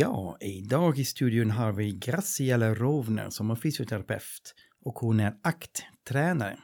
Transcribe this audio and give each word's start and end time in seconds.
Ja, 0.00 0.36
idag 0.40 0.98
i 0.98 1.04
studion 1.04 1.50
har 1.50 1.72
vi 1.72 1.92
Graciela 1.92 2.74
Rovner 2.74 3.30
som 3.30 3.50
är 3.50 3.54
fysioterapeut 3.54 4.54
och 4.84 4.98
hon 4.98 5.20
är 5.20 5.34
akttränare. 5.42 6.58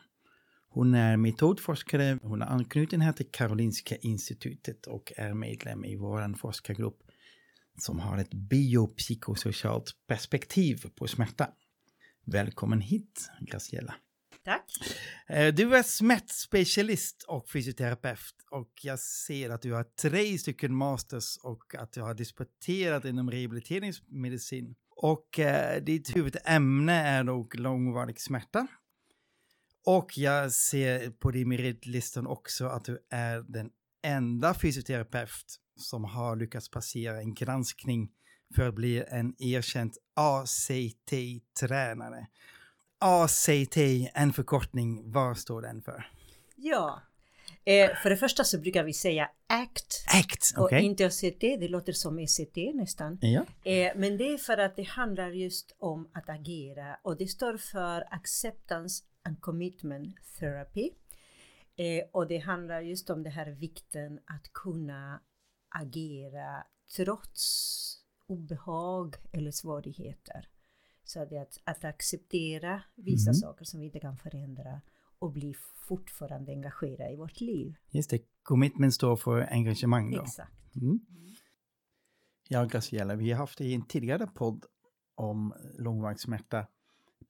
Hon 0.69 0.95
är 0.95 1.17
metodforskare, 1.17 2.19
hon 2.23 2.43
är 2.43 2.47
anknuten 2.47 3.01
här 3.01 3.13
till 3.13 3.31
Karolinska 3.31 3.97
institutet 3.97 4.87
och 4.87 5.13
är 5.17 5.35
medlem 5.35 5.85
i 5.85 5.97
vår 5.97 6.37
forskargrupp 6.37 6.99
som 7.79 7.99
har 7.99 8.19
ett 8.19 8.35
biopsykosocialt 8.35 9.91
perspektiv 10.07 10.87
på 10.99 11.07
smärta. 11.07 11.49
Välkommen 12.27 12.81
hit, 12.81 13.31
Graciela. 13.41 13.95
Tack. 14.45 14.65
Eh, 15.27 15.55
du 15.55 15.77
är 15.77 15.83
smärtspecialist 15.83 17.25
och 17.29 17.51
fysioterapeut 17.51 18.35
och 18.51 18.71
jag 18.83 18.99
ser 18.99 19.51
att 19.51 19.63
du 19.63 19.73
har 19.73 19.85
tre 19.85 20.39
stycken 20.39 20.75
masters 20.75 21.39
och 21.43 21.75
att 21.75 21.93
du 21.93 22.03
har 22.03 22.15
disputerat 22.15 23.05
inom 23.05 23.31
rehabiliteringsmedicin. 23.31 24.75
Och 24.97 25.39
eh, 25.39 25.83
ditt 25.83 26.17
huvudämne 26.17 26.93
är 26.93 27.25
nog 27.25 27.59
långvarig 27.59 28.21
smärta. 28.21 28.67
Och 29.87 30.19
jag 30.19 30.53
ser 30.53 31.11
på 31.11 31.31
din 31.31 31.49
meritlistan 31.49 32.27
också 32.27 32.67
att 32.67 32.85
du 32.85 32.99
är 33.11 33.45
den 33.49 33.71
enda 34.03 34.55
fysioterapeut 34.55 35.57
som 35.77 36.05
har 36.05 36.37
lyckats 36.37 36.71
passera 36.71 37.21
en 37.21 37.35
granskning 37.35 38.11
för 38.57 38.69
att 38.69 38.75
bli 38.75 39.05
en 39.09 39.35
erkänd 39.39 39.93
ACT-tränare. 40.15 42.27
ACT, 43.07 43.77
en 44.15 44.33
förkortning, 44.33 45.13
vad 45.13 45.39
står 45.39 45.63
den 45.63 45.83
för? 45.83 46.11
Ja, 46.57 47.03
eh, 47.65 47.91
för 48.03 48.11
det 48.11 48.17
första 48.17 48.45
så 48.45 48.59
brukar 48.59 48.85
vi 48.85 48.93
säga 48.93 49.31
ACT 49.47 50.05
ACT, 50.07 50.55
okej. 50.57 50.79
och 50.79 50.85
inte 50.85 51.07
ACT, 51.07 51.41
det 51.41 51.69
låter 51.69 51.93
som 51.93 52.19
ECT 52.19 52.57
nästan. 52.75 53.19
Ja. 53.21 53.45
Eh, 53.65 53.93
men 53.97 54.17
det 54.17 54.25
är 54.25 54.39
för 54.39 54.59
att 54.59 54.77
det 54.77 54.83
handlar 54.83 55.31
just 55.31 55.77
om 55.79 56.09
att 56.13 56.29
agera 56.29 56.99
och 57.03 57.17
det 57.17 57.27
står 57.27 57.57
för 57.57 58.05
Acceptance 58.11 59.05
and 59.23 59.41
Commitment 59.41 60.17
Therapy. 60.39 60.91
Eh, 61.77 62.05
och 62.13 62.29
det 62.29 62.39
handlar 62.39 62.81
just 62.81 63.11
om 63.11 63.23
det 63.23 63.31
här 63.31 63.51
vikten 63.51 64.19
att 64.27 64.53
kunna 64.53 65.21
agera 65.69 66.65
trots 66.97 67.97
obehag 68.27 69.17
eller 69.33 69.51
svårigheter. 69.51 70.49
Så 71.05 71.25
det 71.25 71.39
att, 71.39 71.59
att 71.65 71.85
acceptera 71.85 72.83
vissa 72.95 73.31
Mhm. 73.31 73.35
saker 73.35 73.65
som 73.65 73.81
vi 73.81 73.87
inte 73.87 74.01
kan 74.01 74.17
förändra 74.17 74.81
och 75.19 75.33
bli 75.33 75.55
fortfarande 75.89 76.53
engagerade 76.53 77.13
i 77.13 77.17
vårt 77.17 77.41
liv. 77.41 77.75
Just 77.91 78.11
det, 78.11 78.23
commitment 78.43 78.95
står 78.95 79.17
för 79.17 79.41
engagemang 79.53 80.11
då. 80.11 80.23
Exakt. 80.23 80.77
Mm. 80.77 81.01
Ja, 82.49 82.65
Graciela, 82.65 83.15
vi 83.15 83.31
har 83.33 83.39
haft 83.39 83.61
i 83.61 83.75
en 83.75 83.87
tidigare 83.87 84.27
podd 84.27 84.65
om 85.15 85.55
långvarig 85.79 86.21
smärta 86.21 86.67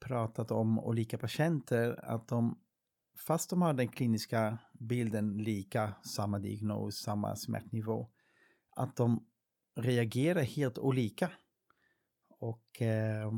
pratat 0.01 0.51
om 0.51 0.79
olika 0.79 1.19
patienter 1.19 2.05
att 2.05 2.29
de, 2.29 2.59
fast 3.27 3.51
de 3.51 3.62
har 3.62 3.73
den 3.73 3.89
kliniska 3.89 4.59
bilden 4.73 5.39
lika, 5.39 5.95
samma 6.05 6.39
diagnos, 6.39 6.97
samma 7.03 7.37
smärtnivå, 7.37 8.11
att 8.77 8.97
de 8.97 9.27
reagerar 9.77 10.43
helt 10.43 10.79
olika. 10.79 11.31
Och 12.44 12.82
eh, 12.82 13.32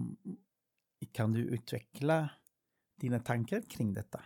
kan 1.13 1.33
du 1.33 1.41
utveckla 1.41 2.31
dina 2.97 3.19
tankar 3.21 3.63
kring 3.71 3.95
detta? 3.95 4.23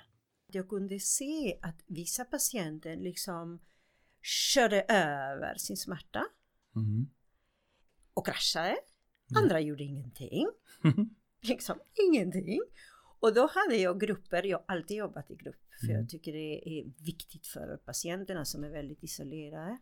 Jag 0.46 0.68
kunde 0.68 1.00
se 1.00 1.58
att 1.62 1.82
vissa 1.86 2.24
patienter 2.24 2.96
liksom 2.96 3.60
körde 4.22 4.82
över 4.88 5.54
sin 5.56 5.76
smärta 5.76 6.26
Mm. 6.76 7.10
och 8.14 8.26
kraschade. 8.26 8.68
Mm. 9.30 9.42
Andra 9.42 9.60
gjorde 9.60 9.84
ingenting. 9.84 10.46
Liksom 11.42 11.78
ingenting. 12.08 12.60
Och 13.20 13.34
då 13.34 13.47
hade 13.54 13.76
jag 13.76 14.00
grupper, 14.00 14.42
jag 14.42 14.58
har 14.58 14.64
alltid 14.76 14.97
jobbat 14.97 15.30
i 15.30 15.34
grupp 15.36 15.60
för 15.80 15.86
Mm. 15.86 16.00
jag 16.00 16.08
tycker 16.08 16.32
det 16.32 16.68
är 16.68 17.04
viktigt 17.04 17.47
för 17.47 17.76
patienterna 17.76 18.44
som 18.44 18.64
är 18.64 18.70
väldigt 18.70 19.02
isolerade. 19.02 19.78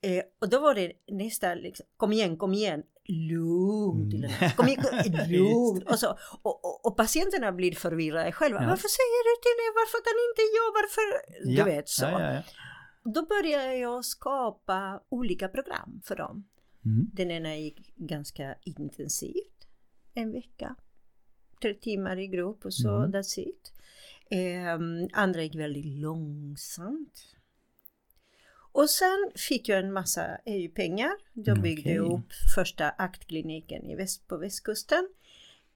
Eh, 0.00 0.24
och 0.38 0.48
då 0.50 0.60
var 0.60 0.74
det 0.74 0.92
nästa 1.06 1.54
liksom, 1.54 1.86
kom 1.96 2.12
igen, 2.12 2.36
kom 2.36 2.54
igen, 2.54 2.82
lugnt, 3.08 4.14
Mm. 4.14 4.30
kom 4.56 4.66
lugnt. 5.28 5.90
Och, 5.90 5.98
så, 5.98 6.18
och, 6.42 6.64
och, 6.64 6.86
och 6.86 6.96
patienterna 6.96 7.52
blir 7.52 7.72
förvirrade 7.74 8.32
själva. 8.32 8.62
Ja. 8.62 8.68
Varför 8.68 8.88
säger 8.88 9.22
du 9.28 9.34
till 9.44 9.56
mig, 9.60 9.68
varför 9.80 9.98
kan 10.06 10.16
inte 10.28 10.42
jag, 10.58 10.68
varför? 10.80 11.06
Du 11.46 11.54
Ja, 11.58 11.64
vet 11.64 11.88
så. 11.88 12.04
Ja. 12.04 12.42
Då 13.14 13.26
började 13.26 13.76
jag 13.76 14.04
skapa 14.04 15.00
olika 15.08 15.48
program 15.48 16.00
för 16.04 16.16
dem. 16.16 16.48
Mm. 16.84 17.10
Den 17.12 17.30
ena 17.30 17.56
gick 17.56 17.94
ganska 17.96 18.54
intensivt, 18.64 19.66
en 20.14 20.32
vecka. 20.32 20.76
Tre 21.62 21.74
timmar 21.74 22.18
i 22.18 22.26
grupp 22.26 22.64
och 22.64 22.74
så, 22.74 22.96
Mm. 22.96 23.12
that's 23.12 23.38
it. 23.40 23.72
Ehm, 24.30 25.08
andra 25.12 25.42
gick 25.42 25.54
väldigt 25.54 25.86
långsamt. 25.86 27.33
Och 28.74 28.90
sen 28.90 29.30
fick 29.48 29.68
jag 29.68 29.78
en 29.78 29.92
massa 29.92 30.38
EU-pengar. 30.44 31.10
Jag 31.32 31.48
Mm, 31.48 31.62
byggde 31.62 32.00
okej. 32.00 32.14
upp 32.16 32.32
första 32.54 32.90
aktkliniken 32.90 33.84
i 33.90 33.94
väst, 33.96 34.28
på 34.28 34.36
västkusten. 34.36 35.08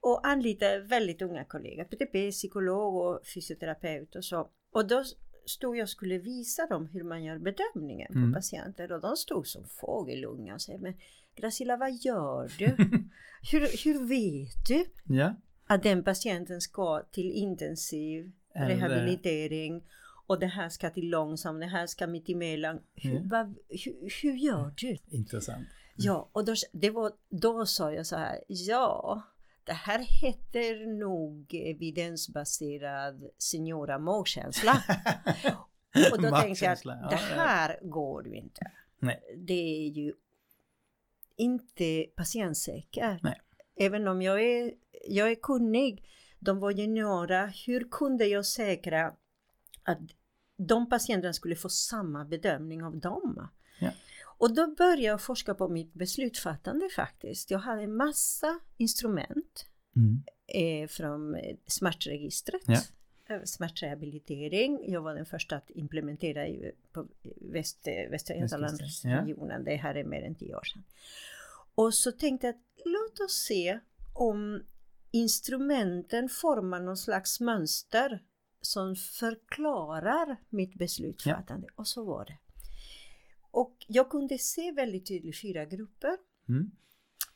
Och 0.00 0.26
anlitade 0.26 0.78
väldigt 0.80 1.22
unga 1.22 1.44
kollegor, 1.44 1.84
PTP, 1.84 2.30
psykolog 2.30 2.94
och 2.96 3.26
fysioterapeut 3.26 4.16
och 4.16 4.24
så. 4.24 4.48
Och 4.72 4.86
då 4.88 5.04
stod 5.46 5.76
jag 5.76 5.82
och 5.82 5.88
skulle 5.88 6.18
visa 6.18 6.66
dem 6.66 6.86
hur 6.86 7.02
man 7.04 7.24
gör 7.24 7.38
bedömningen 7.38 8.12
på 8.12 8.18
Mm. 8.18 8.32
patienter 8.34 8.92
och 8.92 9.00
de 9.00 9.16
stod 9.16 9.46
som 9.46 9.64
fågelungar 9.68 10.54
och 10.54 10.62
sa 10.62 10.78
men 10.78 10.94
Gracilla 11.36 11.76
vad 11.76 11.92
gör 12.04 12.52
du? 12.58 12.66
hur, 13.52 13.84
hur 13.84 14.08
vet 14.08 14.66
du 14.68 14.84
Ja. 15.14 15.34
att 15.66 15.82
den 15.82 16.04
patienten 16.04 16.60
ska 16.60 17.02
till 17.12 17.30
intensiv 17.30 18.32
rehabilitering 18.54 19.84
och 20.28 20.38
det 20.40 20.46
här 20.46 20.68
ska 20.68 20.90
till 20.90 21.08
långsam, 21.10 21.60
det 21.60 21.66
här 21.66 21.86
ska 21.86 22.06
mitt 22.06 22.28
emellan. 22.28 22.80
Hur, 22.94 23.14
Ja. 23.14 23.20
vad, 23.24 23.58
hur, 23.68 24.22
hur 24.22 24.32
gör 24.36 24.72
du? 24.76 24.96
Intressant. 25.08 25.68
Ja, 25.96 26.28
och 26.32 26.44
då, 26.44 26.54
det 26.72 26.90
var, 26.90 27.12
då 27.28 27.66
sa 27.66 27.92
jag 27.92 28.06
så 28.06 28.16
här, 28.16 28.44
ja, 28.46 29.22
det 29.64 29.72
här 29.72 29.98
heter 30.22 30.98
nog 30.98 31.54
evidensbaserad 31.54 33.30
seniora 33.38 33.98
magkänsla. 33.98 34.82
Och 36.12 36.22
då 36.22 36.30
tänkte 36.40 36.64
jag 36.64 36.72
att 36.72 37.10
det 37.10 37.16
här 37.16 37.78
går 37.82 38.28
ju 38.28 38.34
inte. 38.34 38.70
Nej. 38.98 39.20
Det 39.36 39.86
är 39.86 39.88
ju 39.88 40.12
inte 41.36 42.06
patientsäker. 42.16 43.20
Nej. 43.22 43.40
Även 43.76 44.08
om 44.08 44.22
jag 44.22 44.42
är, 44.42 44.72
jag 45.08 45.30
är 45.30 45.34
kunnig, 45.34 46.04
de 46.38 46.58
var 46.58 46.70
juniora, 46.70 47.46
hur 47.66 47.88
kunde 47.90 48.26
jag 48.26 48.46
säkra 48.46 49.14
att 49.82 49.98
de 50.58 50.88
patienterna 50.88 51.32
skulle 51.32 51.56
få 51.56 51.68
samma 51.68 52.24
bedömning 52.24 52.82
av 52.84 52.96
dem? 52.96 53.48
Ja. 53.80 53.90
Och 54.24 54.54
då 54.54 54.66
började 54.66 55.02
jag 55.02 55.22
forska 55.22 55.54
på 55.54 55.68
mitt 55.68 55.94
beslutsfattande 55.94 56.88
faktiskt. 56.96 57.50
Jag 57.50 57.58
hade 57.58 57.82
en 57.82 57.96
massa 57.96 58.58
instrument 58.76 59.66
Mm. 59.96 60.22
eh, 60.46 60.88
från 60.88 61.34
eh, 61.34 61.56
smärtregistret. 61.66 62.62
Ja. 62.66 62.80
Eh, 63.28 63.42
Smärtrehabilitering. 63.44 64.92
Jag 64.92 65.00
var 65.02 65.14
den 65.14 65.26
första 65.26 65.56
att 65.56 65.70
implementera 65.70 66.48
i, 66.48 66.72
på 66.92 67.06
väst, 67.40 67.78
eh, 67.86 68.10
Västra 68.10 68.36
Götalandsregionen. 68.36 69.64
Det 69.64 69.76
här 69.76 69.94
är 69.94 70.04
mer 70.04 70.22
än 70.22 70.34
tio 70.34 70.54
år 70.54 70.64
sedan. 70.64 70.84
Och 71.74 71.94
så 71.94 72.12
tänkte 72.12 72.46
jag 72.46 72.54
att 72.54 72.62
låt 72.84 73.20
oss 73.20 73.32
se 73.32 73.78
om 74.14 74.62
instrumenten 75.10 76.28
formar 76.28 76.80
någon 76.80 76.96
slags 76.96 77.40
mönster 77.40 78.22
som 78.60 78.96
förklarar 78.96 80.36
mitt 80.48 80.74
beslutsfattande. 80.74 81.68
Och 81.74 81.86
så 81.88 82.04
var 82.04 82.24
det. 82.24 82.38
Och 83.50 83.76
jag 83.88 84.10
kunde 84.10 84.38
se 84.38 84.72
väldigt 84.72 85.06
tydligt 85.08 85.40
fyra 85.40 85.64
grupper. 85.64 86.16
Mm. 86.48 86.70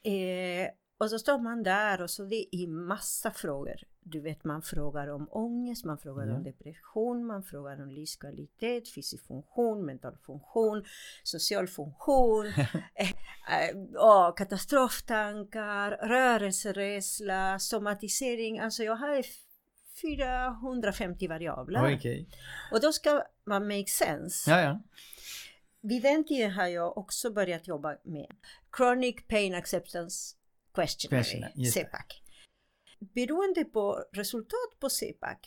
Eh, 0.02 0.70
Och 0.98 1.10
så 1.10 1.18
står 1.18 1.38
man 1.38 1.62
där 1.62 2.02
och 2.02 2.10
så 2.10 2.24
det 2.24 2.56
är 2.56 2.66
massa 2.66 3.30
frågor. 3.30 3.76
Du 4.00 4.20
vet 4.20 4.44
man 4.44 4.62
frågar 4.62 5.08
om 5.08 5.28
ångest, 5.30 5.84
man 5.84 5.98
frågar 5.98 6.26
Ja. 6.26 6.36
om 6.36 6.42
depression, 6.42 7.26
man 7.26 7.42
frågar 7.42 7.82
om 7.82 7.90
livskvalitet, 7.90 8.94
fysisk 8.94 9.26
funktion, 9.26 9.86
mental 9.86 10.16
funktion, 10.26 10.84
social 11.22 11.66
funktion, 11.68 12.46
eh, 12.94 13.10
eh, 13.10 13.76
ja, 13.92 14.34
katastroftankar, 14.36 15.90
rörelserädsla, 16.08 17.58
somatisering. 17.58 18.58
Alltså 18.60 18.82
jag 18.84 18.96
har 18.96 19.08
450 20.00 21.28
variabler. 21.28 21.94
Okej. 21.96 22.28
Och 22.72 22.80
då 22.80 22.92
ska 22.92 23.22
man 23.44 23.66
make 23.66 23.86
sense. 23.86 24.50
Ja, 24.50 24.60
ja. 24.60 24.82
Vid 25.80 26.02
den 26.02 26.24
tiden 26.24 26.50
har 26.50 26.66
jag 26.66 26.98
också 26.98 27.30
börjat 27.30 27.68
jobba 27.68 27.96
med 28.02 28.36
Chronic 28.76 29.16
Pain 29.28 29.54
Acceptance 29.54 30.36
Questionary. 30.74 31.70
CPAC. 31.70 32.22
Beroende 32.98 33.64
på 33.64 34.04
resultat 34.12 34.80
på 34.80 34.88
CPAC, 34.88 35.38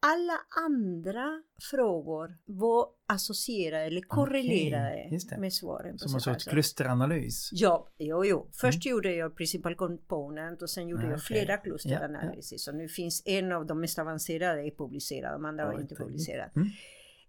alla 0.00 0.38
andra 0.66 1.42
frågor 1.70 2.38
var 2.44 2.88
associerade 3.06 3.84
eller 3.84 4.00
korrelerade 4.00 5.08
det. 5.30 5.38
med 5.38 5.52
svaren 5.52 5.98
Som 5.98 6.14
en 6.14 6.20
sorts 6.20 6.44
klusteranalys. 6.44 7.48
Ja, 7.52 7.88
jo, 7.98 8.24
jo. 8.24 8.48
Först 8.52 8.86
gjorde 8.86 9.14
jag 9.14 9.36
principal 9.36 9.74
component 9.74 10.62
och 10.62 10.70
sen 10.70 10.88
gjorde 10.88 11.02
Ah, 11.02 11.10
jag 11.10 11.16
okej. 11.18 11.26
flera 11.26 11.52
Ja, 11.52 11.58
klusteranalyser. 11.60 12.70
Och 12.72 12.76
nu 12.76 12.88
finns 12.88 13.22
en 13.26 13.52
av 13.52 13.66
de 13.66 13.80
mest 13.80 13.98
avancerade 13.98 14.66
är 14.66 14.70
publicerad, 14.70 15.32
de 15.34 15.44
andra 15.44 15.64
var 15.66 15.72
Ja, 15.72 15.80
inte 15.80 15.94
trevligt. 15.94 16.12
publicerade. 16.12 16.50
Mm. 16.56 16.68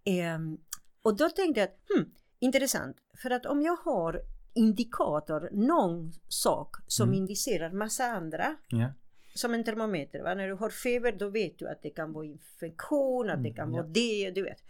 Ehm, 0.06 0.58
och 1.02 1.18
då 1.18 1.30
tänkte 1.30 1.60
jag 1.60 1.68
att, 1.70 1.78
hmm, 1.96 2.12
intressant, 2.40 2.98
för 3.22 3.30
att 3.30 3.46
om 3.46 3.62
jag 3.62 3.76
har 3.76 4.22
indikator, 4.54 5.50
någon 5.52 6.12
sak 6.28 6.76
som 6.88 7.10
Mm. 7.10 7.18
indicerar 7.22 7.72
massa 7.72 8.06
andra, 8.06 8.56
Ja. 8.68 8.94
Som 9.38 9.54
en 9.54 9.64
termometer, 9.64 10.20
va? 10.24 10.34
när 10.36 10.48
du 10.48 10.54
har 10.54 10.70
feber 10.70 11.12
då 11.12 11.30
vet 11.30 11.60
du 11.60 11.68
att 11.70 11.82
det 11.82 11.90
kan 11.90 12.14
vara 12.14 12.26
infektion, 12.26 13.30
att 13.30 13.44
det 13.44 13.50
Mm, 13.50 13.56
kan 13.56 13.74
ja. 13.74 13.82
vara 13.82 13.88
det, 13.92 14.32
du 14.32 14.44
vet. 14.44 14.64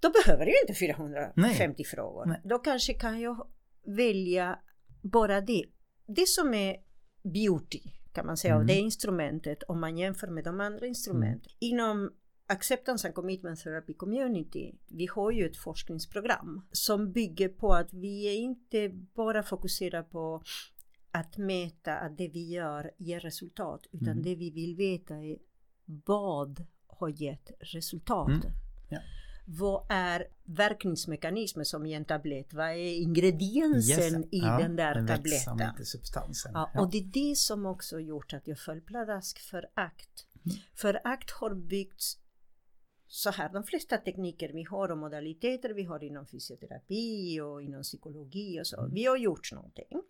Då 0.00 0.10
behöver 0.10 0.46
jag 0.46 0.54
inte 0.62 0.74
450 0.74 1.84
frågor. 1.84 2.26
Nej. 2.26 2.40
Då 2.44 2.58
kanske 2.58 2.94
kan 2.94 3.20
jag 3.20 3.46
välja 3.86 4.58
bara 5.02 5.40
det. 5.40 5.64
Det 6.06 6.28
som 6.28 6.54
är 6.54 6.76
beauty 7.22 7.80
kan 8.12 8.26
man 8.26 8.36
säga 8.36 8.54
av 8.54 8.60
Mm. 8.60 8.66
det 8.66 8.74
instrumentet 8.80 9.62
om 9.62 9.80
man 9.80 9.98
jämför 9.98 10.26
med 10.26 10.44
de 10.44 10.60
andra 10.60 10.86
instrumenten. 10.86 11.52
Inom 11.58 12.12
Acceptance 12.46 13.08
and 13.08 13.14
Commitment 13.14 13.60
Therapy 13.60 13.94
Community, 13.94 14.72
vi 14.88 15.06
har 15.06 15.30
ju 15.30 15.46
ett 15.46 15.56
forskningsprogram 15.56 16.66
som 16.72 17.12
bygger 17.12 17.48
på 17.48 17.72
att 17.72 17.92
vi 17.92 18.26
är 18.28 18.34
inte 18.40 18.88
bara 19.14 19.42
fokuserade 19.42 20.02
på 20.08 20.42
att 21.12 21.36
mäta 21.36 21.94
att 21.98 22.18
det 22.18 22.28
vi 22.28 22.48
gör 22.50 22.90
ger 22.98 23.20
resultat, 23.20 23.86
utan 23.92 24.08
Mm. 24.08 24.22
det 24.22 24.34
vi 24.34 24.50
vill 24.50 24.76
veta 24.76 25.14
är 25.16 25.38
vad 25.84 26.64
har 26.86 27.08
gett 27.22 27.50
resultat. 27.60 28.28
Mm. 28.28 28.40
Ja. 28.88 28.98
Vad 29.46 29.86
är 29.88 30.26
verkningsmekanismen 30.44 31.64
som 31.64 31.86
i 31.86 31.92
en 31.92 32.04
tablett? 32.04 32.52
Vad 32.54 32.66
är 32.70 32.94
ingrediensen 33.00 34.24
i 34.24 34.38
Ja, 34.38 34.58
den 34.58 34.76
där 34.76 34.94
den 34.94 35.06
tabletten? 35.06 35.84
substansen. 35.84 36.52
Ja, 36.54 36.70
och 36.78 36.90
det 36.90 36.98
är 36.98 37.04
det 37.30 37.36
som 37.36 37.66
också 37.66 38.00
gjort 38.00 38.32
att 38.34 38.46
jag 38.48 38.58
föll 38.58 38.80
pladask 38.80 39.38
för 39.38 39.66
ACT. 39.74 40.26
Mm. 40.44 40.56
För 40.74 41.00
ACT 41.04 41.30
har 41.30 41.54
byggts 41.54 42.18
så 43.06 43.30
här, 43.30 43.52
de 43.52 43.62
flesta 43.64 43.96
tekniker 43.98 44.52
vi 44.52 44.62
har 44.62 44.88
och 44.90 44.98
modaliteter 44.98 45.70
vi 45.70 45.82
har 45.84 46.04
inom 46.04 46.26
fysioterapi 46.26 47.40
och 47.40 47.62
inom 47.62 47.82
psykologi 47.82 48.60
och 48.60 48.66
så. 48.66 48.80
Mm. 48.80 48.94
Vi 48.94 49.04
har 49.04 49.16
gjort 49.16 49.52
någonting. 49.52 50.02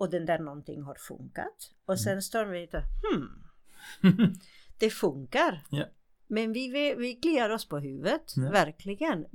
Och 0.00 0.10
den 0.10 0.26
där 0.26 0.38
någonting 0.38 0.82
har 0.82 0.94
funkat. 0.94 1.72
Och 1.84 1.94
Mm. 1.94 1.98
sen 1.98 2.22
står 2.22 2.44
vi 2.44 2.66
och 2.66 2.82
hmm, 3.12 4.34
det 4.78 4.90
funkar. 4.90 5.66
Ja. 5.70 5.84
Men 6.26 6.52
vi, 6.52 6.68
vi, 6.68 6.94
vi 6.94 7.14
kliar 7.14 7.50
oss 7.50 7.68
på 7.68 7.78
huvudet, 7.78 8.32
Ja. 8.36 8.50
verkligen. 8.50 9.26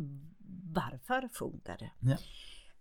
Varför 0.73 1.29
funkar 1.33 1.77
det? 1.77 1.91
Ja. 1.99 2.17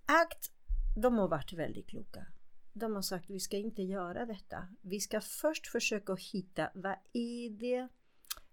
ACT, 0.07 0.51
de 0.97 1.15
har 1.19 1.29
varit 1.29 1.53
väldigt 1.53 1.87
kloka. 1.89 2.27
De 2.73 2.95
har 2.95 3.03
sagt 3.03 3.31
vi 3.31 3.41
ska 3.41 3.57
inte 3.57 3.83
göra 3.83 4.27
detta. 4.27 4.69
Vi 4.81 5.01
ska 5.01 5.21
först 5.21 5.67
försöka 5.67 6.15
hitta 6.15 6.71
vad 6.75 6.97
är 7.13 7.51
det, 7.51 7.89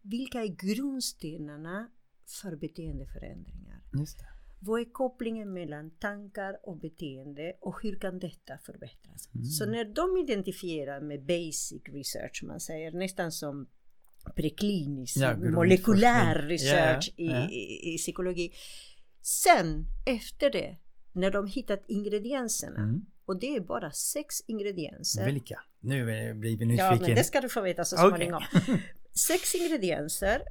vilka 0.01 0.41
är 0.43 0.47
grundstenarna 0.47 1.89
för 2.41 2.55
beteendeförändringar? 2.55 3.81
Just 3.93 4.17
det. 4.19 4.25
Vad 4.59 4.81
är 4.81 4.85
kopplingen 4.91 5.53
mellan 5.53 5.89
tankar 5.91 6.59
och 6.63 6.77
beteende 6.77 7.53
och 7.61 7.81
hur 7.83 7.95
kan 7.99 8.19
detta 8.19 8.57
förbättras? 8.57 9.29
Mm. 9.35 9.45
Så 9.45 9.65
när 9.65 9.85
de 9.85 10.17
identifierar 10.17 11.01
med 11.01 11.23
basic 11.25 11.81
research, 11.85 12.43
man 12.43 12.59
säger 12.59 12.91
nästan 12.91 13.31
som 13.31 13.67
preklinisk, 14.35 15.17
Ja, 15.17 15.37
molekylär 15.37 16.35
Ja, 16.41 16.47
research 16.49 17.13
ja. 17.15 17.49
I, 17.49 17.55
i, 17.55 17.93
i 17.93 17.97
psykologi. 17.97 18.53
Sen 19.21 19.85
efter 20.05 20.49
det, 20.51 20.77
när 21.13 21.31
de 21.31 21.47
hittat 21.47 21.83
ingredienserna, 21.87 22.79
Mm. 22.83 23.05
och 23.25 23.39
det 23.39 23.55
är 23.55 23.59
bara 23.59 23.91
sex 23.91 24.35
ingredienser. 24.47 25.25
Vilka? 25.25 25.59
Nu 25.79 26.05
blir 26.33 26.57
vi 26.57 26.75
Ja, 26.75 26.89
nyfiken. 26.91 26.97
men 27.07 27.15
det 27.15 27.23
ska 27.23 27.41
du 27.41 27.49
få 27.49 27.61
veta 27.61 27.85
så 27.85 27.97
småningom. 27.97 28.43
Sex 29.27 29.55
ingredienser 29.55 30.41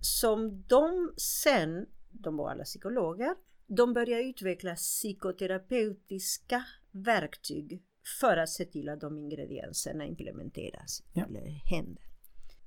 som 0.00 0.64
de 0.68 1.12
sen, 1.16 1.86
de 2.12 2.36
var 2.36 2.50
alla 2.50 2.64
psykologer, 2.64 3.34
de 3.66 3.92
börjar 3.92 4.20
utveckla 4.20 4.74
psykoterapeutiska 4.74 6.64
verktyg 6.90 7.82
för 8.20 8.36
att 8.36 8.48
se 8.50 8.64
till 8.64 8.88
att 8.88 9.00
de 9.00 9.18
ingredienserna 9.18 10.06
implementeras 10.06 11.02
Ja. 11.12 11.24
eller 11.24 11.46
händer. 11.46 12.04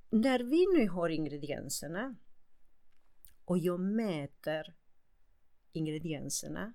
När 0.09 0.39
vi 0.39 0.65
nu 0.79 0.89
har 0.89 1.09
ingredienserna 1.09 2.15
och 3.45 3.57
jag 3.57 3.79
mäter 3.79 4.75
ingredienserna 5.73 6.73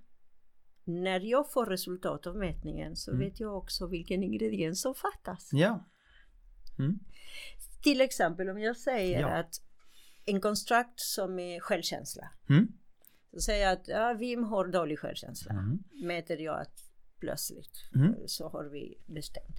när 0.84 1.20
jag 1.20 1.52
får 1.52 1.66
resultat 1.66 2.26
av 2.26 2.36
mätningen 2.36 2.96
så 2.96 3.10
Mm. 3.10 3.24
vet 3.24 3.40
jag 3.40 3.56
också 3.56 3.86
vilken 3.86 4.22
ingrediens 4.22 4.80
som 4.80 4.94
fattas. 4.94 5.48
Ja. 5.52 5.84
Mm. 6.78 6.98
Till 7.82 8.00
exempel 8.00 8.48
om 8.48 8.58
jag 8.60 8.76
säger 8.76 9.20
Ja. 9.20 9.28
att 9.28 9.60
en 10.24 10.40
konstrukt 10.40 11.00
som 11.00 11.38
är 11.38 11.60
självkänsla. 11.60 12.30
Mm. 12.48 12.68
Så 13.32 13.40
säger 13.40 13.62
jag 13.64 13.72
att 13.72 13.88
ja, 13.88 14.12
Vim 14.18 14.44
har 14.44 14.66
dålig 14.66 14.98
självkänsla. 14.98 15.52
Mm. 15.52 15.78
Mäter 16.02 16.36
jag 16.38 16.60
att 16.60 16.84
plötsligt 17.20 17.90
Mm. 17.94 18.14
så 18.26 18.48
har 18.48 18.64
vi 18.64 18.98
bestämt. 19.06 19.56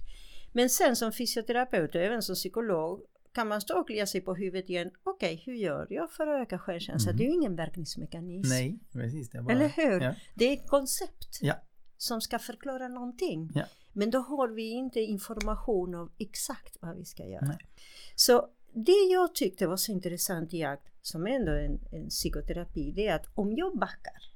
Men 0.52 0.70
sen 0.70 0.96
som 0.96 1.12
fysioterapeut 1.12 1.94
och 1.94 2.00
även 2.00 2.22
som 2.22 2.34
psykolog 2.34 3.00
kan 3.32 3.48
man 3.48 3.60
stå 3.60 3.80
och 3.80 3.86
klia 3.86 4.06
sig 4.06 4.20
på 4.20 4.34
huvudet 4.34 4.70
igen. 4.70 4.90
Okej, 5.02 5.42
hur 5.46 5.54
gör 5.54 5.86
jag 5.90 6.10
för 6.10 6.26
att 6.26 6.42
öka 6.42 6.58
självkänsla? 6.58 7.10
Mm. 7.10 7.18
Det 7.18 7.24
är 7.24 7.28
ju 7.28 7.34
ingen 7.34 7.56
verkningsmekanism. 7.56 8.48
Nej, 8.50 8.78
precis. 8.92 9.30
Det 9.30 9.38
är 9.38 9.42
bara... 9.42 9.52
Eller 9.54 9.68
hur? 9.68 10.00
Ja. 10.00 10.14
Det 10.34 10.44
är 10.44 10.52
ett 10.52 10.68
koncept 10.68 11.38
Ja. 11.40 11.54
som 11.96 12.20
ska 12.20 12.38
förklara 12.38 12.88
någonting. 12.88 13.50
Ja. 13.54 13.64
Men 13.92 14.10
då 14.10 14.18
har 14.18 14.48
vi 14.48 14.70
inte 14.70 15.00
information 15.00 15.94
om 15.94 16.12
exakt 16.18 16.76
vad 16.80 16.96
vi 16.96 17.04
ska 17.04 17.24
göra. 17.26 17.46
Nej. 17.46 17.58
Så 18.14 18.48
det 18.72 19.08
jag 19.10 19.34
tyckte 19.34 19.66
var 19.66 19.76
så 19.76 19.92
intressant 19.92 20.54
i 20.54 20.62
ACT, 20.62 20.88
som 21.02 21.26
ändå 21.26 21.52
är 21.52 21.64
en, 21.64 21.80
en 21.92 22.08
psykoterapi, 22.08 22.92
det 22.92 23.06
är 23.06 23.14
att 23.14 23.26
om 23.34 23.52
jag 23.52 23.78
backar 23.78 24.32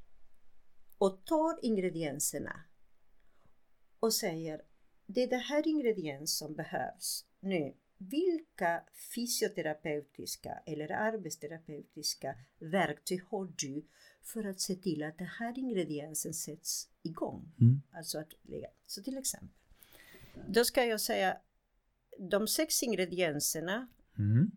och 0.99 1.25
tar 1.25 1.59
ingredienserna 1.62 2.61
och 4.00 4.14
säger 4.14 4.62
det 5.07 5.23
är 5.23 5.28
det 5.28 5.37
här 5.37 5.69
ingrediens 5.69 6.38
som 6.38 6.55
behövs 6.55 7.25
nu. 7.40 7.75
Vilka 7.99 8.83
fysioterapeutiska 9.14 10.62
eller 10.66 10.93
arbetsterapeutiska 10.93 12.35
verktyg 12.59 13.23
har 13.25 13.52
du 13.57 13.87
för 14.23 14.45
att 14.45 14.61
se 14.61 14.75
till 14.75 15.02
att 15.02 15.19
den 15.19 15.26
här 15.26 15.59
ingrediensen 15.59 16.35
sätts 16.35 16.88
igång? 17.02 17.52
Mm. 17.61 17.83
Alltså 17.93 18.19
att 18.19 18.33
lägga. 18.43 18.69
Så 18.87 19.02
till 19.02 19.19
exempel, 19.19 19.49
då 20.49 20.64
ska 20.64 20.85
jag 20.85 21.00
säga 21.00 21.37
de 22.19 22.49
sex 22.49 22.83
ingredienserna 22.83 23.88
Mm. 24.19 24.51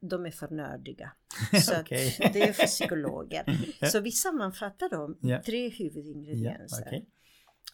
de 0.00 0.26
är 0.26 0.30
för 0.30 0.48
nördiga. 0.50 1.12
Så 1.62 1.80
Okej. 1.80 2.16
det 2.32 2.42
är 2.48 2.52
för 2.52 2.66
psykologer. 2.66 3.44
Så 3.90 4.00
vi 4.00 4.12
sammanfattar 4.12 4.88
dem 4.88 5.12
i 5.22 5.28
Ja. 5.30 5.42
tre 5.42 5.68
huvudingredienser. 5.68 6.84
okej. 6.86 7.06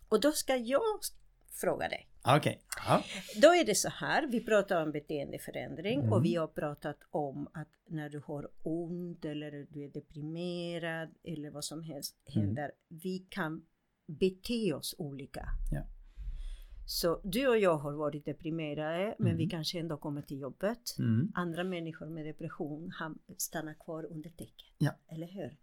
Och 0.09 0.21
då 0.21 0.33
ska 0.33 0.57
jag 0.57 0.83
fråga 1.52 1.88
dig. 1.88 2.09
Ja. 2.25 3.02
Då 3.43 3.55
är 3.55 3.64
det 3.64 3.75
så 3.75 3.88
här, 3.88 4.26
vi 4.26 4.40
pratar 4.45 4.83
om 4.83 4.93
beteendeförändring 4.93 6.00
Mm. 6.00 6.12
och 6.12 6.25
vi 6.25 6.35
har 6.35 6.47
pratat 6.47 6.99
om 7.11 7.49
att 7.55 7.69
när 7.88 8.09
du 8.11 8.19
har 8.26 8.49
ont 8.62 9.25
eller 9.25 9.66
du 9.71 9.85
är 9.85 9.88
deprimerad 9.90 11.14
eller 11.25 11.50
vad 11.50 11.64
som 11.64 11.83
helst 11.83 12.16
Mm. 12.35 12.47
händer, 12.47 12.71
vi 12.88 13.19
kan 13.28 13.66
bete 14.07 14.73
oss 14.75 14.95
olika. 14.99 15.49
Ja. 15.73 15.87
Så 16.88 17.21
du 17.25 17.49
och 17.49 17.59
jag 17.59 17.76
har 17.76 17.93
varit 17.93 18.25
deprimerade 18.25 19.14
men 19.19 19.37
vi 19.37 19.43
Mm. 19.45 19.50
kanske 19.50 19.78
ändå 19.81 19.97
kommer 19.97 20.23
till 20.23 20.40
jobbet. 20.40 20.99
Mm. 20.99 21.33
Andra 21.35 21.64
människor 21.64 22.07
med 22.07 22.26
depression 22.26 22.93
stannar 23.37 23.75
kvar 23.75 24.05
under 24.05 24.31
täcket. 24.31 24.75
Ja. 24.78 24.90
Eller 25.09 25.26
hur? 25.26 25.57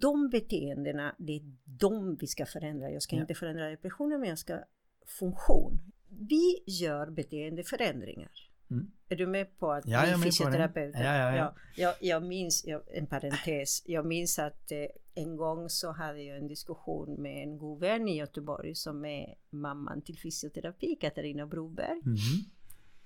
De 0.00 0.30
beteendena, 0.30 1.14
det 1.18 1.32
är 1.32 1.42
de 1.64 2.16
vi 2.20 2.26
ska 2.26 2.46
förändra. 2.46 2.90
Jag 2.90 3.02
ska 3.02 3.16
Ja. 3.16 3.20
inte 3.22 3.34
förändra 3.34 3.70
depressionen 3.70 4.20
men 4.20 4.28
jag 4.28 4.38
ska 4.38 4.58
funktion. 5.06 5.92
Vi 6.08 6.62
gör 6.66 7.10
beteendeförändringar. 7.10 8.30
Mm. 8.72 8.90
Är 9.08 9.16
du 9.16 9.26
med 9.26 9.58
på 9.58 9.72
att 9.72 9.84
Ja, 9.86 9.92
jag 10.00 10.08
är 10.08 10.16
det. 10.16 10.22
fysioterapeuter? 10.22 11.04
Ja, 11.04 11.16
ja, 11.16 11.36
ja. 11.36 11.54
jag, 11.76 11.94
jag 12.00 12.22
minns, 12.22 12.64
jag, 12.66 12.82
en 12.94 13.06
parentes, 13.06 13.82
jag 13.86 14.06
minns 14.06 14.38
att 14.38 14.72
eh, 14.72 14.78
en 15.14 15.36
gång 15.36 15.68
så 15.68 15.92
hade 15.92 16.22
jag 16.22 16.38
en 16.38 16.46
diskussion 16.48 17.22
med 17.22 17.42
en 17.42 17.58
god 17.58 17.80
vän 17.80 18.08
i 18.08 18.16
Göteborg 18.16 18.74
som 18.74 19.04
är 19.04 19.34
mamman 19.50 20.02
till 20.02 20.18
fysioterapi, 20.18 20.96
Katarina 21.00 21.46
Broberg. 21.46 22.00
Mhm. 22.04 22.44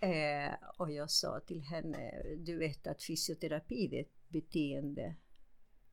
Eh, 0.01 0.53
och 0.79 0.91
jag 0.93 1.11
sa 1.11 1.41
till 1.47 1.61
henne, 1.63 2.13
du 2.39 2.59
vet 2.59 2.87
att 2.87 3.03
fysioterapi 3.03 3.89
det 3.91 3.97
är 3.97 4.01
ett 4.01 4.29
beteendevetenskap. 4.29 5.17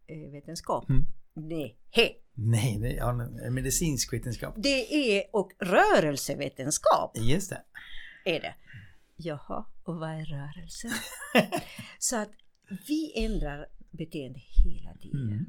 Eh, 0.07 0.31
vetenskap. 0.31 0.89
Mm. 0.89 1.05
Nej, 1.35 1.77
he, 1.91 2.09
Nej, 2.33 2.77
det 2.81 2.87
är 2.87 2.95
ja, 2.97 3.13
medicinsk 3.51 4.13
vetenskap. 4.13 4.53
det 4.57 5.17
är 5.17 5.23
och 5.31 5.51
rörelsevetenskap 5.59 7.17
Just 7.17 7.49
det. 7.49 7.61
är 8.25 8.39
det. 8.39 8.55
Jaha, 9.23 9.65
och 9.83 9.95
vad 9.95 10.09
är 10.09 10.25
rörelse? 10.25 10.89
Så 11.99 12.21
att 12.21 12.31
vi 12.87 13.25
ändrar 13.25 13.67
beteende 13.91 14.39
hela 14.65 14.93
tiden. 14.93 15.27
Mm. 15.27 15.45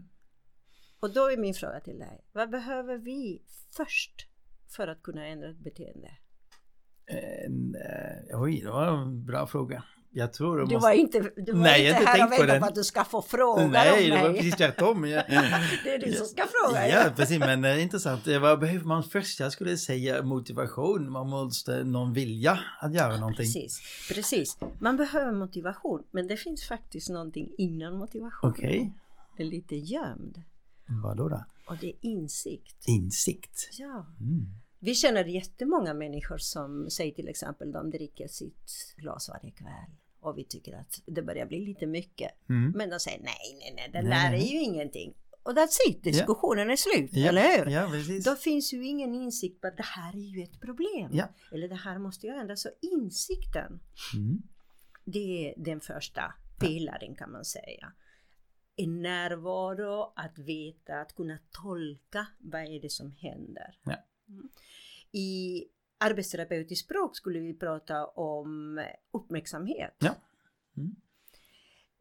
Och 1.00 1.12
då 1.12 1.30
är 1.30 1.36
min 1.36 1.54
fråga 1.54 1.80
till 1.80 1.98
dig, 1.98 2.24
vad 2.32 2.50
behöver 2.50 2.98
vi 2.98 3.42
först 3.76 4.28
för 4.76 4.88
att 4.88 5.02
kunna 5.02 5.26
ändra 5.26 5.50
ett 5.50 5.64
beteende? 5.64 6.10
En, 7.06 7.74
eh, 7.74 8.40
oj, 8.40 8.60
det 8.60 8.70
var 8.70 8.86
en 8.86 9.24
bra 9.26 9.46
fråga. 9.46 9.84
Jag 10.16 10.32
tror 10.32 10.58
det 10.58 10.66
Du 10.66 10.74
måste... 10.74 10.86
var 10.86 10.92
inte, 10.92 11.30
du 11.36 11.52
var 11.52 11.60
Nej, 11.60 11.86
inte 11.88 11.98
inte 12.00 12.10
här 12.10 12.26
och 12.26 12.32
väntade 12.32 12.60
på 12.60 12.66
att 12.66 12.74
du 12.74 12.84
ska 12.84 13.04
få 13.04 13.22
fråga 13.22 13.66
Nej, 13.66 14.10
det 14.10 14.22
var 14.22 14.32
precis 14.32 14.56
tvärtom. 14.56 15.04
Jag... 15.08 15.24
Det 15.84 15.94
är 15.94 15.98
du 15.98 16.12
som 16.12 16.26
ska 16.26 16.46
fråga. 16.46 16.88
Ja, 16.88 17.10
precis, 17.16 17.38
men 17.38 17.64
eh, 17.64 17.82
intressant. 17.82 18.26
Eh, 18.26 18.38
Vad 18.40 18.60
behöver 18.60 18.84
man 18.84 19.02
först? 19.02 19.40
Jag 19.40 19.52
skulle 19.52 19.76
säga 19.76 20.22
motivation. 20.22 21.10
Man 21.12 21.28
måste 21.28 21.84
någon 21.84 22.12
vilja 22.12 22.58
att 22.80 22.94
göra 22.94 23.16
någonting. 23.16 23.36
Precis, 23.46 23.80
precis. 24.14 24.58
Man 24.80 24.96
behöver 24.96 25.32
motivation, 25.32 26.02
men 26.10 26.26
det 26.26 26.36
finns 26.36 26.68
faktiskt 26.68 27.10
någonting 27.10 27.48
innan 27.58 27.96
motivation. 27.98 28.50
Okej, 28.50 28.92
Det 29.36 29.42
är 29.42 29.46
lite 29.46 29.76
gömd. 29.76 30.42
vad 31.02 31.16
då? 31.16 31.28
då? 31.28 31.44
Och 31.66 31.76
det 31.80 31.86
är 31.86 31.96
insikt. 32.00 32.84
Insikt. 32.88 33.68
Ja. 33.72 34.06
Mm. 34.20 34.46
Vi 34.78 34.94
känner 34.94 35.24
jättemånga 35.24 35.94
människor 35.94 36.38
som 36.38 36.90
säger 36.90 37.12
till 37.14 37.28
exempel 37.28 37.72
de 37.72 37.90
dricker 37.90 38.28
sitt 38.28 38.94
glas 38.96 39.28
varje 39.28 39.50
kväll 39.50 39.90
och 40.26 40.38
vi 40.38 40.44
tycker 40.44 40.72
att 40.72 41.02
det 41.06 41.22
börjar 41.22 41.46
bli 41.46 41.60
lite 41.60 41.86
mycket. 41.86 42.30
Mm. 42.48 42.70
Men 42.76 42.90
de 42.90 43.00
säger 43.00 43.18
nej, 43.18 43.58
nej, 43.60 43.72
nej, 43.76 44.02
det 44.02 44.08
där 44.08 44.32
är 44.32 44.52
ju 44.52 44.60
ingenting. 44.60 45.14
Och 45.42 45.52
that's 45.52 45.76
it, 45.90 46.04
diskussionen 46.04 46.70
är 46.70 46.76
slut, 46.76 47.10
Ja, 47.12 47.28
eller 47.28 47.58
hur? 47.64 47.70
Ja, 47.72 47.88
precis. 47.92 48.24
Då 48.24 48.34
finns 48.36 48.72
ju 48.72 48.86
ingen 48.86 49.14
insikt 49.14 49.60
på 49.60 49.66
att 49.66 49.76
det 49.76 49.82
här 49.86 50.12
är 50.12 50.36
ju 50.36 50.42
ett 50.42 50.60
problem. 50.60 51.10
Ja. 51.12 51.28
Eller 51.52 51.68
det 51.68 51.74
här 51.74 51.98
måste 51.98 52.26
jag 52.26 52.38
ändra. 52.40 52.56
Så 52.56 52.68
insikten, 52.80 53.80
Mm. 54.14 54.42
det 55.04 55.48
är 55.48 55.54
den 55.64 55.80
första 55.80 56.34
pelaren 56.60 57.14
kan 57.14 57.32
man 57.32 57.44
säga. 57.44 57.92
En 58.76 59.02
närvaro, 59.02 60.12
att 60.16 60.38
veta, 60.38 61.00
att 61.00 61.14
kunna 61.14 61.38
tolka 61.62 62.26
vad 62.38 62.60
är 62.62 62.80
det 62.80 62.90
som 62.90 63.12
händer. 63.12 63.78
Ja. 63.84 63.96
Mm. 64.28 64.48
I 65.12 65.64
arbetsterapeutiskt 65.98 66.84
språk 66.84 67.16
skulle 67.16 67.38
vi 67.38 67.54
prata 67.54 68.06
om 68.06 68.80
uppmärksamhet. 69.12 69.94
Ja. 69.98 70.14
Mm. 70.76 70.94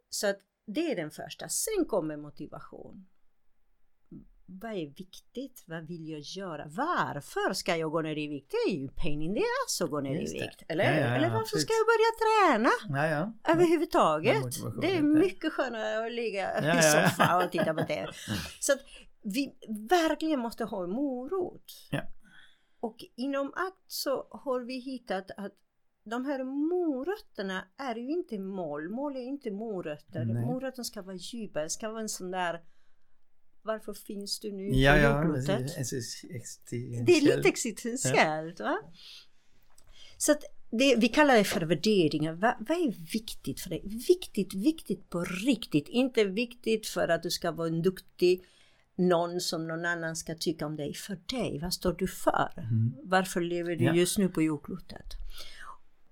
Så 0.10 0.28
att 0.28 0.40
det 0.66 0.92
är 0.92 0.96
den 0.96 1.12
första. 1.12 1.50
Sen 1.50 1.86
kommer 1.88 2.18
motivation. 2.18 3.06
Vad 4.46 4.72
är 4.72 4.88
viktigt? 4.88 5.64
Vad 5.68 5.88
vill 5.88 6.10
jag 6.10 6.20
göra? 6.20 6.66
Varför 6.68 7.54
ska 7.54 7.76
jag 7.78 7.92
gå 7.92 8.02
ner 8.02 8.18
i 8.18 8.28
vikt? 8.28 8.52
Det 8.52 8.72
är 8.72 8.76
ju 8.76 8.88
pain 8.88 9.22
in 9.22 9.36
the 9.36 9.42
ass 9.68 9.82
att 9.82 9.90
gå 9.90 10.02
ner 10.02 10.16
i 10.16 10.20
vikt. 10.34 10.64
Eller, 10.68 10.84
Ja, 10.84 10.92
ja, 10.92 11.16
eller 11.16 11.28
varför 11.30 11.40
absolut. 11.42 11.62
ska 11.64 11.74
jag 11.74 11.88
börja 11.88 12.12
träna? 12.24 12.98
Ja. 13.08 13.34
Överhuvudtaget. 13.54 14.82
Det 14.82 14.98
är 14.98 15.02
mycket 15.02 15.54
skönare 15.54 16.06
att 16.06 16.12
ligga 16.12 16.78
i 16.80 16.82
soffan 16.82 17.44
och 17.46 17.52
titta 17.52 17.74
på 17.74 17.82
det. 17.88 18.08
Så 18.60 18.74
att 18.74 18.80
vi 19.22 19.54
verkligen 19.90 20.40
måste 20.40 20.64
ha 20.64 20.84
en 20.84 20.90
morot. 20.90 21.74
Ja. 22.84 22.88
Och 22.88 23.06
inom 23.16 23.48
ACT 23.48 23.84
så 23.88 24.28
har 24.32 24.62
vi 24.62 24.80
hittat 24.80 25.32
att 25.38 25.54
de 26.04 26.26
här 26.26 26.44
morötterna 26.44 27.68
är 27.78 27.96
ju 27.96 28.12
inte 28.12 28.40
mål. 28.40 28.90
Mål 28.90 29.16
är 29.16 29.22
inte 29.22 29.52
morötter. 29.52 30.26
Nej. 30.26 30.46
Morötten 30.46 30.86
ska 30.86 31.02
vara 31.02 31.16
djupa. 31.16 31.70
Ska 31.70 31.90
vara 31.90 32.02
en 32.02 32.10
sån 32.10 32.32
där 32.32 32.62
varför 33.62 33.94
finns 33.94 34.40
du 34.40 34.52
nu 34.52 34.70
Ja, 34.70 34.92
på 34.92 34.98
ja. 34.98 35.24
jordklotet? 35.24 35.78
Existentiell. 35.78 37.06
Det 37.06 37.12
är 37.12 37.22
lite 37.22 37.50
existentiellt 37.50 38.60
va? 38.60 38.78
Så 40.18 40.32
att 40.32 40.44
det, 40.72 40.96
vi 40.96 41.08
kallar 41.08 41.36
det 41.36 41.44
för 41.44 41.62
värderingar. 41.62 42.34
Va, 42.34 42.58
vad 42.60 42.78
är 42.78 43.12
viktigt 43.14 43.62
för 43.62 43.70
dig? 43.70 43.82
Viktigt, 44.08 44.54
viktigt 44.54 45.10
på 45.10 45.24
riktigt. 45.24 45.90
Inte 45.90 46.24
viktigt 46.24 46.88
för 46.88 47.08
att 47.08 47.24
du 47.24 47.32
ska 47.32 47.52
vara 47.52 47.68
en 47.68 47.82
duktig 47.82 48.44
någon 48.96 49.40
som 49.42 49.68
någon 49.68 49.86
annan 49.86 50.16
ska 50.16 50.36
tycka 50.36 50.66
om 50.66 50.76
dig. 50.76 50.94
För 50.94 51.18
dig, 51.30 51.60
vad 51.62 51.74
står 51.74 51.94
du 51.94 52.08
för? 52.08 52.54
Mm. 52.58 52.94
Varför 53.04 53.42
lever 53.42 53.76
du 53.76 53.84
Ja. 53.86 53.94
just 53.94 54.18
nu 54.18 54.30
på 54.30 54.42
jordklotet? 54.42 55.06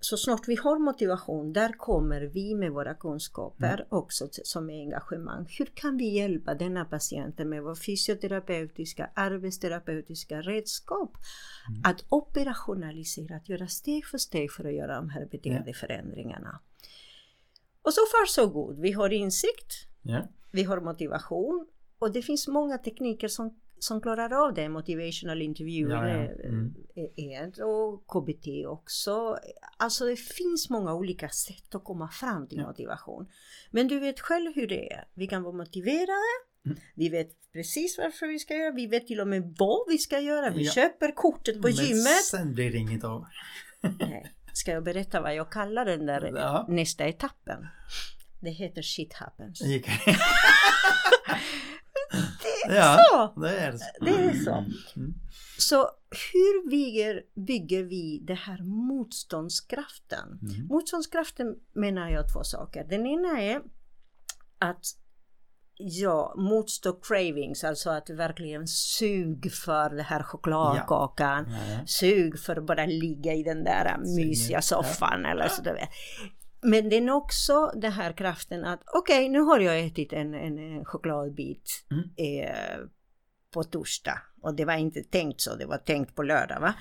Så 0.00 0.16
snart 0.16 0.48
vi 0.48 0.56
har 0.56 0.78
motivation, 0.78 1.52
där 1.52 1.72
kommer 1.72 2.20
vi 2.20 2.54
med 2.54 2.72
våra 2.72 2.94
kunskaper 2.94 3.74
Mm. 3.74 3.86
också 3.88 4.28
som 4.32 4.68
engagemang. 4.68 5.46
Hur 5.58 5.66
kan 5.74 5.96
vi 5.96 6.08
hjälpa 6.16 6.54
denna 6.54 6.84
patienten 6.84 7.48
med 7.48 7.62
vår 7.62 7.74
fysioterapeutiska, 7.74 9.10
arbetsterapeutiska 9.14 10.40
redskap 10.42 11.16
Mm. 11.68 11.80
att 11.84 12.04
operationalisera, 12.08 13.36
att 13.36 13.48
göra 13.48 13.66
steg 13.66 14.06
för 14.06 14.18
steg 14.18 14.52
för 14.52 14.64
att 14.64 14.74
göra 14.74 14.96
de 14.96 15.10
här 15.10 15.26
beteendeförändringarna. 15.30 16.60
Och 17.82 17.94
så 17.94 18.00
far 18.00 18.26
så 18.26 18.46
god. 18.46 18.78
Vi 18.80 18.92
har 18.92 19.12
insikt, 19.12 19.72
Ja. 20.02 20.28
vi 20.50 20.62
har 20.62 20.80
motivation 20.80 21.66
och 22.02 22.12
det 22.12 22.22
finns 22.22 22.48
många 22.48 22.78
tekniker 22.78 23.28
som, 23.28 23.58
som 23.78 24.00
klarar 24.00 24.44
av 24.46 24.54
det. 24.54 24.68
Motivational 24.68 25.42
interviewing 25.42 25.90
Ja, 25.96 26.08
ja. 26.08 26.14
är- 26.14 26.46
Mm. 26.48 26.74
är 27.16 27.62
och 27.64 28.06
KBT 28.06 28.66
också. 28.66 29.38
Alltså 29.76 30.04
det 30.06 30.16
finns 30.16 30.70
många 30.70 30.94
olika 30.94 31.28
sätt 31.28 31.74
att 31.74 31.84
komma 31.84 32.08
fram 32.08 32.48
till 32.48 32.60
motivation. 32.62 33.28
Men 33.70 33.88
du 33.88 33.98
vet 34.00 34.20
själv 34.20 34.54
hur 34.54 34.66
det 34.66 34.92
är. 34.92 35.04
Vi 35.14 35.26
kan 35.26 35.42
vara 35.42 35.54
motiverade. 35.54 36.12
Mm. 36.66 36.78
Vi 36.94 37.08
vet 37.08 37.28
precis 37.52 37.98
varför 37.98 38.26
vi 38.26 38.38
ska 38.38 38.54
göra. 38.54 38.72
Vi 38.72 38.86
vet 38.86 39.06
till 39.06 39.20
och 39.20 39.28
med 39.28 39.54
vad 39.58 39.80
vi 39.88 39.98
ska 39.98 40.20
göra. 40.20 40.50
Vi 40.50 40.64
Ja. 40.64 40.72
köper 40.72 41.12
kortet 41.14 41.54
på 41.62 41.68
Men 41.68 41.72
gymmet. 41.76 42.24
sen 42.30 42.54
blir 42.54 42.70
det 42.72 42.78
inget 42.78 43.04
av. 43.04 43.24
Nej. 44.00 44.32
Ska 44.52 44.70
jag 44.70 44.84
berätta 44.84 45.20
vad 45.20 45.34
jag 45.34 45.52
kallar 45.52 45.84
den 45.84 46.06
där 46.06 46.32
Ja. 46.36 46.66
nästa 46.68 47.04
etappen? 47.04 47.66
Det 48.40 48.50
heter 48.50 48.82
shit 48.82 49.12
happens. 49.12 49.62
Är 52.68 52.74
Ja. 52.76 53.32
så! 53.34 53.40
Det 53.40 53.56
är 53.58 53.72
så. 53.72 53.84
Det 54.00 54.10
är 54.10 54.32
så. 54.34 54.50
Mm. 54.96 55.14
Så 55.58 55.90
hur 56.32 56.70
bygger, 56.70 57.22
bygger 57.46 57.82
vi 57.82 58.18
det 58.26 58.34
här 58.34 58.62
motståndskraften? 58.62 60.38
Mm. 60.42 60.66
Motståndskraften 60.66 61.46
menar 61.74 62.10
jag 62.10 62.32
två 62.32 62.44
saker. 62.44 62.84
Den 62.84 63.06
ena 63.06 63.40
är 63.40 63.60
att 64.58 64.84
ja, 65.76 66.34
motstå 66.36 66.92
cravings, 66.92 67.64
alltså 67.64 67.90
att 67.90 68.10
verkligen 68.10 68.66
sug 68.68 69.52
för 69.52 69.90
den 69.90 70.04
här 70.04 70.22
chokladkakan. 70.22 71.46
Ja, 71.50 71.56
ja. 71.78 71.86
Sug 71.86 72.38
för 72.40 72.56
att 72.56 72.66
bara 72.66 72.86
ligga 72.86 73.34
i 73.34 73.42
den 73.42 73.64
där 73.64 73.96
mysiga 74.16 74.62
soffan 74.62 75.26
eller 75.26 75.48
så 75.48 75.62
där. 75.62 75.88
Men 76.62 76.88
det 76.88 76.96
är 76.96 77.10
också 77.10 77.72
den 77.76 77.92
här 77.92 78.12
kraften 78.12 78.64
att 78.64 78.80
okej, 78.94 79.28
nu 79.28 79.40
har 79.40 79.60
jag 79.60 79.80
ätit 79.80 80.12
en, 80.12 80.34
en, 80.34 80.58
en 80.58 80.84
chokladbit 80.84 81.84
Mm. 81.90 82.04
eh, 82.16 82.78
på 83.54 83.64
torsdag 83.64 84.18
och 84.42 84.54
det 84.54 84.64
var 84.64 84.74
inte 84.76 85.02
tänkt 85.02 85.40
så, 85.40 85.54
det 85.56 85.66
var 85.66 85.78
tänkt 85.78 86.14
på 86.14 86.22
lördag 86.22 86.60
va. 86.60 86.74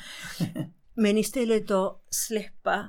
Men 0.94 1.18
istället 1.18 1.68
då 1.68 2.02
släppa 2.10 2.86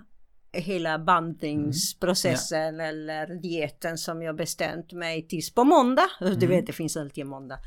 hela 0.53 0.99
bantningsprocessen 0.99 2.81
eller 2.81 3.27
dieten 3.27 3.99
som 3.99 4.23
jag 4.23 4.37
bestämt 4.37 4.93
mig 4.93 5.27
tills 5.29 5.55
på 5.55 5.65
måndag. 5.65 6.07
Du 6.21 6.27
Mm. 6.27 6.49
vet, 6.49 6.67
det 6.67 6.73
finns 6.73 6.97
alltid 6.97 7.23
en 7.23 7.29
måndag. 7.29 7.59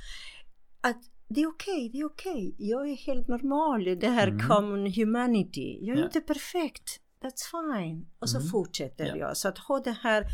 Att 0.82 1.01
det 1.27 1.41
är 1.41 1.48
okej, 1.48 1.89
det 1.94 2.00
är 2.00 2.05
okej. 2.05 2.55
Jag 2.58 2.89
är 2.89 2.96
helt 2.96 3.27
normal. 3.27 3.84
Det 4.00 4.08
här 4.10 4.27
Mm. 4.27 4.48
common 4.48 4.91
humanity. 4.94 5.77
Jag 5.82 5.96
är 5.98 6.00
Ja. 6.00 6.05
inte 6.05 6.22
perfekt. 6.22 7.00
That's 7.25 7.44
fine. 7.51 8.05
Och 8.20 8.29
så 8.29 8.38
Mm. 8.38 8.50
fortsätter 8.50 9.05
Ja. 9.05 9.15
jag. 9.15 9.38
Så 9.38 9.48
att 9.48 9.58
ha 9.58 9.79
det 9.79 9.91
här 10.03 10.25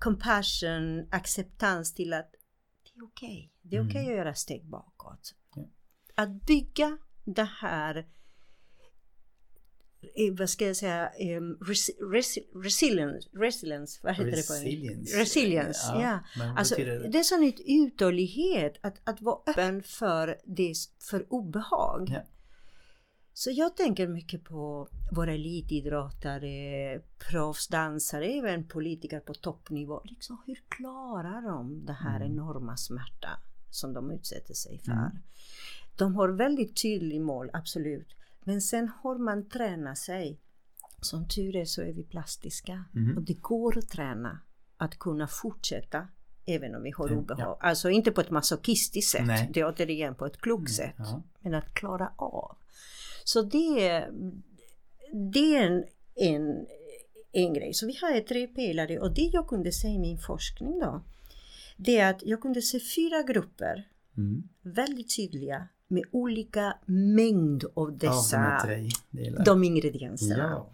compassion, 0.00 1.08
acceptans 1.10 1.94
till 1.94 2.12
att 2.12 2.30
det 2.84 2.98
är 3.00 3.04
okej. 3.04 3.52
Det 3.62 3.76
är 3.76 3.80
Mm. 3.80 3.90
okej 3.90 4.06
att 4.10 4.16
göra 4.16 4.34
steg 4.34 4.64
bakåt. 4.64 5.34
Ja. 5.54 5.62
Att 6.14 6.46
bygga 6.46 6.98
det 7.24 7.48
här 7.60 8.06
eh, 10.16 10.34
vad 10.38 10.50
ska 10.50 10.66
jag 10.66 10.76
säga, 10.76 11.10
um, 11.38 11.58
res, 11.66 11.90
res, 12.12 12.38
resilience, 12.64 13.28
resilience, 13.32 14.00
vad 14.02 14.12
heter 14.14 14.30
det 14.30 14.46
på 14.46 14.52
Resilience. 14.52 15.18
Resilience, 15.20 15.80
ja. 15.94 16.18
vad 16.38 16.58
Alltså, 16.58 16.74
det? 16.76 17.18
är 17.18 17.22
sån 17.22 17.52
uthållighet, 17.66 18.78
att, 18.82 19.00
att 19.08 19.20
vara 19.20 19.38
öppen 19.46 19.82
för, 19.82 20.36
det, 20.44 20.74
för 21.10 21.26
obehag. 21.32 22.08
Ja. 22.10 22.22
Så 23.34 23.50
jag 23.50 23.76
tänker 23.76 24.08
mycket 24.08 24.44
på 24.44 24.88
våra 25.12 25.32
elitidrottare, 25.32 27.00
proffsdansare, 27.30 28.26
även 28.26 28.68
politiker 28.68 29.20
på 29.20 29.34
toppnivå. 29.34 30.00
Liksom, 30.04 30.42
hur 30.46 30.58
klarar 30.68 31.42
de 31.42 31.86
det 31.86 31.92
här 31.92 32.16
Mm. 32.20 32.32
enorma 32.32 32.76
smärta 32.76 33.28
som 33.70 33.92
de 33.92 34.10
utsätter 34.10 34.54
sig 34.54 34.78
för? 34.78 34.92
Mm. 34.92 35.10
De 35.96 36.14
har 36.14 36.28
väldigt 36.28 36.82
tydlig 36.82 37.20
mål, 37.20 37.50
absolut. 37.52 38.08
Men 38.44 38.60
sen 38.60 38.88
har 39.02 39.18
man 39.18 39.48
tränat 39.48 39.98
sig. 39.98 40.38
Som 41.00 41.28
tur 41.28 41.56
är 41.56 41.64
så 41.64 41.82
är 41.82 41.92
vi 41.92 42.02
plastiska. 42.02 42.84
Mhm. 42.92 43.16
Och 43.16 43.22
det 43.22 43.34
går 43.40 43.78
att 43.78 43.88
träna 43.88 44.40
att 44.76 44.98
kunna 44.98 45.26
fortsätta 45.28 46.08
även 46.46 46.74
om 46.74 46.82
vi 46.82 46.90
har 46.90 47.06
Mm, 47.08 47.18
obehag. 47.18 47.56
Alltså 47.60 47.90
inte 47.90 48.12
på 48.12 48.20
ett 48.20 48.30
masochistiskt 48.30 49.10
sätt. 49.10 49.26
Nej. 49.26 49.50
Det 49.54 49.60
är 49.60 49.66
återigen 49.68 50.14
på 50.14 50.26
ett 50.26 50.40
klokt 50.40 50.72
sätt. 50.74 50.94
Ja. 50.98 51.22
Men 51.40 51.54
att 51.54 51.74
klara 51.74 52.12
av. 52.16 52.56
Så 53.24 53.42
det, 53.42 53.88
är- 53.88 54.10
det 55.32 55.56
är 55.56 55.62
en, 55.70 55.84
en, 56.14 56.66
en 57.32 57.54
grej. 57.54 57.74
Så 57.74 57.86
vi 57.86 57.98
har 58.00 58.20
tre 58.20 58.46
pelare 58.46 58.98
och 58.98 59.14
det 59.14 59.30
jag 59.32 59.48
kunde 59.48 59.72
se 59.72 59.88
i 59.88 59.98
min 59.98 60.18
forskning 60.18 60.78
då. 60.78 61.02
Det 61.76 61.98
är 61.98 62.10
att 62.10 62.22
jag 62.22 62.40
kunde 62.40 62.62
se 62.62 62.80
fyra 62.96 63.22
grupper 63.22 63.88
Mm. 64.16 64.42
väldigt 64.62 65.16
tydliga 65.16 65.68
med 65.88 66.04
olika 66.10 66.78
mängd 66.86 67.64
av 67.74 67.98
dessa 67.98 68.38
de 69.44 69.64
ingredienserna. 69.64 70.36
Ja. 70.50 70.70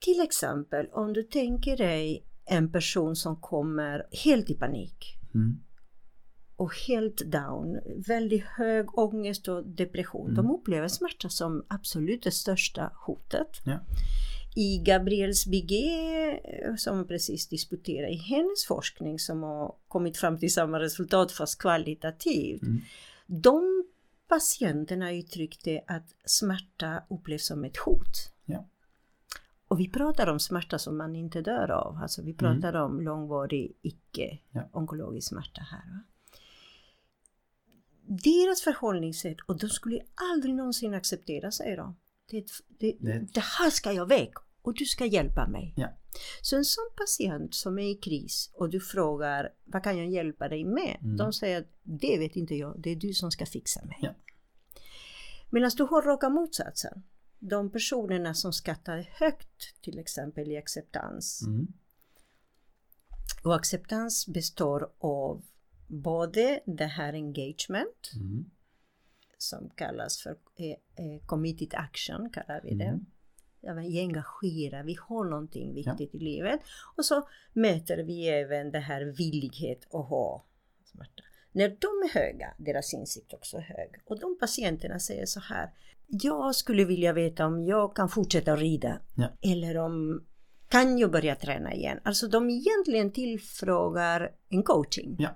Till 0.00 0.20
exempel 0.20 0.86
om 0.92 1.12
du 1.12 1.22
tänker 1.22 1.76
dig 1.76 2.22
en 2.44 2.72
person 2.72 3.16
som 3.16 3.36
kommer 3.36 4.06
helt 4.24 4.50
i 4.50 4.54
panik 4.54 5.14
Mm. 5.34 5.60
Och 6.62 6.74
helt 6.88 7.16
down, 7.16 7.80
väldigt 8.06 8.44
hög 8.44 8.98
ångest 8.98 9.48
och 9.48 9.66
depression. 9.66 10.30
Mm. 10.30 10.34
De 10.34 10.54
upplever 10.54 10.88
smärta 10.88 11.28
som 11.28 11.64
absolut 11.68 12.22
det 12.22 12.30
största 12.30 12.92
hotet. 12.94 13.48
Ja. 13.64 13.80
I 14.56 14.78
Gabriels 14.78 15.46
Biguet, 15.46 16.40
eh, 16.44 16.74
som 16.76 17.06
precis 17.06 17.48
disputerar 17.48 18.12
i 18.12 18.16
hennes 18.16 18.66
forskning 18.68 19.18
som 19.18 19.42
har 19.42 19.74
kommit 19.88 20.16
fram 20.16 20.38
till 20.38 20.52
samma 20.52 20.80
resultat 20.80 21.32
fast 21.32 21.58
kvalitativt. 21.58 22.62
Mm. 22.62 22.80
De 23.26 23.84
patienterna 24.28 25.12
uttryckte 25.12 25.80
att 25.86 26.14
smärta 26.24 27.02
upplevs 27.10 27.46
som 27.46 27.64
ett 27.64 27.76
hot. 27.76 28.32
Ja. 28.44 28.68
Och 29.68 29.80
vi 29.80 29.90
pratar 29.90 30.26
om 30.26 30.40
smärta 30.40 30.78
som 30.78 30.96
man 30.96 31.16
inte 31.16 31.40
dör 31.40 31.70
av. 31.70 31.96
Alltså 32.02 32.22
vi 32.22 32.34
pratar 32.34 32.76
om 32.76 33.00
långvarig 33.00 33.76
icke-onkologisk 33.82 35.28
smärta 35.28 35.60
här. 35.60 35.92
Va? 35.92 36.00
Deras 38.06 38.62
förhållningssätt, 38.62 39.36
och 39.46 39.58
de 39.58 39.68
skulle 39.68 40.00
aldrig 40.32 40.54
någonsin 40.54 40.94
acceptera, 40.94 41.50
säger 41.50 41.76
de. 41.76 41.96
Det, 42.30 42.44
det, 42.68 42.96
Det- 43.00 43.18
det 43.34 43.40
här 43.58 43.70
ska 43.70 43.92
jag 43.92 44.08
väg 44.08 44.32
och 44.62 44.74
du 44.74 44.84
ska 44.84 45.06
hjälpa 45.06 45.48
mig. 45.48 45.74
Ja. 45.76 45.88
Så 46.42 46.56
en 46.56 46.64
sån 46.64 46.90
patient 46.96 47.54
som 47.54 47.78
är 47.78 47.90
i 47.90 47.94
kris 47.94 48.50
och 48.54 48.70
du 48.70 48.80
frågar 48.80 49.48
vad 49.64 49.82
kan 49.84 49.98
jag 49.98 50.06
hjälpa 50.10 50.48
dig 50.48 50.64
med? 50.64 50.96
Mm. 51.02 51.16
De 51.16 51.32
säger 51.32 51.66
det 51.82 52.18
vet 52.18 52.36
inte 52.36 52.54
jag, 52.54 52.74
det 52.80 52.90
är 52.90 52.96
du 52.96 53.14
som 53.14 53.30
ska 53.30 53.46
fixa 53.46 53.84
mig. 53.84 53.98
Ja. 54.02 54.14
Medan 55.50 55.70
du 55.76 55.82
har 55.82 56.02
raka 56.02 56.28
motsatsen. 56.28 57.02
De 57.38 57.70
personerna 57.70 58.34
som 58.34 58.52
skattar 58.52 59.08
högt 59.12 59.82
till 59.82 59.98
exempel 59.98 60.48
i 60.50 60.56
acceptans. 60.56 61.42
Mm. 61.46 61.66
Och 63.44 63.54
acceptans 63.56 64.26
består 64.26 64.90
av 64.98 65.42
både 65.92 66.60
det 66.66 66.84
här 66.84 67.12
engagement 67.12 68.12
Mm. 68.14 68.50
som 69.38 69.70
kallas 69.74 70.18
för 70.22 70.30
eh, 70.56 70.70
eh, 70.70 71.20
committed 71.26 71.74
action 71.74 72.30
kallar 72.30 72.60
vi 72.64 72.74
det. 72.74 72.84
Mm. 72.84 73.06
Ja, 73.60 73.74
vi 73.74 73.98
är 73.98 74.02
engagerade, 74.02 74.82
vi 74.84 74.96
har 75.00 75.24
någonting 75.24 75.74
viktigt 75.74 76.14
i 76.14 76.18
livet. 76.18 76.60
Och 76.96 77.04
så 77.04 77.28
mäter 77.52 77.98
vi 77.98 78.28
även 78.28 78.70
det 78.72 78.78
här 78.78 79.04
villighet 79.04 79.84
att 79.94 80.08
ha 80.08 80.44
smärta. 80.84 81.22
När 81.52 81.68
de 81.68 81.86
är 81.86 82.14
höga, 82.14 82.54
deras 82.58 82.94
insikt 82.94 83.32
också 83.34 83.56
är 83.56 83.60
hög. 83.60 83.88
Och 84.04 84.20
de 84.20 84.38
patienterna 84.38 84.98
säger 85.00 85.26
så 85.26 85.40
här. 85.40 85.70
Jag 86.06 86.54
skulle 86.54 86.84
vilja 86.84 87.12
veta 87.12 87.46
om 87.46 87.64
jag 87.64 87.96
kan 87.96 88.08
fortsätta 88.08 88.56
rida. 88.56 88.98
Ja. 89.16 89.28
Eller 89.42 89.76
om 89.78 90.24
kan 90.68 90.98
jag 90.98 91.10
börja 91.10 91.34
träna 91.36 91.74
igen? 91.74 92.00
Alltså 92.02 92.28
de 92.28 92.50
egentligen 92.50 93.12
tillfrågar 93.12 94.32
en 94.48 94.62
coaching. 94.62 95.16
Ja. 95.18 95.30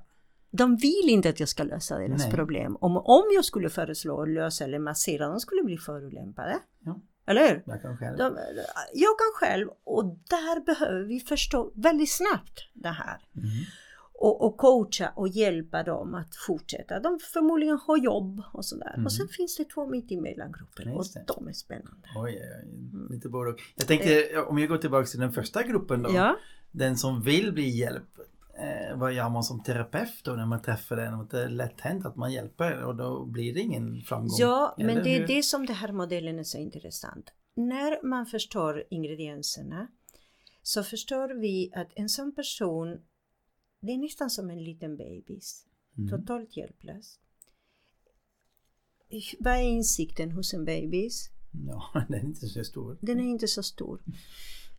De 0.57 0.77
vill 0.77 1.09
inte 1.09 1.29
att 1.29 1.40
jag 1.40 1.49
ska 1.49 1.62
lösa 1.62 1.99
deras 1.99 2.23
Nej. 2.23 2.33
problem. 2.33 2.77
Om, 2.81 2.97
om 2.97 3.25
jag 3.35 3.45
skulle 3.45 3.71
föreslå 3.71 4.23
att 4.23 4.29
lösa 4.29 4.64
eller 4.64 4.79
massera, 4.79 5.29
de 5.29 5.40
skulle 5.40 5.62
bli 5.62 5.79
förolämpade. 5.79 6.59
Ja. 6.85 7.01
Eller 7.27 7.49
hur? 7.49 7.62
Jag 7.66 7.83
kan 7.83 7.97
själv. 7.97 8.19
De, 8.19 8.38
jag 8.95 9.19
kan 9.19 9.33
själv 9.35 9.69
och 9.85 10.05
där 10.05 10.64
behöver 10.64 11.03
vi 11.03 11.21
förstå 11.21 11.73
väldigt 11.75 12.12
snabbt 12.12 12.69
det 12.73 12.88
här. 12.88 13.19
Mm. 13.37 13.49
Och, 14.19 14.45
och 14.45 14.57
coacha 14.57 15.12
och 15.16 15.29
hjälpa 15.29 15.83
dem 15.83 16.14
att 16.14 16.37
fortsätta. 16.47 17.01
De 17.01 17.19
förmodligen 17.33 17.79
har 17.87 17.99
jobb 17.99 18.42
och 18.53 18.64
sådär. 18.64 18.92
Mm. 18.95 19.07
Och 19.07 19.12
sen 19.12 19.29
finns 19.29 19.57
det 19.57 19.64
två 19.64 19.87
mittemellan-grupper 19.87 20.92
och 20.92 20.97
Just 20.97 21.14
det. 21.14 21.25
de 21.27 21.49
är 21.49 21.53
spännande. 21.53 22.09
Oj, 22.16 22.40
oj, 22.42 22.64
oj, 22.64 23.14
lite 23.14 23.29
både 23.29 23.51
och. 23.51 23.61
Jag 23.77 23.87
tänkte, 23.87 24.38
om 24.49 24.59
jag 24.59 24.69
går 24.69 24.79
tillbaka 24.79 25.07
till 25.07 25.21
den 25.21 25.33
första 25.33 25.62
gruppen 25.62 26.03
då. 26.03 26.11
Ja, 26.14 26.37
Den 26.71 26.97
som 26.97 27.23
vill 27.23 27.53
bli 27.53 27.69
hjälpt. 27.69 28.19
Eh, 28.59 28.99
vad 28.99 29.12
gör 29.12 29.29
man 29.29 29.45
som 29.45 29.62
terapeut 29.62 30.25
då 30.25 30.33
när 30.33 30.47
man 30.47 30.62
träffar 30.62 30.97
den? 30.97 31.29
Det 31.29 31.42
är 31.42 31.49
lätt 31.49 31.81
hänt 31.81 32.07
att 32.07 32.16
man 32.16 32.33
hjälper 32.33 32.85
och 32.85 32.97
då 32.97 33.25
blir 33.25 33.55
det 33.55 33.61
ingen 33.61 34.03
framgång. 34.03 34.37
ja 34.38 34.75
men 34.79 35.03
det 35.05 35.16
är 35.16 35.27
det 35.27 35.42
som 35.42 35.66
den 35.66 35.77
här 35.77 35.92
modellen 35.92 36.38
är 36.38 36.45
så 36.45 36.59
intressant. 36.59 37.33
När 37.55 38.07
man 38.07 38.27
förstår 38.27 38.85
ingredienserna 38.90 39.88
så 40.62 40.83
förstår 40.83 41.40
vi 41.40 41.73
att 41.75 41.92
en 41.95 42.09
sån 42.09 42.35
person, 42.35 43.01
det 43.81 43.92
är 43.92 43.99
nästan 43.99 44.31
som 44.31 44.51
en 44.51 44.64
liten 44.64 44.97
bebis. 44.97 45.66
Mm. 45.99 46.11
Totalt 46.11 46.57
hjälplös. 46.57 47.19
Vad 49.38 49.55
är 49.55 49.62
insikten 49.62 50.31
hos 50.31 50.55
en 50.55 50.64
bebis? 50.64 51.31
Ja, 51.66 52.05
den 52.09 52.21
är 52.21 52.25
inte 52.25 52.47
så 52.47 52.64
stor. 52.64 52.99
Den 53.01 53.21
är 53.21 53.25
inte 53.25 53.49
så 53.49 53.62
stor. 53.62 54.03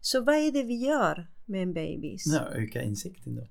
Så 0.01 0.23
vad 0.23 0.35
är 0.35 0.51
det 0.51 0.63
vi 0.63 0.75
gör 0.75 1.27
med 1.45 1.63
en 1.63 1.73
bebis? 1.73 2.25
Ja, 2.25 2.49
öka 2.49 2.83
insikten 2.83 3.35
då. 3.35 3.47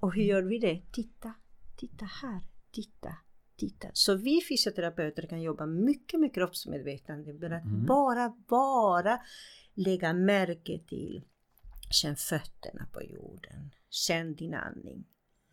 Och 0.00 0.14
hur 0.14 0.22
gör 0.22 0.42
vi 0.42 0.58
det? 0.58 0.82
Titta, 0.92 1.32
titta 1.76 2.04
här, 2.04 2.40
titta, 2.70 3.16
titta. 3.56 3.88
Så 3.92 4.14
vi 4.14 4.40
fysioterapeuter 4.48 5.26
kan 5.26 5.42
jobba 5.42 5.66
mycket 5.66 6.20
med 6.20 6.34
kroppsmedvetande 6.34 7.38
för 7.38 7.50
att 7.50 7.64
Mm. 7.64 7.86
bara, 7.86 8.34
bara 8.48 9.20
lägga 9.74 10.12
märke 10.12 10.78
till 10.88 11.24
Känn 11.90 12.16
fötterna 12.16 12.86
på 12.92 13.02
jorden. 13.02 13.70
Känn 13.90 14.34
din 14.34 14.54
andning. 14.54 15.04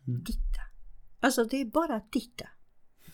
Mm. 0.06 0.24
Titta. 0.24 0.60
Alltså 1.20 1.44
det 1.44 1.56
är 1.60 1.64
bara 1.64 1.94
att 1.96 2.12
titta. 2.12 2.48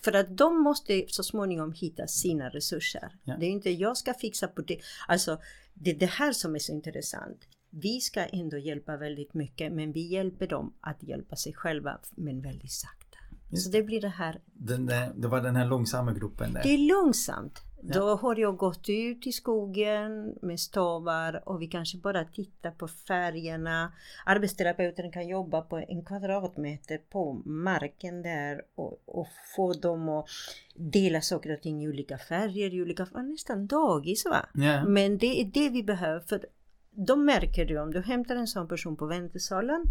För 0.04 0.12
att 0.12 0.36
de 0.36 0.62
måste 0.62 1.04
så 1.08 1.22
småningom 1.22 1.72
hitta 1.72 2.06
sina 2.06 2.48
resurser. 2.48 3.18
Ja. 3.24 3.36
Det 3.36 3.46
är 3.46 3.50
inte 3.50 3.70
jag 3.70 3.96
ska 3.96 4.14
fixa 4.14 4.48
på 4.48 4.62
det. 4.62 4.80
Alltså 5.08 5.40
det 5.74 5.90
är 5.90 5.98
det 5.98 6.06
här 6.06 6.32
som 6.32 6.54
är 6.54 6.58
så 6.58 6.72
intressant. 6.72 7.48
Vi 7.76 8.00
ska 8.00 8.24
ändå 8.24 8.58
hjälpa 8.58 8.96
väldigt 8.96 9.34
mycket 9.34 9.72
men 9.72 9.92
vi 9.92 10.00
hjälper 10.00 10.46
dem 10.46 10.74
att 10.80 11.02
hjälpa 11.02 11.36
sig 11.36 11.52
själva 11.52 11.98
men 12.16 12.42
väldigt 12.42 12.72
sakta. 12.72 13.18
Just 13.50 13.64
Så 13.64 13.70
det 13.70 13.82
blir 13.82 14.00
det 14.00 14.08
här. 14.08 14.40
Där, 14.52 15.12
det 15.16 15.28
var 15.28 15.40
den 15.40 15.56
här 15.56 15.66
långsamma 15.66 16.12
gruppen 16.12 16.52
där. 16.52 16.62
Det 16.62 16.68
är 16.68 16.78
långsamt. 16.78 17.62
Ja. 17.86 17.94
Då 17.94 18.16
har 18.16 18.36
jag 18.36 18.56
gått 18.56 18.88
ut 18.88 19.26
i 19.26 19.32
skogen 19.32 20.34
med 20.42 20.60
stavar 20.60 21.48
och 21.48 21.62
vi 21.62 21.66
kanske 21.66 21.98
bara 21.98 22.24
tittar 22.24 22.70
på 22.70 22.88
färgerna. 22.88 23.92
Arbetsterapeuten 24.26 25.12
kan 25.12 25.28
jobba 25.28 25.62
på 25.62 25.78
en 25.78 26.04
kvadratmeter 26.04 26.98
på 26.98 27.42
marken 27.44 28.22
där 28.22 28.62
och, 28.74 29.02
och 29.06 29.28
få 29.56 29.72
dem 29.72 30.08
att 30.08 30.26
dela 30.74 31.20
saker 31.20 31.54
och 31.54 31.62
ting 31.62 31.82
i 31.82 31.88
olika 31.88 32.18
färger, 32.18 32.74
i 32.74 32.82
olika 32.82 33.04
nästan 33.04 33.66
dagis 33.66 34.24
va. 34.24 34.46
Ja. 34.54 34.84
Men 34.84 35.18
det 35.18 35.40
är 35.40 35.44
det 35.44 35.68
vi 35.68 35.82
behöver 35.82 36.20
för 36.20 36.46
då 36.94 37.16
märker 37.16 37.64
du 37.64 37.78
om 37.78 37.90
du 37.90 38.00
hämtar 38.00 38.36
en 38.36 38.46
sån 38.46 38.68
person 38.68 38.96
på 38.96 39.06
väntesalen 39.06 39.82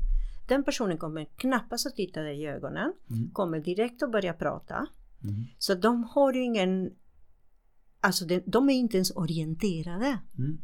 den 0.47 0.63
personen 0.63 0.97
kommer 0.97 1.25
knappast 1.35 1.87
att 1.87 1.95
titta 1.95 2.21
dig 2.21 2.41
i 2.41 2.45
ögonen, 2.47 2.93
Mm. 3.09 3.31
kommer 3.33 3.59
direkt 3.59 4.03
att 4.03 4.11
börja 4.11 4.33
prata. 4.33 4.87
Mm. 5.23 5.45
Så 5.57 5.73
de 5.75 6.03
har 6.03 6.33
ju 6.33 6.43
ingen, 6.43 6.91
alltså 7.99 8.25
de, 8.25 8.41
de 8.45 8.69
är 8.69 8.73
inte 8.73 8.97
ens 8.97 9.11
orienterade. 9.11 10.19
Mm. 10.37 10.57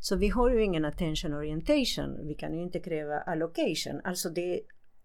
Så 0.00 0.16
vi 0.16 0.28
har 0.28 0.50
ju 0.50 0.64
ingen 0.64 0.84
attention 0.84 1.32
orientation, 1.34 2.26
vi 2.26 2.34
kan 2.34 2.54
ju 2.54 2.62
inte 2.62 2.80
kräva 2.80 3.18
allocation, 3.20 4.00
alltså 4.04 4.28
det 4.30 4.54
är 4.54 4.60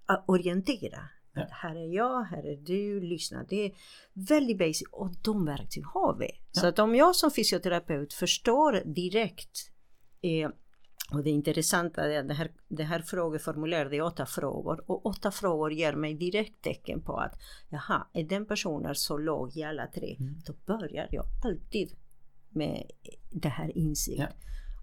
att 0.05 0.23
orientera. 0.27 0.99
Att 1.33 1.51
här 1.51 1.75
är 1.75 1.95
jag, 1.95 2.23
här 2.23 2.43
är 2.43 2.57
du, 2.57 3.01
lyssna. 3.01 3.45
Det 3.49 3.65
är 3.65 3.71
väldigt 4.13 4.57
basic 4.57 4.83
och 4.91 5.09
de 5.23 5.45
verktyg 5.45 5.83
har 5.85 6.17
vi. 6.19 6.27
Så 6.51 6.65
Ja. 6.65 6.69
att 6.69 6.79
om 6.79 6.95
jag 6.95 7.15
som 7.15 7.31
fysioterapeut 7.31 8.13
förstår 8.13 8.81
direkt 8.85 9.71
eh, 10.27 10.49
och 11.13 11.23
det 11.23 11.29
intressanta 11.29 12.11
är 12.11 12.19
att 12.19 12.27
det 12.27 12.33
här, 12.33 12.51
det 12.67 12.83
här 12.83 12.99
frågeformuläret 12.99 13.93
är 13.93 14.01
åtta 14.01 14.25
frågor 14.25 14.83
och 14.91 15.05
åtta 15.05 15.31
frågor 15.31 15.73
ger 15.73 15.93
mig 15.93 16.13
direkt 16.13 16.61
tecken 16.61 17.01
på 17.01 17.17
att 17.17 17.33
jaha, 17.69 18.07
är 18.13 18.23
den 18.23 18.45
personen 18.45 18.95
så 18.95 19.17
låg 19.17 19.57
i 19.57 19.63
alla 19.63 19.87
tre, 19.87 20.15
Mm. 20.19 20.35
då 20.45 20.53
börjar 20.65 21.07
jag 21.11 21.25
alltid 21.45 21.91
med 22.49 22.91
det 23.31 23.49
här 23.49 23.77
insikt. 23.77 24.19
Ja. 24.19 24.27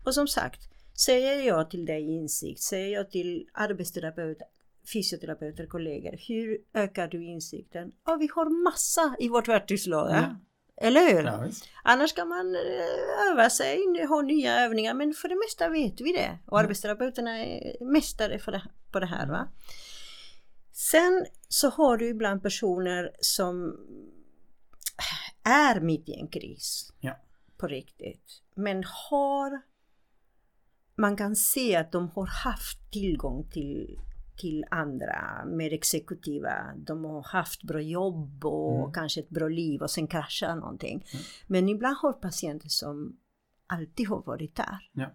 Och 0.05 0.15
som 0.15 0.29
sagt, 0.29 0.61
säger 1.07 1.43
jag 1.47 1.71
till 1.71 1.87
dig 1.87 2.11
insikt, 2.11 2.61
säger 2.61 2.95
jag 2.95 3.11
till 3.11 3.47
arbetsterapeuter, 3.53 4.47
fysioterapeuter, 4.93 5.67
kollegor, 5.67 6.17
hur 6.29 6.59
ökar 6.75 7.09
du 7.09 7.25
insikten? 7.25 7.93
Ja, 8.07 8.17
vi 8.17 8.29
har 8.35 8.65
massa 8.65 9.17
i 9.19 9.29
vårt 9.29 9.49
verktygslåda. 9.49 10.15
Ja. 10.17 10.37
Eller 10.77 11.13
hur? 11.13 11.25
Ja. 11.25 11.49
Annars 11.83 12.13
kan 12.13 12.29
man 12.29 12.55
eh, 12.55 13.31
öva 13.33 13.51
sig, 13.51 14.05
ha 14.09 14.23
nya 14.23 14.61
övningar, 14.61 14.95
men 14.95 15.15
för 15.15 15.29
det 15.29 15.37
mesta 15.37 15.69
vet 15.69 16.01
vi 16.01 16.13
det. 16.13 16.39
Och 16.47 16.61
arbetsterapeuterna 16.61 17.39
är 17.39 17.85
mästare 17.85 18.39
för 18.39 18.53
det, 18.53 18.63
på 18.93 19.01
det 19.01 19.07
här. 19.07 19.27
Va? 19.27 19.49
Sen 20.73 21.27
så 21.49 21.69
har 21.69 21.97
du 21.97 22.09
ibland 22.09 22.43
personer 22.43 23.11
som 23.21 23.77
är 25.45 25.81
mitt 25.81 26.09
i 26.09 26.13
en 26.15 26.29
kris 26.29 26.93
Ja. 27.01 27.17
på 27.57 27.67
riktigt. 27.67 28.43
Men 28.55 28.85
har 29.11 29.61
man 30.97 31.17
kan 31.17 31.37
se 31.37 31.77
att 31.77 31.93
de 31.93 32.09
har 32.09 32.27
haft 32.27 32.93
tillgång 32.93 33.51
till, 33.51 33.99
till 34.37 34.65
andra 34.71 35.45
mer 35.47 35.73
exekutiva. 35.73 36.75
De 36.77 37.05
har 37.05 37.23
haft 37.23 37.63
bra 37.63 37.81
jobb 37.81 38.45
och 38.45 38.81
Mm. 38.81 38.93
kanske 38.93 39.21
ett 39.21 39.29
bra 39.31 39.49
liv 39.49 39.83
och 39.83 39.91
sen 39.91 40.07
kraschar 40.07 40.57
någonting. 40.57 41.05
Men 41.47 41.69
ibland 41.69 41.97
har 41.97 42.13
patienter 42.13 42.69
som 42.69 43.17
alltid 43.67 44.09
har 44.09 44.23
varit 44.23 44.55
där. 44.57 44.91
Ja. 44.93 45.11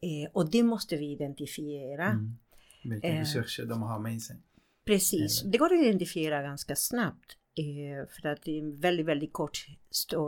Eh, 0.00 0.30
och 0.32 0.50
det 0.50 0.62
måste 0.62 0.96
vi 0.96 1.12
identifiera. 1.12 2.06
Mm. 2.06 2.38
Vilka 2.84 3.08
Eh. 3.08 3.18
resurser 3.18 3.66
de 3.66 3.82
har 3.82 3.98
med 3.98 4.22
sig. 4.22 4.36
Precis, 4.84 5.42
det 5.42 5.58
går 5.58 5.72
att 5.74 5.84
identifiera 5.84 6.42
ganska 6.42 6.76
snabbt. 6.76 7.36
Eh, 7.54 8.08
för 8.08 8.28
att 8.28 8.42
det 8.42 8.50
är 8.58 8.62
en 8.62 8.80
väldigt, 8.80 9.06
väldigt 9.06 9.32
kort 9.32 9.66
eh, 10.12 10.18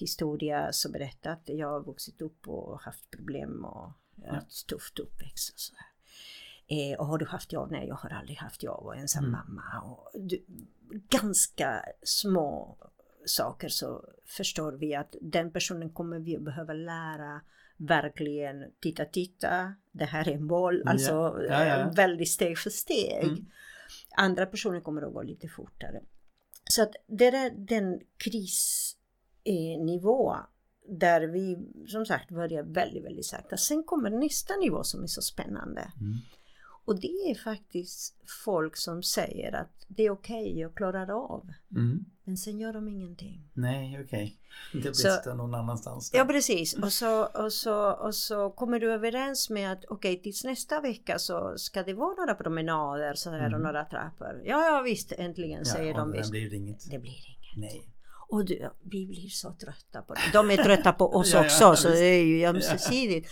historia 0.00 0.72
som 0.72 0.92
berättar 0.92 1.30
att 1.30 1.42
jag 1.48 1.68
har 1.68 1.84
vuxit 1.84 2.22
upp 2.22 2.48
och 2.48 2.80
haft 2.80 3.10
problem 3.10 3.64
och 3.64 3.92
Ja. 4.16 4.38
ett 4.38 4.66
tufft 4.68 4.98
uppväxt 4.98 5.54
och 5.54 5.60
sådär. 5.60 5.86
Eh, 6.66 6.98
och 6.98 7.06
har 7.06 7.18
du 7.18 7.26
haft 7.26 7.52
jobb? 7.52 7.70
Nej, 7.70 7.88
jag 7.88 7.94
har 7.94 8.10
aldrig 8.10 8.38
haft 8.38 8.62
jobb 8.62 8.84
och 8.84 8.96
ensam 8.96 9.24
Mm. 9.24 9.32
mamma. 9.32 9.80
Och 9.82 10.10
du, 10.14 10.44
ganska 11.10 11.84
små 12.02 12.76
saker 13.26 13.68
så 13.68 14.04
förstår 14.26 14.72
vi 14.72 14.94
att 14.94 15.16
den 15.20 15.52
personen 15.52 15.90
kommer 15.90 16.18
vi 16.18 16.38
behöva 16.38 16.72
lära 16.72 17.40
verkligen 17.76 18.64
titta, 18.80 19.04
titta, 19.04 19.74
det 19.92 20.04
här 20.04 20.28
är 20.28 20.32
en 20.32 20.46
boll, 20.46 20.82
alltså 20.86 21.10
Ja, 21.12 21.42
ja, 21.48 21.64
ja. 21.66 21.78
eh, 21.80 21.94
väldigt 21.94 22.30
steg 22.30 22.58
för 22.58 22.70
steg. 22.70 23.24
Mm. 23.24 23.46
Andra 24.16 24.46
personer 24.46 24.80
kommer 24.80 25.02
att 25.02 25.12
gå 25.12 25.22
lite 25.22 25.48
fortare. 25.48 26.00
Så 26.70 26.82
att 26.82 26.92
det 27.06 27.26
är 27.26 27.50
den 27.50 28.00
krisnivå 29.44 30.36
där 30.88 31.20
vi 31.20 31.58
som 31.86 32.06
sagt 32.06 32.30
börjar 32.30 32.62
väldigt, 32.62 33.04
väldigt 33.04 33.26
sakta. 33.26 33.56
Sen 33.56 33.84
kommer 33.84 34.10
nästa 34.10 34.56
nivå 34.56 34.84
som 34.84 35.02
är 35.02 35.06
så 35.06 35.22
spännande. 35.22 35.80
Mm. 36.00 36.14
Och 36.84 37.00
det 37.00 37.06
är 37.30 37.34
faktiskt 37.44 38.14
folk 38.44 38.76
som 38.76 39.02
säger 39.02 39.52
att 39.54 39.86
det 39.88 40.02
är 40.06 40.10
okej, 40.10 40.58
jag 40.60 40.74
klarar 40.74 41.10
av. 41.10 41.48
Mm. 41.76 42.04
Men 42.24 42.36
sen 42.36 42.58
gör 42.58 42.72
de 42.72 42.88
ingenting. 42.88 43.50
Nej, 43.52 44.00
okej. 44.04 44.36
Det 44.72 44.82
Så- 44.82 44.86
brister 45.08 45.34
någon 45.34 45.54
annanstans. 45.54 46.10
där. 46.10 46.18
Ja 46.18 46.24
precis. 46.24 46.74
Och 46.74 46.92
så, 46.92 47.24
och, 47.24 47.52
så, 47.52 47.90
och 47.92 48.14
så 48.14 48.50
kommer 48.50 48.80
du 48.80 48.92
överens 48.92 49.50
med 49.50 49.72
att 49.72 49.84
okej 49.88 50.22
tills 50.22 50.44
nästa 50.44 50.80
vecka 50.80 51.18
så 51.18 51.54
ska 51.58 51.82
det 51.82 51.94
vara 51.94 52.14
några 52.14 52.34
promenader 52.34 53.14
så 53.14 53.30
här 53.30 53.40
och 53.40 53.46
Mm. 53.46 53.62
några 53.62 53.84
trappor. 53.84 54.42
Ja, 54.44 54.66
ja 54.66 54.82
visst 54.84 55.12
äntligen 55.12 55.64
säger 55.64 55.90
ja, 55.90 55.96
de 55.98 56.08
och 56.10 56.14
visst. 56.14 56.30
Blir 56.30 56.50
det 56.50 56.56
inget. 56.56 56.90
Det 56.90 56.98
blir 56.98 57.10
inget. 57.12 57.56
Nej. 57.56 57.88
Och 58.32 58.44
du, 58.44 58.70
vi 58.82 59.06
blir 59.06 59.28
så 59.28 59.52
trötta 59.52 60.02
på 60.02 60.14
det. 60.14 60.20
De 60.32 60.50
är 60.50 60.56
trötta 60.56 60.92
på 60.92 61.04
oss 61.16 61.32
Ja, 61.32 61.38
ja, 61.38 61.44
också 61.44 61.82
så 61.82 61.88
visst. 61.88 62.00
det 62.00 62.06
är 62.06 62.24
ju 62.24 62.44
ömsesidigt. 62.44 63.28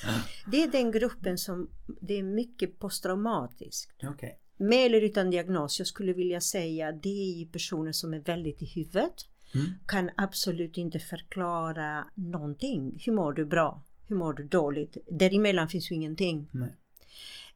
Det 0.50 0.62
är 0.62 0.68
den 0.68 0.90
gruppen 0.90 1.38
som 1.38 1.70
det 2.00 2.18
är 2.18 2.22
mycket 2.22 2.78
posttraumatiskt. 2.78 3.92
Okej. 4.02 4.38
Med 4.56 4.86
eller 4.86 5.02
utan 5.02 5.30
diagnos, 5.30 5.78
jag 5.78 5.86
skulle 5.86 6.12
vilja 6.12 6.40
säga 6.40 6.92
det 6.92 7.42
är 7.42 7.46
personer 7.46 7.92
som 7.92 8.14
är 8.14 8.18
väldigt 8.18 8.62
i 8.62 8.66
huvudet. 8.66 9.14
Mm. 9.54 9.66
Kan 9.86 10.10
absolut 10.16 10.76
inte 10.76 10.98
förklara 10.98 12.06
någonting. 12.14 13.02
Hur 13.06 13.12
mår 13.12 13.32
du 13.32 13.44
bra? 13.44 13.82
Hur 14.08 14.16
mår 14.16 14.32
du 14.32 14.44
dåligt? 14.44 14.96
Däremellan 15.10 15.68
finns 15.68 15.90
ju 15.90 15.94
ingenting. 15.94 16.48
Nej. 16.52 16.76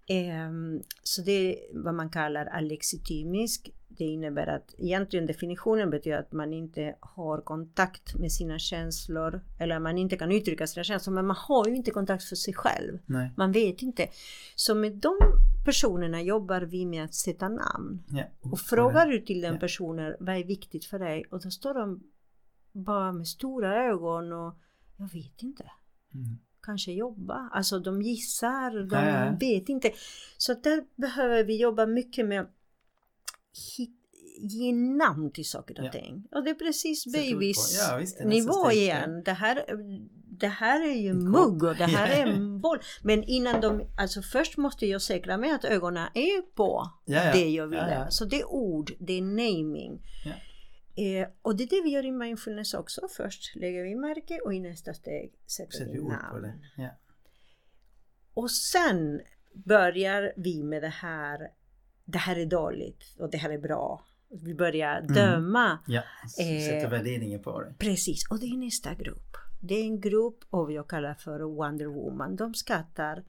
Ehm, 0.07 0.83
så 1.02 1.22
det 1.22 1.33
är 1.33 1.57
vad 1.72 1.94
man 1.94 2.11
kallar 2.11 2.46
alexitimisk. 2.46 3.70
Det 3.98 4.04
innebär 4.04 4.46
att 4.46 4.74
egentligen 4.78 5.26
definitionen 5.26 5.90
betyder 5.90 6.18
att 6.18 6.33
man 6.33 6.52
inte 6.52 6.94
har 7.00 7.40
kontakt 7.40 8.14
med 8.14 8.33
sina 8.33 8.59
känslor 8.59 9.40
eller 9.59 9.78
man 9.78 9.98
inte 9.98 10.16
kan 10.16 10.33
uttrycka 10.33 10.66
sina 10.66 10.85
känslor 10.85 11.14
men 11.14 11.26
man 11.26 11.37
har 11.37 11.68
ju 11.68 11.76
inte 11.76 11.90
kontakt 11.90 12.24
för 12.24 12.37
sig 12.37 12.54
själv. 12.54 12.98
Nej. 13.07 13.30
Man 13.37 13.52
vet 13.52 13.83
inte. 13.83 14.09
Så 14.54 14.74
med 14.74 14.92
de 14.92 15.16
personerna 15.64 16.22
jobbar 16.22 16.61
vi 16.61 16.87
med 16.87 17.04
att 17.04 17.14
sätta 17.14 17.48
namn. 17.48 18.04
Ja. 18.09 18.24
Och 18.40 18.61
frågar 18.61 19.07
du 19.07 19.20
till 19.20 19.40
den 19.40 19.59
personen 19.59 20.14
vad 20.20 20.37
är 20.37 20.44
viktigt 20.44 20.85
för 20.85 20.98
dig 20.98 21.24
och 21.30 21.40
då 21.42 21.50
står 21.50 21.74
de 21.74 22.02
bara 22.72 23.12
med 23.12 23.28
stora 23.28 23.85
ögon 23.85 24.33
och 24.33 24.54
jag 24.96 25.12
vet 25.12 25.42
inte 25.42 25.64
Mm. 26.14 26.38
kanske 26.62 26.92
jobba. 26.92 27.48
Alltså 27.52 27.78
de 27.78 28.02
gissar, 28.02 28.87
de 28.87 28.96
Ja, 28.96 29.26
ja. 29.26 29.37
vet 29.40 29.68
inte. 29.68 29.90
Så 30.37 30.54
där 30.54 30.85
behöver 30.96 31.44
vi 31.44 31.61
jobba 31.61 31.87
mycket 31.87 32.26
med 32.26 32.46
hit, 33.76 33.90
ge 34.40 34.72
namn 34.72 35.32
till 35.32 35.44
saker 35.48 35.80
och 35.80 35.86
Ja. 35.86 35.92
ting. 35.92 36.28
Och 36.32 36.44
det 36.44 36.50
är 36.50 36.54
precis 36.54 37.02
Sätta 37.02 37.18
ord 37.18 37.30
på. 37.30 37.34
babys 37.34 37.76
Ja, 37.78 38.72
igen. 38.72 39.22
Det 39.24 39.32
här, 39.32 39.64
det 40.38 40.46
här 40.48 40.88
är 40.88 40.94
ju 41.00 41.14
mugg 41.14 41.62
och 41.64 41.76
det 41.76 41.84
här 41.86 42.08
är 42.22 42.26
en 42.26 42.60
boll. 42.60 42.78
Men 43.02 43.22
innan 43.22 43.60
de, 43.60 43.82
alltså 43.98 44.22
först 44.22 44.56
måste 44.56 44.86
jag 44.86 45.02
säkra 45.02 45.36
mig 45.36 45.50
att 45.50 45.64
ögonen 45.64 46.08
är 46.14 46.42
på 46.42 46.90
Ja, 47.04 47.32
det 47.32 47.48
jag 47.48 47.66
vill 47.66 47.78
lära. 47.78 48.10
Så 48.10 48.24
det 48.24 48.40
är 48.40 48.46
ord, 48.46 48.92
det 48.98 49.12
är 49.12 49.22
naming. 49.22 50.02
Eh, 50.96 51.28
och 51.42 51.56
det 51.56 51.64
är 51.64 51.68
det 51.68 51.82
vi 51.84 51.90
gör 51.90 52.06
i 52.06 52.10
mindfulness 52.12 52.74
också. 52.74 53.08
Först 53.16 53.56
lägger 53.56 53.82
vi 53.84 53.94
märke 53.94 54.38
och 54.44 54.54
i 54.54 54.60
nästa 54.60 54.94
steg 54.94 55.32
sätter 55.46 55.72
Sätter 55.72 55.92
vi 55.92 56.02
namn. 56.02 56.52
Och 58.34 58.50
sen 58.50 59.20
börjar 59.52 60.32
vi 60.36 60.62
med 60.62 60.82
det 60.82 60.88
här. 60.88 61.38
Det 62.04 62.18
här 62.18 62.36
är 62.36 62.46
dåligt 62.46 63.04
och 63.18 63.30
det 63.30 63.38
här 63.38 63.50
är 63.50 63.58
bra. 63.58 64.04
Vi 64.42 64.54
börjar 64.54 64.98
Mm. 65.00 65.14
döma. 65.14 65.78
ja. 65.86 66.02
Så 66.28 66.42
Eh, 66.42 66.60
Sätter 66.60 66.88
värderingen 66.90 67.42
på 67.42 67.60
det. 67.62 67.74
Precis, 67.78 68.28
och 68.30 68.40
det 68.40 68.46
är 68.46 68.56
nästa 68.56 68.94
grupp. 68.94 69.36
Det 69.62 69.74
är 69.74 69.84
en 69.84 70.00
grupp 70.00 70.38
av 70.50 70.72
jag 70.72 70.88
kallar 70.88 71.14
för 71.14 71.40
Wonder 71.40 71.86
Woman. 71.86 72.36
De 72.36 72.54
skattar 72.54 73.24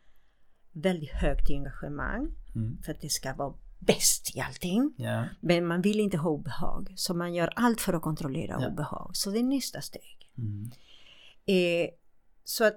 väldigt 0.71 1.11
högt 1.11 1.49
engagemang 1.49 2.31
Mm. 2.55 2.77
för 2.85 2.91
att 2.91 3.01
det 3.01 3.09
ska 3.09 3.33
vara 3.33 3.53
bäst 3.79 4.35
i 4.35 4.39
allting. 4.39 4.93
Ja. 4.97 5.25
Men 5.41 5.65
man 5.67 5.81
vill 5.81 5.99
inte 5.99 6.17
ha 6.17 6.29
obehag. 6.29 6.93
Så 6.95 7.13
man 7.13 7.33
gör 7.33 7.53
allt 7.55 7.81
för 7.81 7.93
att 7.93 8.01
kontrollera 8.01 8.57
Ja. 8.61 8.67
obehag. 8.67 9.09
Så 9.13 9.29
det 9.31 9.39
är 9.39 9.43
nästa 9.43 9.81
steg. 9.81 10.31
Mm. 10.37 10.71
Eh, 11.45 11.89
så 12.43 12.63
att 12.63 12.75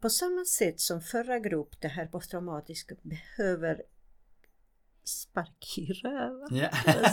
på 0.00 0.10
samma 0.10 0.44
sätt 0.44 0.80
som 0.80 1.00
förra 1.00 1.38
grupp, 1.38 1.80
det 1.80 1.88
här 1.88 2.06
posttraumatiska, 2.06 2.94
behöver 3.02 3.82
spark 5.10 5.78
i 5.78 5.92
röven. 5.92 6.48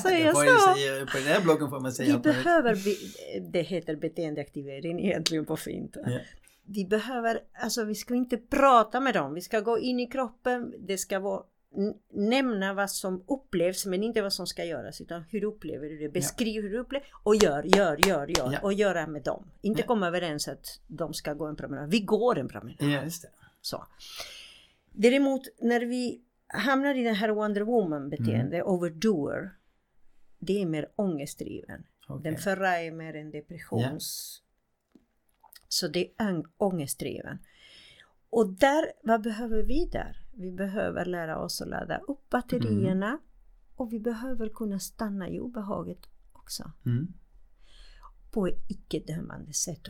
Det 0.04 0.32
får 0.34 0.46
ju 0.46 0.50
så. 0.52 0.74
säga- 0.76 1.06
På 1.06 1.18
den 1.18 1.28
här 1.28 1.42
bloggen 1.42 1.70
får 1.70 1.80
man 1.80 1.92
säga 1.92 2.14
Vi 2.16 2.20
behöver, 2.22 2.76
be, 2.76 2.96
det 3.52 3.62
heter 3.62 3.96
beteendeaktivering 3.96 5.06
egentligen 5.06 5.46
på 5.46 5.58
fint. 5.58 5.98
Ja. 6.06 6.20
Vi 6.70 6.86
behöver, 6.86 7.40
alltså 7.64 7.84
vi 7.84 7.96
ska 7.96 8.16
inte 8.16 8.38
prata 8.38 9.00
med 9.00 9.14
dem, 9.14 9.34
vi 9.34 9.42
ska 9.42 9.60
gå 9.60 9.80
in 9.80 10.00
i 10.00 10.08
kroppen, 10.08 10.74
det 10.80 10.98
ska 10.98 11.20
vara 11.20 11.44
nämna 12.14 12.74
vad 12.74 12.92
som 12.92 13.24
upplevs 13.28 13.86
men 13.86 14.04
inte 14.04 14.22
vad 14.22 14.34
som 14.34 14.48
ska 14.48 14.66
göras 14.66 15.02
utan 15.02 15.24
hur 15.30 15.44
upplever 15.44 15.90
du 15.90 15.98
det? 15.98 16.10
Beskriv 16.10 16.62
hur 16.64 16.70
du 16.70 16.78
upplever 16.78 17.08
och 17.24 17.36
gör, 17.36 17.64
gör, 17.64 18.08
gör, 18.08 18.28
gör 18.28 18.52
Ja. 18.54 18.60
och 18.64 18.74
göra 18.74 19.08
med 19.08 19.24
dem. 19.24 19.52
Inte 19.62 19.82
Ja. 19.82 19.88
komma 19.88 20.08
överens 20.08 20.48
att 20.48 20.80
de 20.88 21.14
ska 21.14 21.34
gå 21.34 21.46
en 21.46 21.56
promenad. 21.56 21.90
Vi 21.92 22.00
går 22.00 22.38
en 22.40 22.48
promenad. 22.48 22.78
Ja, 22.80 23.04
just 23.04 23.22
det. 23.22 23.30
Så. 23.62 23.86
Däremot 24.92 25.42
när 25.62 25.80
vi 25.80 26.22
hamnar 26.48 26.96
i 26.96 27.04
den 27.04 27.16
här 27.16 27.30
Wonder 27.30 27.62
Woman 27.62 28.10
beteende, 28.10 28.58
Mm. 28.58 28.68
overdoer, 28.68 29.58
det 30.40 30.62
är 30.62 30.66
mer 30.66 30.90
ångestdriven. 30.96 31.84
Okej. 32.08 32.32
Den 32.32 32.42
förra 32.42 32.78
är 32.80 32.92
mer 32.92 33.14
en 33.16 33.32
depressions... 33.32 34.42
Så 35.70 35.88
det 35.88 36.12
är 36.18 36.32
ång- 36.32 36.48
ångestdriven. 36.58 37.38
Och 38.30 38.50
där, 38.50 38.92
vad 39.04 39.22
behöver 39.22 39.64
vi 39.64 39.86
där? 39.86 40.26
Vi 40.34 40.52
behöver 40.52 41.06
lära 41.06 41.40
oss 41.40 41.62
att 41.62 41.68
ladda 41.68 41.98
upp 41.98 42.30
batterierna 42.30 43.08
Mm. 43.08 43.20
och 43.76 43.94
vi 43.94 44.00
behöver 44.00 44.50
kunna 44.50 44.80
stanna 44.80 45.30
i 45.30 45.40
obehaget 45.40 46.00
också. 46.34 46.72
Mm. 46.86 47.14
På 48.32 48.48
ett 48.48 48.66
icke-dömande 48.70 49.54
sätt. 49.54 49.88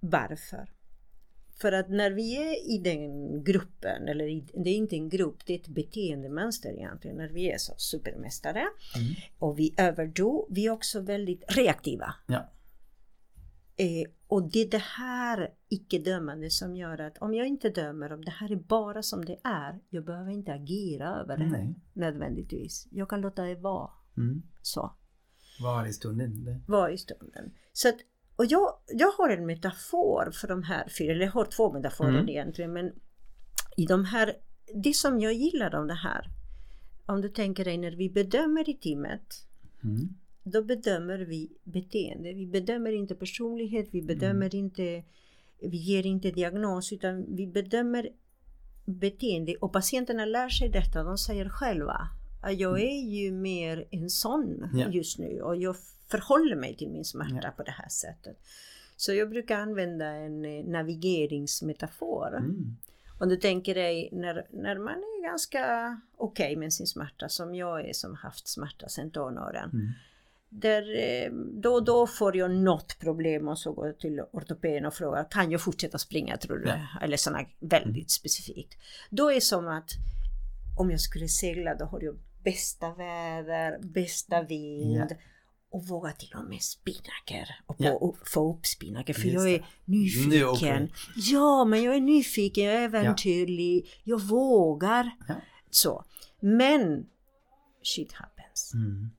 Varför? 0.00 0.70
För 1.60 1.72
att 1.72 1.88
när 1.90 2.10
vi 2.10 2.36
är 2.36 2.74
i 2.74 2.78
den 2.78 3.44
gruppen, 3.44 4.08
eller 4.08 4.24
i, 4.28 4.46
det 4.54 4.70
är 4.70 4.74
inte 4.76 4.96
en 4.96 5.08
grupp, 5.08 5.46
det 5.46 5.54
är 5.54 5.58
ett 5.58 5.68
beteendemönster 5.68 6.70
egentligen. 6.72 7.16
När 7.16 7.28
vi 7.28 7.50
är 7.52 7.58
så 7.58 7.74
supermästare 7.76 8.58
Mm. 8.96 9.14
och 9.38 9.58
vi 9.58 9.74
överdo, 9.78 10.46
vi 10.50 10.66
är 10.66 10.70
också 10.70 11.00
väldigt 11.00 11.44
reaktiva. 11.56 12.14
Ja. 12.26 12.50
Eh, 13.76 14.10
och 14.26 14.50
det 14.50 14.58
är 14.58 14.70
det 14.70 14.82
här 14.82 15.50
icke-dömande 15.68 16.50
som 16.50 16.76
gör 16.76 16.98
att 17.00 17.18
om 17.18 17.34
jag 17.34 17.46
inte 17.46 17.68
dömer, 17.70 18.12
om 18.12 18.24
det 18.24 18.30
här 18.30 18.52
är 18.52 18.56
bara 18.56 19.02
som 19.02 19.24
det 19.24 19.36
är, 19.44 19.78
jag 19.90 20.04
behöver 20.04 20.30
inte 20.32 20.52
agera 20.52 21.08
över 21.20 21.36
det 21.36 21.46
Nej. 21.46 21.74
nödvändigtvis. 21.92 22.88
Jag 22.90 23.08
kan 23.08 23.20
låta 23.20 23.42
det 23.42 23.54
vara 23.54 23.90
Mm. 24.16 24.42
så. 24.62 24.92
Var 25.60 25.86
i 25.86 25.92
stunden. 25.92 26.64
Var 26.68 26.88
i 26.88 26.98
stunden. 26.98 27.50
Så 27.72 27.88
att, 27.88 27.96
och 28.38 28.46
jag, 28.46 28.72
jag 28.88 29.10
har 29.12 29.28
en 29.28 29.46
metafor 29.46 30.30
för 30.30 30.48
de 30.48 30.62
här 30.62 30.88
fyra, 30.98 31.12
eller 31.12 31.24
jag 31.24 31.32
har 31.32 31.44
två 31.44 31.72
metaforer 31.72 32.08
Mm. 32.18 32.28
egentligen, 32.28 32.72
men 32.72 32.92
i 33.76 33.86
de 33.86 34.04
här, 34.04 34.36
det 34.74 34.94
som 34.94 35.20
jag 35.20 35.32
gillar 35.32 35.74
om 35.74 35.86
det 35.86 35.94
här, 35.94 36.26
om 37.06 37.20
du 37.20 37.28
tänker 37.28 37.64
dig 37.64 37.78
när 37.78 37.90
vi 37.92 38.10
bedömer 38.10 38.68
i 38.68 38.74
teamet, 38.74 39.44
Mm. 39.84 40.08
då 40.42 40.62
bedömer 40.62 41.18
vi 41.18 41.52
beteende. 41.64 42.32
Vi 42.32 42.46
bedömer 42.46 42.92
inte 42.92 43.14
personlighet, 43.14 43.88
vi 43.92 44.02
bedömer 44.02 44.54
inte, 44.54 45.04
vi 45.60 45.76
ger 45.76 46.06
inte 46.06 46.30
diagnos 46.30 46.92
utan 46.92 47.36
vi 47.36 47.46
bedömer 47.46 48.08
beteende 48.84 49.56
och 49.60 49.72
patienterna 49.72 50.24
lär 50.24 50.48
sig 50.48 50.68
detta. 50.68 51.02
De 51.02 51.18
säger 51.18 51.48
själva 51.48 52.08
jag 52.56 52.80
är 52.80 53.00
ju 53.10 53.32
mer 53.32 53.88
en 53.90 54.10
sån 54.10 54.70
Ja. 54.74 54.88
just 54.90 55.18
nu 55.18 55.40
och 55.42 55.56
jag 55.56 55.76
förhåller 56.10 56.56
mig 56.56 56.76
till 56.76 56.88
min 56.88 57.04
smärta 57.04 57.40
Ja. 57.42 57.50
på 57.50 57.62
det 57.62 57.70
här 57.70 57.88
sättet. 57.88 58.36
Så 58.96 59.14
jag 59.14 59.30
brukar 59.30 59.58
använda 59.58 60.06
en 60.06 60.44
eh, 60.44 60.64
navigeringsmetafor. 60.64 62.36
Mm. 62.36 62.76
Om 63.20 63.28
du 63.28 63.36
tänker 63.36 63.74
dig 63.74 64.08
när, 64.12 64.46
när 64.50 64.78
man 64.78 64.94
är 64.94 65.22
ganska 65.22 66.00
okej 66.16 66.56
med 66.56 66.72
sin 66.72 66.86
smärta 66.86 67.28
som 67.28 67.54
jag 67.54 67.88
är 67.88 67.92
som 67.92 68.14
haft 68.14 68.48
smärta 68.48 68.88
sedan 68.88 69.10
tonåren. 69.10 69.70
Mm. 69.72 69.88
Där 70.48 70.98
eh, 70.98 71.32
då 71.32 71.74
och 71.74 71.84
då 71.84 72.06
får 72.06 72.36
jag 72.36 72.50
något 72.50 72.98
problem 72.98 73.48
och 73.48 73.58
så 73.58 73.72
går 73.72 73.86
jag 73.86 73.98
till 73.98 74.20
ortopeden 74.32 74.86
och 74.86 74.94
frågar 74.94 75.26
kan 75.30 75.50
jag 75.50 75.60
fortsätta 75.60 75.98
springa 75.98 76.36
tror 76.36 76.56
du? 76.58 76.68
Ja. 76.68 76.86
Eller 77.02 77.16
sådana 77.16 77.44
väldigt 77.60 78.10
specifikt. 78.10 78.74
Då 79.10 79.30
är 79.30 79.34
det 79.34 79.40
som 79.40 79.68
att 79.68 79.90
om 80.78 80.90
jag 80.90 81.00
skulle 81.00 81.28
segla 81.28 81.74
då 81.74 81.84
har 81.84 82.00
jag 82.02 82.18
bästa 82.44 82.94
väder, 82.94 83.78
bästa 83.82 84.42
vind 84.42 85.06
Ja. 85.10 85.16
Och 85.70 85.86
våga 85.88 86.12
till 86.12 86.32
och 86.36 86.44
med 86.44 86.62
spinnaker 86.62 87.60
och, 87.66 87.76
Ja. 87.78 88.14
få 88.24 88.52
upp 88.54 88.66
spinnaker 88.66 89.14
för 89.14 89.28
jag 89.28 89.50
är 89.50 89.66
nyfiken. 89.84 90.82
Nu. 90.82 90.90
Ja, 91.16 91.64
men 91.64 91.82
jag 91.82 91.96
är 91.96 92.00
nyfiken, 92.00 92.64
jag 92.64 92.74
är 92.74 92.82
äventyrlig, 92.82 94.00
jag 94.04 94.20
vågar. 94.20 95.10
Ja. 95.28 95.34
Så. 95.70 96.04
Men 96.40 97.06
shit 97.82 98.12
happens 98.12 98.72
Mm. 98.74 99.10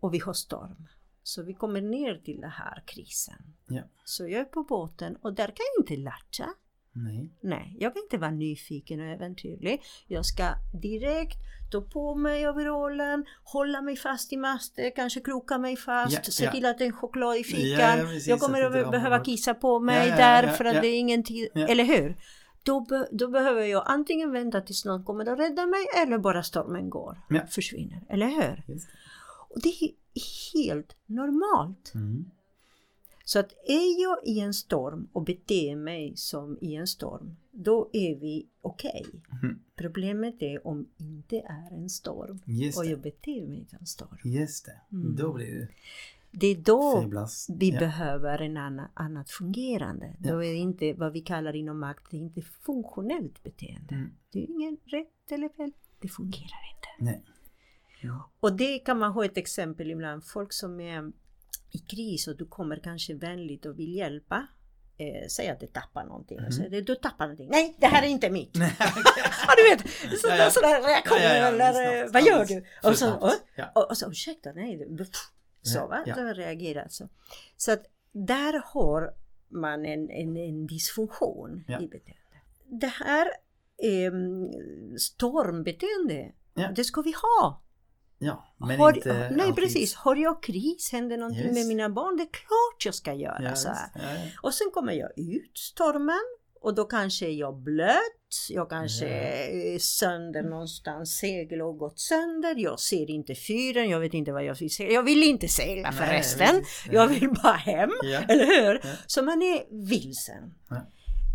och 0.00 0.14
vi 0.14 0.18
har 0.18 0.32
storm. 0.32 0.86
Så 1.22 1.42
vi 1.42 1.54
kommer 1.54 1.80
ner 1.80 2.14
till 2.24 2.40
den 2.40 2.50
här 2.50 2.82
krisen. 2.86 3.54
Ja. 3.66 3.82
Så 4.04 4.22
jag 4.28 4.40
är 4.40 4.44
på 4.44 4.62
båten 4.62 5.16
och 5.16 5.34
där 5.34 5.46
kan 5.46 5.64
jag 5.76 5.82
inte 5.82 5.96
latcha. 5.96 6.54
Nej. 6.92 7.30
Nej, 7.40 7.76
jag 7.78 7.94
kan 7.94 8.02
inte 8.02 8.18
vara 8.18 8.30
nyfiken 8.30 9.00
och 9.00 9.06
äventyrlig. 9.06 9.82
Jag 10.06 10.26
ska 10.26 10.44
direkt 10.82 11.36
ta 11.72 11.80
på 11.80 12.14
mig 12.14 12.48
overallen, 12.48 13.24
hålla 13.44 13.82
mig 13.82 13.96
fast 13.96 14.32
i 14.32 14.36
masten, 14.36 14.90
kanske 14.96 15.20
kroka 15.20 15.58
mig 15.58 15.76
fast, 15.76 16.14
Ja, 16.14 16.22
se 16.22 16.44
ja. 16.44 16.52
till 16.52 16.64
att 16.66 16.78
det 16.78 16.84
är 16.84 16.92
choklad 16.92 17.36
i 17.36 17.44
fikan. 17.44 17.98
Ja, 17.98 18.04
precis, 18.04 18.28
jag 18.28 18.40
kommer 18.40 18.62
att 18.62 18.90
behöva 18.90 19.24
kissa 19.24 19.54
på 19.54 19.80
mig 19.80 20.10
där 20.10 20.48
för 20.48 20.64
att 20.64 20.82
det 20.82 20.88
är 20.88 20.98
ingen 20.98 21.22
tid, 21.24 21.48
eller 21.54 21.84
hur? 21.84 22.16
Då, 22.62 22.86
då 23.12 23.28
behöver 23.28 23.62
jag 23.62 23.82
antingen 23.86 24.32
vänta 24.32 24.60
tills 24.60 24.84
någon 24.84 25.04
kommer 25.04 25.32
att 25.32 25.38
rädda 25.38 25.66
mig 25.66 25.86
eller 26.02 26.18
bara 26.18 26.42
stormen 26.42 26.90
går, 26.90 27.18
försvinner, 27.50 28.02
eller 28.08 28.26
hur? 28.26 28.64
Just. 28.66 28.88
Och 29.50 29.62
det 29.62 29.68
är 29.68 29.90
helt 30.54 30.96
normalt. 31.06 31.92
Mm. 31.94 32.30
Så 33.28 33.38
att 33.38 33.52
är 33.66 34.02
jag 34.02 34.18
i 34.24 34.40
en 34.40 34.54
storm 34.54 35.08
och 35.12 35.22
beter 35.22 35.76
mig 35.76 36.12
som 36.16 36.58
i 36.60 36.74
en 36.74 36.86
storm, 36.86 37.36
då 37.50 37.90
är 37.92 38.20
vi 38.20 38.46
okej. 38.60 39.06
Mm. 39.42 39.58
Problemet 39.76 40.42
är 40.42 40.66
om 40.66 40.88
inte 40.96 41.36
är 41.36 41.74
en 41.76 41.88
storm 41.88 42.40
och 42.76 42.84
det. 42.84 42.90
jag 42.90 43.00
beter 43.00 43.46
mig 43.46 43.66
som 43.68 43.78
en 43.80 43.86
storm. 43.86 44.18
Just 44.24 44.66
det. 44.66 44.96
Mm. 44.96 45.16
Då 45.16 45.32
blir 45.32 45.46
det 45.54 45.68
Det 46.30 46.46
är 46.46 46.56
då 46.56 47.02
fiblas. 47.02 47.46
vi 47.58 47.70
ja. 47.70 47.78
behöver 47.78 48.38
en 48.38 48.56
annan, 48.56 48.88
annat 48.94 49.30
fungerande. 49.30 50.16
Ja. 50.20 50.32
Då 50.32 50.44
är 50.44 50.52
det 50.52 50.58
inte 50.58 50.92
vad 50.92 51.12
vi 51.12 51.20
kallar 51.20 51.56
inom 51.56 51.80
makt, 51.80 52.10
det 52.10 52.16
är 52.16 52.20
inte 52.20 52.42
funktionellt 52.42 53.42
beteende. 53.42 53.94
Mm. 53.94 54.10
Det 54.32 54.38
är 54.38 54.50
ingen 54.50 54.76
rätt 54.84 55.32
eller 55.32 55.48
fel, 55.48 55.72
det 56.00 56.08
fungerar 56.08 56.74
inte. 56.74 56.88
Nej. 56.98 57.24
Och 58.40 58.56
det 58.56 58.78
kan 58.78 58.98
man 58.98 59.12
ha 59.12 59.24
ett 59.24 59.36
exempel 59.36 59.90
ibland, 59.90 60.24
folk 60.24 60.52
som 60.52 60.80
är 60.80 61.12
i 61.70 61.78
kris 61.78 62.28
och 62.28 62.36
du 62.36 62.46
kommer 62.46 62.76
kanske 62.76 63.14
vänligt 63.14 63.66
och 63.66 63.78
vill 63.78 63.94
hjälpa. 63.94 64.46
Eh, 65.00 65.28
säg 65.28 65.48
att 65.48 65.60
du 65.60 65.66
tappar 65.66 66.04
någonting 66.04 66.38
och 66.46 66.54
säger 66.54 66.82
du 66.82 66.94
tappar 66.94 67.24
någonting. 67.24 67.48
Nej, 67.50 67.76
det 67.78 67.86
här 67.86 68.02
är 68.02 68.06
inte 68.06 68.30
mitt. 68.30 68.56
Ja, 69.46 69.54
du 69.56 69.62
vet, 69.62 70.20
sådana 70.20 70.36
Ja, 70.36 70.80
ja. 70.80 70.88
reaktioner 70.88 71.22
Ja, 71.22 71.36
ja, 71.36 71.46
eller 71.46 72.04
eh, 72.04 72.12
vad 72.12 72.22
gör 72.22 72.44
du? 72.44 72.64
Och 72.88 72.98
så, 72.98 73.14
och, 73.14 73.32
och, 73.74 73.90
och 73.90 73.98
så 73.98 74.10
ursäkta, 74.10 74.52
nej, 74.52 74.88
så 75.62 75.86
va, 75.86 76.02
ja. 76.06 76.14
jag 76.16 76.38
reagerar 76.38 76.86
så. 76.88 77.08
Så 77.56 77.72
att 77.72 77.82
där 78.12 78.62
har 78.64 79.14
man 79.48 79.84
en, 79.84 80.10
en, 80.10 80.36
en 80.36 80.66
dysfunktion 80.66 81.64
i 81.68 81.86
beteendet. 81.86 82.16
Det 82.66 82.86
här 82.86 83.26
eh, 83.82 84.12
stormbeteende, 84.98 86.32
det 86.76 86.84
ska 86.84 87.02
vi 87.02 87.12
ha. 87.12 87.62
Ja, 88.18 88.54
men 88.56 88.78
har, 88.80 88.96
inte 88.96 89.28
nej 89.30 89.40
alltid. 89.40 89.54
precis, 89.64 89.94
har 89.94 90.16
jag 90.16 90.42
kris, 90.42 90.88
händer 90.92 91.16
någonting 91.16 91.44
Yes. 91.44 91.54
med 91.54 91.66
mina 91.66 91.88
barn, 91.90 92.16
det 92.16 92.22
är 92.22 92.32
klart 92.32 92.84
jag 92.84 92.94
ska 92.94 93.14
göra 93.14 93.42
Ja, 93.42 93.54
så 93.56 93.68
här. 93.68 93.88
ja. 93.94 94.00
Och 94.42 94.54
sen 94.54 94.70
kommer 94.74 94.92
jag 94.92 95.18
ut 95.18 95.58
stormen 95.58 96.20
och 96.60 96.74
då 96.74 96.84
kanske 96.84 97.28
jag 97.28 97.56
blöt, 97.56 97.96
jag 98.50 98.70
kanske 98.70 99.08
är 99.08 99.78
sönder 99.78 100.42
någonstans, 100.42 101.16
segel 101.18 101.60
har 101.60 101.72
gått 101.72 102.00
sönder, 102.00 102.54
jag 102.56 102.80
ser 102.80 103.10
inte 103.10 103.34
fyren, 103.34 103.88
jag 103.90 104.00
vet 104.00 104.14
inte 104.14 104.32
vad 104.32 104.44
jag 104.44 104.54
vill 104.54 104.70
segla. 104.74 104.94
Jag 104.94 105.02
vill 105.02 105.22
inte 105.22 105.48
segla 105.48 105.90
Nej, 105.90 105.98
förresten, 105.98 106.64
jag 106.90 107.06
vill 107.08 107.30
bara 107.42 107.52
hem, 107.56 107.90
Ja. 108.02 108.20
eller 108.28 108.46
hur? 108.46 108.80
Ja. 108.84 108.90
Så 109.06 109.22
man 109.22 109.42
är 109.42 109.86
vilsen. 109.88 110.54
Ja. 110.70 110.76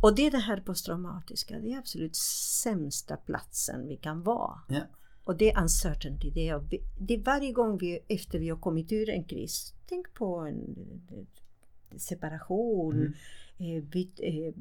Och 0.04 0.15
det 0.15 0.26
är 0.28 0.32
det 0.32 0.38
här 0.38 0.58
posttraumatiska, 0.58 1.60
det 1.60 1.74
är 1.74 1.78
absolut 1.78 2.15
sämsta 2.63 3.17
platsen 3.17 3.88
vi 3.88 3.98
kan 3.98 4.24
vara. 4.24 4.60
Och 5.24 5.38
det 5.38 5.52
är 5.52 5.62
uncertainty. 5.62 6.32
Det 6.32 6.48
är, 6.48 6.64
det 7.00 7.14
är 7.14 7.24
varje 7.24 7.52
gång 7.52 7.78
vi 7.78 8.00
efter 8.08 8.40
vi 8.40 8.50
har 8.50 8.58
kommit 8.58 8.92
ur 8.92 9.10
en 9.10 9.24
kris. 9.24 9.74
Tänk 9.86 10.14
på 10.14 10.36
en 10.36 10.76
eh, 11.12 11.98
separation. 11.98 12.94
Mm. 12.94 13.14
Eh, 13.58 13.84
byt, 13.84 14.20
eh, 14.20 14.54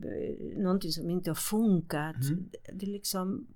någonting 0.63 0.93
som 0.93 1.11
inte 1.11 1.31
har 1.31 1.35
funkat. 1.35 2.23
Mm. 2.23 2.51
Det 2.73 2.87
är 2.87 2.91
liksom, 2.91 3.47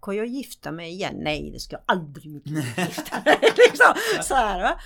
ska 0.00 0.12
jag 0.14 0.26
gifta 0.26 0.72
mig 0.72 0.90
igen? 0.92 1.14
Nej, 1.18 1.50
det 1.52 1.60
ska 1.60 1.76
jag 1.76 1.82
aldrig 1.86 2.46
gifta 2.46 3.22
mig. 3.24 3.38
liksom, 3.68 3.94
så 4.22 4.34
här, 4.34 4.62
va? 4.62 4.80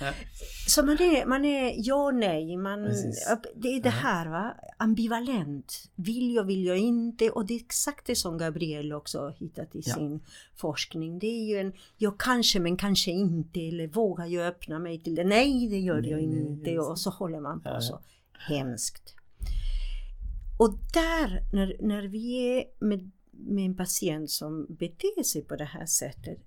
Så 0.67 0.83
man 0.85 1.01
är, 1.01 1.25
man 1.25 1.45
är 1.45 1.73
ja 1.77 2.11
nej, 2.11 2.57
man, 2.57 2.85
Precis. 2.85 3.27
det 3.55 3.67
är 3.67 3.81
det 3.81 3.89
här 3.89 4.27
va, 4.29 4.53
ambivalent. 4.77 5.89
Vill 5.95 6.33
jag, 6.35 6.43
vill 6.43 6.65
jag 6.65 6.77
inte? 6.77 7.29
Och 7.29 7.45
det 7.45 7.53
är 7.53 7.59
exakt 7.59 8.05
det 8.07 8.15
som 8.15 8.37
Gabriel 8.37 8.93
också 8.93 9.33
hittat 9.37 9.75
i 9.75 9.81
Ja. 9.85 9.93
sin 9.95 10.19
forskning. 10.55 11.19
Det 11.19 11.27
är 11.27 11.45
ju 11.45 11.59
en, 11.59 11.73
jag 11.97 12.19
kanske 12.19 12.59
men 12.59 12.77
kanske 12.77 13.11
inte, 13.11 13.59
eller 13.67 13.87
vågar 13.87 14.25
jag 14.25 14.47
öppna 14.47 14.79
mig 14.79 14.99
till 14.99 15.15
det? 15.15 15.23
Nej, 15.23 15.67
det 15.69 15.79
gör 15.79 16.01
Nej, 16.01 16.11
jag 16.11 16.23
nej, 16.23 16.39
inte. 16.47 16.69
just 16.69 16.89
Och 16.89 16.99
så 16.99 17.09
håller 17.09 17.39
man 17.39 17.61
på 17.61 17.69
Ja, 17.69 17.73
ja. 17.73 17.81
så. 17.81 17.99
Hemskt. 18.53 19.15
Och 20.59 20.73
där, 20.93 21.43
när, 21.53 21.75
när 21.79 22.03
vi 22.07 22.57
är 22.57 22.63
med, 22.79 23.11
med 23.37 23.65
en 23.65 23.75
patient 23.75 24.29
som 24.29 24.65
beter 24.69 25.23
sig 25.23 25.41
på 25.41 25.55
det 25.55 25.65
här 25.65 25.85
sättet, 25.85 26.39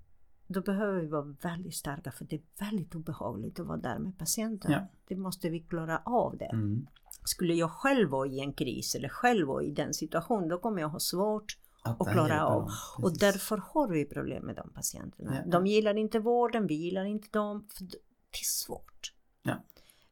då 0.47 0.61
behöver 0.61 1.01
vi 1.01 1.07
vara 1.07 1.37
väldigt 1.43 1.75
starka 1.75 2.13
för 2.13 2.25
det 2.25 2.37
är 2.37 2.43
väldigt 2.59 2.95
obehagligt 2.95 3.61
att 3.61 3.67
vara 3.67 3.77
där 3.77 3.99
med 3.99 4.19
patienten. 4.19 4.73
Ja. 4.73 4.87
Det 5.09 5.17
måste 5.17 5.49
vi 5.49 5.61
klara 5.61 6.03
av 6.05 6.37
det. 6.37 6.51
Mm. 6.53 6.87
Skulle 7.25 7.55
jag 7.55 7.71
själv 7.71 8.11
vara 8.11 8.29
i 8.29 8.41
en 8.41 8.53
kris 8.53 8.95
eller 8.95 9.09
själv 9.09 9.47
vara 9.47 9.63
i 9.63 9.71
den 9.71 9.95
situationen, 9.95 10.49
då 10.49 10.59
kommer 10.59 10.81
jag 10.81 10.89
ha 10.89 10.99
svårt 11.01 11.59
Att 11.83 11.99
det 11.99 12.13
klara 12.13 12.47
av. 12.47 12.71
Och 12.99 13.19
därför 13.19 13.57
har 13.57 13.89
vi 13.89 14.05
problem 14.05 14.47
med 14.47 14.57
de 14.57 14.71
patienterna. 14.71 15.37
Ja. 15.45 15.51
De 15.51 15.67
gillar 15.67 15.97
inte 15.97 16.19
vården, 16.19 16.67
vi 16.67 16.75
gillar 16.75 17.05
inte 17.05 17.29
dem. 17.31 17.67
För 17.75 17.85
det 17.85 17.97
är 18.33 18.45
svårt. 18.45 19.13
Ja. 19.43 19.65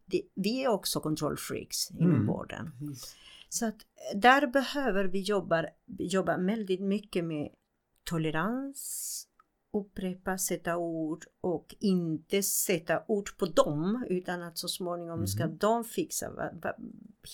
Det, 0.05 0.23
vi 0.35 0.65
är 0.65 0.69
också 0.69 1.01
kontrollfreaks 1.01 1.91
inom 1.91 2.15
Mm. 2.15 2.27
vården. 2.27 2.73
Precis. 2.79 3.17
Så 3.57 3.67
att 3.67 3.75
eh, 4.13 4.19
där 4.19 4.47
behöver 4.47 5.05
vi 5.05 5.21
jobba, 5.21 5.65
jobba 5.99 6.37
väldigt 6.39 6.81
mycket 6.81 7.25
med 7.25 7.49
tolerans, 8.05 9.23
upprepa, 9.73 10.39
sätta 10.39 10.77
ord 10.77 11.25
och 11.41 11.75
inte 11.81 12.43
sätta 12.43 13.05
ord 13.09 13.37
på 13.39 13.47
dem 13.47 14.07
utan 14.09 14.43
att 14.43 14.59
så 14.59 14.69
småningom 14.69 15.27
ska 15.27 15.47
Mhm. 15.47 15.59
de 15.59 15.85
fixa, 15.85 16.31
vad, 16.31 16.61
vad, 16.63 16.75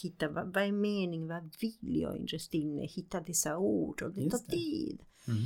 hitta 0.02 0.28
vad, 0.28 0.54
vad 0.54 0.62
är 0.64 0.72
meningen, 0.72 1.28
vad 1.28 1.54
vill 1.60 2.00
jag 2.00 2.16
innerst 2.16 2.54
inne, 2.54 2.86
hitta 2.86 3.20
dessa 3.20 3.58
ord 3.58 4.02
och 4.02 4.14
det 4.14 4.20
Just 4.20 4.30
tar 4.30 4.44
det. 4.50 4.56
tid. 4.56 5.00
Mm. 5.28 5.38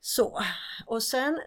Så, 0.00 0.38
och 0.86 1.02
sen 1.02 1.40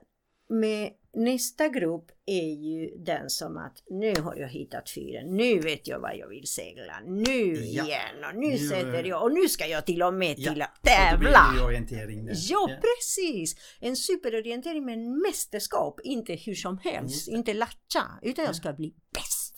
med 0.49 0.91
nästa 1.13 1.67
grupp 1.67 2.11
är 2.25 2.53
ju 2.53 2.89
den 2.97 3.29
som 3.29 3.57
att 3.57 3.83
nu 3.89 4.13
har 4.21 4.35
jag 4.35 4.47
hittat 4.47 4.89
fyren, 4.89 5.35
nu 5.37 5.59
vet 5.59 5.87
jag 5.87 5.99
vad 5.99 6.17
jag 6.17 6.27
vill 6.27 6.47
segla, 6.47 6.99
nu 7.05 7.53
Ja. 7.55 7.85
igen 7.85 8.23
och 8.29 8.35
nu, 8.35 8.47
Nu, 8.47 8.57
sätter 8.57 9.03
jag 9.03 9.23
och 9.23 9.31
nu 9.33 9.49
ska 9.49 9.67
jag 9.67 9.85
till 9.85 10.03
och 10.03 10.13
med 10.13 10.35
Ja, 10.39 10.51
till 10.53 10.61
att 10.61 10.83
tävla. 10.83 11.65
orientering. 11.65 12.29
Ja, 12.49 12.69
precis! 12.81 13.55
En 13.79 13.95
superorientering 13.95 14.85
med 14.85 14.93
en 14.93 15.21
mästerskap, 15.21 15.99
inte 16.03 16.33
hur 16.35 16.55
som 16.55 16.77
helst, 16.77 17.25
det. 17.25 17.31
inte 17.31 17.53
latcha, 17.53 18.19
utan 18.21 18.43
Ja. 18.45 18.49
jag 18.49 18.55
ska 18.55 18.73
bli 18.73 18.95
bäst. 19.13 19.55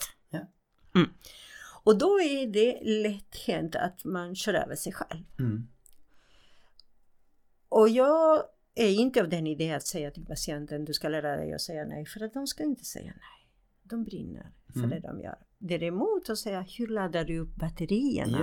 Mm. 0.94 1.08
Och 1.84 1.98
då 1.98 2.20
är 2.20 2.46
det 2.46 2.78
lätt 2.82 3.36
hänt 3.46 3.76
att 3.76 4.04
man 4.04 4.34
kör 4.34 4.54
över 4.54 4.76
sig 4.76 4.92
själv. 4.92 5.24
Mm. 5.38 5.68
Och 7.68 7.88
jag 7.88 8.42
är 8.74 8.90
inte 8.92 9.20
av 9.22 9.28
den 9.28 9.46
idén 9.46 9.76
att 9.76 9.86
säga 9.86 10.10
till 10.10 10.24
patienten 10.26 10.84
du 10.84 10.92
ska 10.92 11.08
lära 11.08 11.36
dig 11.36 11.52
att 11.52 11.60
säga 11.60 11.84
nej 11.84 12.06
för 12.06 12.24
att 12.24 12.34
de 12.34 12.46
ska 12.46 12.62
inte 12.64 12.84
säga 12.84 13.04
nej. 13.16 13.48
De 13.82 14.04
brinner 14.04 14.50
för 14.72 14.78
Mm. 14.78 14.90
det 14.90 15.00
de 15.00 15.20
gör. 15.20 15.38
Däremot 15.58 16.30
att 16.30 16.38
säga 16.38 16.66
hur 16.78 16.86
laddar 16.88 17.24
du 17.24 17.38
upp 17.38 17.54
batterierna? 17.54 18.38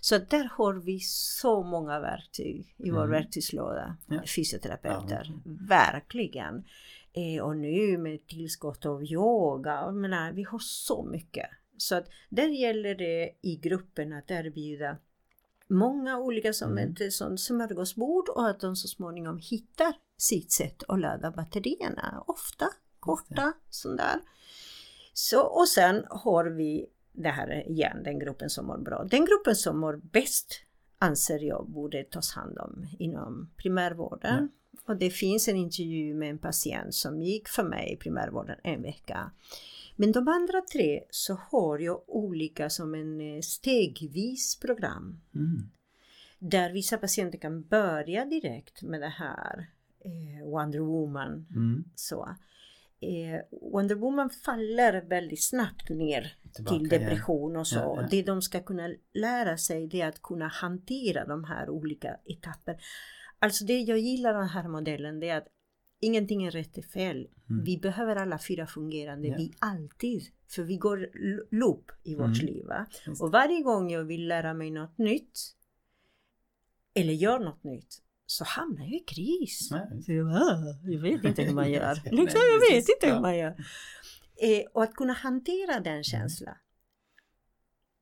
Så 0.00 0.18
där 0.18 0.44
har 0.44 0.74
vi 0.74 1.00
så 1.00 1.62
många 1.62 2.00
verktyg 2.00 2.74
i 2.78 2.90
vår 2.90 2.98
Mm. 2.98 3.10
verktygslåda, 3.10 3.96
Ja. 4.08 4.22
fysioterapeuter. 4.36 5.32
Verkligen. 5.68 6.64
Eh, 7.12 7.42
och 7.42 7.56
nu 7.56 7.98
med 7.98 8.26
tillskott 8.26 8.86
av 8.86 9.04
yoga, 9.04 9.90
menar, 9.90 10.32
vi 10.32 10.42
har 10.42 10.58
så 10.58 11.04
mycket. 11.04 11.46
Så 11.76 11.94
att 11.94 12.06
där 12.28 12.48
gäller 12.48 12.94
det 12.94 13.30
i 13.42 13.56
gruppen 13.56 14.12
att 14.12 14.30
erbjuda 14.30 14.96
många 15.70 16.18
olika 16.18 16.52
som 16.52 16.72
Mm. 16.78 16.94
ett 17.00 17.12
sånt 17.12 17.40
smörgåsbord 17.40 18.28
och 18.28 18.48
att 18.48 18.60
de 18.60 18.76
så 18.76 18.88
småningom 18.88 19.38
hittar 19.38 19.94
sitt 20.18 20.52
sätt 20.52 20.82
att 20.88 21.00
ladda 21.00 21.30
batterierna. 21.30 22.24
Ofta 22.26 22.66
korta 23.00 23.52
sådär. 23.70 24.20
Så, 25.12 25.40
och 25.40 25.68
sen 25.68 26.04
har 26.10 26.44
vi 26.44 26.86
det 27.12 27.28
här 27.28 27.70
igen, 27.70 28.02
den 28.04 28.18
gruppen 28.18 28.50
som 28.50 28.66
mår 28.66 28.78
bra. 28.78 29.04
Den 29.04 29.24
gruppen 29.24 29.56
som 29.56 29.78
mår 29.78 30.00
bäst 30.12 30.60
anser 30.98 31.38
jag 31.38 31.70
borde 31.70 32.04
tas 32.04 32.34
hand 32.34 32.58
om 32.58 32.86
inom 32.98 33.50
primärvården. 33.56 34.48
Och 34.86 34.96
det 34.96 35.10
finns 35.10 35.48
en 35.48 35.56
intervju 35.56 36.14
med 36.14 36.30
en 36.30 36.38
patient 36.38 36.94
som 36.94 37.22
gick 37.22 37.48
för 37.48 37.62
mig 37.62 37.92
i 37.92 37.96
primärvården 37.96 38.56
en 38.62 38.82
vecka. 38.82 39.30
Men 40.00 40.12
de 40.12 40.28
andra 40.28 40.60
tre 40.72 41.02
så 41.10 41.34
har 41.34 41.78
jag 41.78 42.02
olika 42.06 42.70
som 42.70 42.94
en 42.94 43.20
eh, 43.20 43.40
stegvis 43.40 44.58
program. 44.60 45.20
Mm. 45.34 45.70
Där 46.38 46.72
vissa 46.72 46.98
patienter 46.98 47.38
kan 47.38 47.62
börja 47.62 48.24
direkt 48.24 48.82
med 48.82 49.00
det 49.00 49.08
här 49.08 49.66
eh, 50.04 50.48
Wonder 50.48 50.78
Woman. 50.78 51.46
Mm. 51.50 51.84
Så. 51.94 52.36
Eh, 53.00 53.40
Wonder 53.72 53.94
Woman 53.94 54.30
faller 54.30 55.02
väldigt 55.02 55.44
snabbt 55.44 55.88
ner 55.88 56.36
Tillbaka 56.54 56.78
till 56.78 56.88
depression 56.88 57.56
och 57.56 57.66
så. 57.66 57.78
Ja, 57.78 57.96
ja. 57.96 58.08
Det 58.10 58.22
de 58.22 58.42
ska 58.42 58.60
kunna 58.60 58.94
lära 59.14 59.56
sig 59.56 59.86
det 59.86 60.00
är 60.00 60.08
att 60.08 60.22
kunna 60.22 60.48
hantera 60.48 61.26
de 61.26 61.44
här 61.44 61.70
olika 61.70 62.16
etapperna. 62.24 62.78
Alltså 63.38 63.64
det 63.64 63.80
jag 63.80 63.98
gillar 63.98 64.34
den 64.34 64.48
här 64.48 64.68
modellen 64.68 65.20
det 65.20 65.28
är 65.28 65.38
att 65.38 65.48
ingenting 66.00 66.44
är 66.44 66.50
rätt 66.50 66.78
eller 66.78 66.88
fel. 66.88 67.28
Mm. 67.50 67.64
Vi 67.64 67.78
behöver 67.78 68.16
alla 68.16 68.38
fyra 68.38 68.66
fungerande, 68.66 69.28
Ja. 69.28 69.34
vi 69.36 69.52
alltid. 69.58 70.22
För 70.48 70.62
vi 70.62 70.76
går 70.76 71.10
loop 71.54 71.90
i 72.02 72.14
vårt 72.14 72.24
Mm. 72.42 72.46
liv. 72.46 72.64
Va? 72.66 72.86
Och 73.20 73.32
varje 73.32 73.62
gång 73.62 73.90
jag 73.90 74.04
vill 74.04 74.28
lära 74.28 74.54
mig 74.54 74.70
något 74.70 74.98
nytt 74.98 75.38
eller 76.94 77.12
gör 77.12 77.38
något 77.38 77.64
nytt 77.64 78.02
så 78.26 78.44
hamnar 78.44 78.84
jag 78.84 78.92
i 78.94 78.98
kris. 79.06 79.68
Så 80.04 80.12
jag, 80.12 80.26
bara, 80.26 80.92
jag 80.92 81.00
vet 81.00 81.24
inte 81.24 81.42
hur 81.42 81.54
man 81.54 81.70
gör. 81.70 81.94
Liksom, 82.04 82.40
jag 82.52 82.74
vet 82.74 82.88
inte 82.88 83.14
hur 83.14 83.20
man 83.20 83.38
gör. 83.38 83.56
Eh, 84.42 84.62
och 84.72 84.82
att 84.82 84.94
kunna 84.94 85.12
hantera 85.12 85.80
den 85.80 86.04
känslan. 86.04 86.54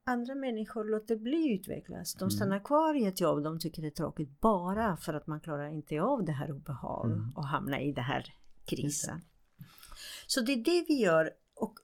Andra 0.09 0.35
människor 0.35 0.85
låter 0.85 1.17
bli 1.17 1.55
utvecklas. 1.55 2.15
De 2.15 2.21
Mm. 2.25 2.31
stannar 2.31 2.61
kvar 2.65 2.95
i 2.95 3.07
ett 3.07 3.21
jobb 3.21 3.43
de 3.43 3.59
tycker 3.61 3.83
det 3.83 3.89
är 3.89 3.91
tråkigt 3.91 4.41
bara 4.41 4.97
för 4.97 5.15
att 5.15 5.27
man 5.27 5.41
klarar 5.41 5.69
inte 5.69 6.01
av 6.01 6.25
det 6.25 6.33
här 6.33 6.53
obehag 6.53 7.07
Mm. 7.13 7.31
och 7.37 7.45
hamnar 7.47 7.79
i 7.79 7.93
det 7.93 8.03
här 8.03 8.35
krisen. 8.65 9.21
Just 9.59 9.71
Så 10.27 10.41
det 10.41 10.53
är 10.53 10.57
det 10.65 10.85
vi 10.89 10.95
gör 11.03 11.31
och 11.55 11.75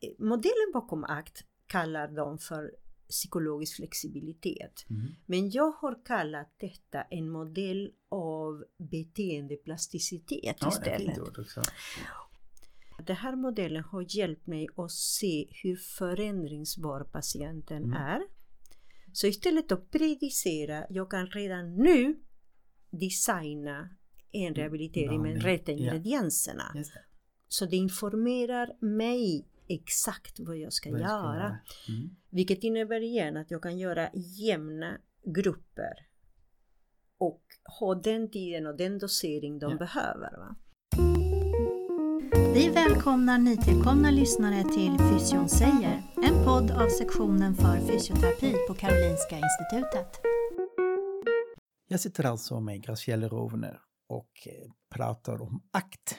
eh, 0.00 0.10
modellen 0.18 0.70
bakom 0.72 1.04
ACT 1.04 1.44
kallar 1.66 2.08
de 2.08 2.38
för 2.38 2.74
psykologisk 3.08 3.76
flexibilitet. 3.76 4.86
Mm. 4.90 5.06
Men 5.26 5.50
jag 5.50 5.70
har 5.70 6.04
kallat 6.04 6.54
detta 6.56 7.02
en 7.02 7.30
modell 7.30 7.90
av 8.08 8.64
beteendeplasticitet 8.78 10.42
Ja, 10.42 10.54
det 10.60 10.68
istället. 10.68 11.16
Den 13.06 13.16
här 13.16 13.36
modellen 13.36 13.84
har 13.84 14.06
hjälpt 14.16 14.46
mig 14.46 14.68
att 14.76 14.90
se 14.92 15.48
hur 15.62 15.76
förändringsbar 15.76 17.04
patienten 17.04 17.84
Mm. 17.84 17.92
är. 17.96 18.20
Så 19.12 19.26
istället 19.26 19.72
att 19.72 19.90
predicera, 19.90 20.86
jag 20.90 21.10
kan 21.10 21.26
redan 21.26 21.76
nu 21.76 22.16
designa 22.90 23.88
en 24.32 24.54
rehabilitering 24.54 25.22
med 25.22 25.42
Ja. 25.42 25.72
ingredienserna. 25.72 26.70
Det. 26.74 26.84
Så 27.48 27.66
det 27.66 27.76
informerar 27.76 28.76
mig 28.80 29.46
exakt 29.68 30.40
vad 30.40 30.56
jag 30.56 30.72
ska 30.72 30.90
Vad 30.90 31.00
jag 31.00 31.08
göra. 31.08 31.34
göra. 31.34 31.58
Mm. 31.88 32.16
Vilket 32.30 32.64
innebär 32.64 33.00
igen 33.00 33.36
att 33.36 33.50
jag 33.50 33.62
kan 33.62 33.78
göra 33.78 34.10
jämna 34.14 34.98
grupper 35.24 36.06
och 37.18 37.42
ha 37.80 37.94
den 37.94 38.30
tiden 38.30 38.66
och 38.66 38.76
den 38.76 38.98
dosering 38.98 39.58
de 39.58 39.70
Ja. 39.72 39.78
behöver. 39.78 40.36
Va? 40.38 40.56
Vi 42.54 42.68
välkomnar 42.68 43.38
nytillkomna 43.38 44.10
lyssnare 44.10 44.62
till 44.62 44.98
Fysion 44.98 45.48
säger, 45.48 46.02
en 46.16 46.44
podd 46.44 46.70
av 46.70 46.88
sektionen 46.88 47.54
för 47.54 47.76
fysioterapi 47.76 48.54
på 48.68 48.74
Karolinska 48.74 49.36
Institutet. 49.38 50.20
Jag 51.88 52.00
sitter 52.00 52.24
alltså 52.26 52.60
med 52.60 52.82
Graciela 52.82 53.28
Rovner 53.28 53.80
och 54.08 54.30
eh, 54.46 54.70
pratar 54.90 55.42
om 55.42 55.62
ACT. 55.70 56.18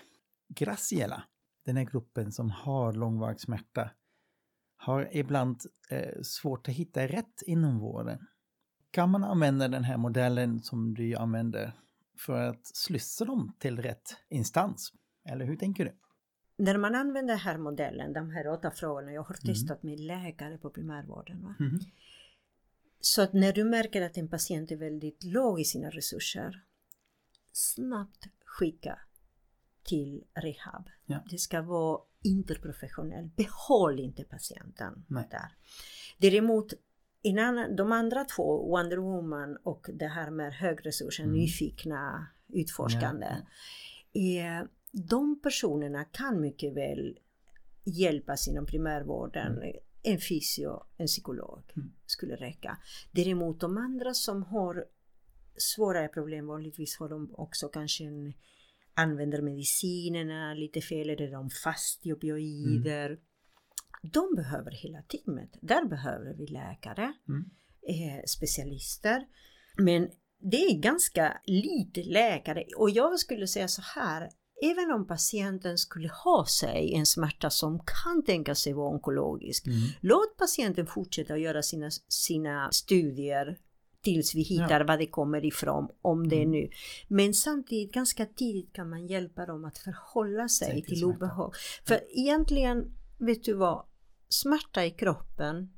Graciela, 0.56 1.24
den 1.66 1.78
här 1.78 1.84
gruppen 1.84 2.32
som 2.32 2.52
har 2.52 2.94
långvarig 2.94 3.40
smärta, 3.40 3.90
har 4.78 5.10
ibland 5.12 5.62
eh, 5.90 6.22
svårt 6.22 6.68
att 6.68 6.74
hitta 6.74 7.08
rätt 7.08 7.42
inom 7.46 7.80
vården. 7.80 8.20
Kan 8.92 9.10
man 9.10 9.24
använda 9.24 9.68
den 9.68 9.84
här 9.84 9.98
modellen 9.98 10.64
som 10.64 10.94
du 10.94 11.16
använder 11.16 11.74
för 12.20 12.50
att 12.50 12.66
slussa 12.66 13.26
dem 13.26 13.56
till 13.60 13.82
rätt 13.82 14.18
instans? 14.30 14.94
Eller 15.30 15.46
hur 15.46 15.56
tänker 15.56 15.86
du? 15.86 15.92
När 16.58 16.78
man 16.78 16.96
använder 16.96 17.34
den 17.34 17.40
här 17.40 17.58
modellen, 17.58 18.14
de 18.14 18.30
här 18.30 18.48
åtta 18.48 18.72
frågorna, 18.72 19.12
jag 19.14 19.24
har 19.24 19.36
Mm. 19.44 19.54
testat 19.54 19.84
med 19.84 20.00
läkare 20.00 20.58
på 20.58 20.70
primärvården. 20.70 21.56
Mhm. 21.60 21.80
Så 23.00 23.22
att 23.22 23.34
när 23.34 23.54
du 23.54 23.64
märker 23.64 24.02
att 24.02 24.18
en 24.18 24.28
patient 24.30 24.72
är 24.72 24.76
väldigt 24.76 25.24
låg 25.24 25.60
i 25.60 25.64
sina 25.66 25.90
resurser, 25.90 26.64
snabbt 27.52 28.28
skicka 28.46 29.00
till 29.84 30.24
rehab. 30.34 30.90
Ja. 31.06 31.24
Det 31.30 31.38
ska 31.38 31.62
vara 31.62 32.00
interprofessionellt. 32.22 33.36
Behåll 33.36 34.00
inte 34.00 34.24
patienten 34.24 35.06
Nej. 35.08 35.28
där. 35.32 35.52
Däremot 36.18 36.74
en 37.22 37.40
annan, 37.40 37.76
de 37.76 37.92
andra 37.92 38.24
två, 38.26 38.70
Wonder 38.70 38.98
Woman 38.98 39.58
och 39.64 39.86
det 39.94 40.08
här 40.08 40.30
med 40.32 40.54
högresurser, 40.54 41.24
Mm. 41.24 41.36
nyfikna, 41.36 42.28
utforskande. 42.48 43.26
Eh, 44.14 44.64
de 44.96 45.40
personerna 45.42 46.04
kan 46.04 46.42
mycket 46.42 46.74
väl 46.74 47.20
hjälpas 47.86 48.48
inom 48.48 48.66
primärvården. 48.66 49.64
En 50.04 50.20
fysio, 50.20 50.84
en 50.98 51.08
psykolog 51.08 51.64
Mm. 51.76 51.92
skulle 52.06 52.36
räcka. 52.36 52.78
Däremot 53.12 53.60
de 53.60 53.78
andra 53.78 54.14
som 54.14 54.44
har 54.44 54.86
svårare 55.58 56.08
problem, 56.08 56.48
vanligtvis 56.48 56.98
har 56.98 57.10
de 57.10 57.36
också 57.36 57.68
kanske 57.68 58.04
en, 58.04 58.34
använder 58.94 59.42
medicinerna 59.42 60.54
lite 60.54 60.82
fel, 60.82 61.10
eller 61.10 61.32
de 61.32 61.50
fast 61.50 62.06
i 62.06 62.14
opioider. 62.14 63.20
De 64.04 64.36
behöver 64.36 64.72
hela 64.72 65.02
teamet. 65.02 65.50
Där 65.62 65.86
behöver 65.86 66.34
vi 66.34 66.48
läkare, 66.48 67.14
Mm. 67.28 67.50
eh, 67.88 68.24
specialister. 68.28 69.28
Men 69.78 70.10
det 70.40 70.58
är 70.58 70.80
ganska 70.80 71.42
lite 71.46 72.04
läkare 72.04 72.66
och 72.78 72.90
jag 72.90 73.20
skulle 73.20 73.48
säga 73.48 73.68
så 73.68 73.82
här, 73.82 74.30
även 74.64 74.92
om 74.92 75.08
patienten 75.08 75.78
skulle 75.78 76.10
ha 76.24 76.46
sig 76.46 76.94
en 76.94 77.06
smärta 77.06 77.50
som 77.50 77.80
kan 77.80 78.24
tänka 78.26 78.56
sig 78.56 78.74
vara 78.74 78.90
onkologisk, 78.90 79.68
Mm. 79.68 79.78
låt 80.02 80.38
patienten 80.38 80.88
fortsätta 80.88 81.34
att 81.34 81.40
göra 81.42 81.62
sina, 81.62 81.90
sina 82.08 82.72
studier 82.72 83.58
tills 84.02 84.36
vi 84.36 84.42
hittar 84.42 84.82
vad 84.88 85.00
det 85.00 85.08
kommer 85.08 85.46
ifrån, 85.46 85.88
om 86.02 86.28
det 86.30 86.36
är 86.36 86.40
Mm. 86.40 86.52
nu. 86.52 86.70
Men 87.08 87.34
samtidigt 87.34 87.92
ganska 87.94 88.26
tidigt 88.26 88.74
kan 88.74 88.90
man 88.90 89.08
hjälpa 89.08 89.46
dem 89.46 89.66
att 89.66 89.78
förhålla 89.78 90.48
sig 90.50 90.68
Sig 90.68 90.82
till 90.84 91.00
smärta. 91.00 91.16
obehag. 91.16 91.54
För 91.88 92.00
egentligen, 92.20 92.92
vet 93.18 93.44
du 93.44 93.54
vad, 93.54 93.86
smärta 94.30 94.86
i 94.86 94.92
kroppen, 94.92 95.72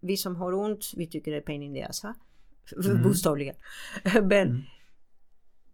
vi 0.00 0.16
som 0.16 0.36
har 0.36 0.52
ont, 0.54 0.90
vi 0.96 1.06
tycker 1.06 1.30
det 1.30 1.36
är 1.36 1.40
pain 1.40 1.62
in 1.62 1.74
the 1.74 1.82
ass, 1.82 2.04
va? 2.04 2.14
Mm. 2.84 3.02
Bokstavligen. 3.02 3.56
Men 4.14 4.48
Mm. 4.48 4.62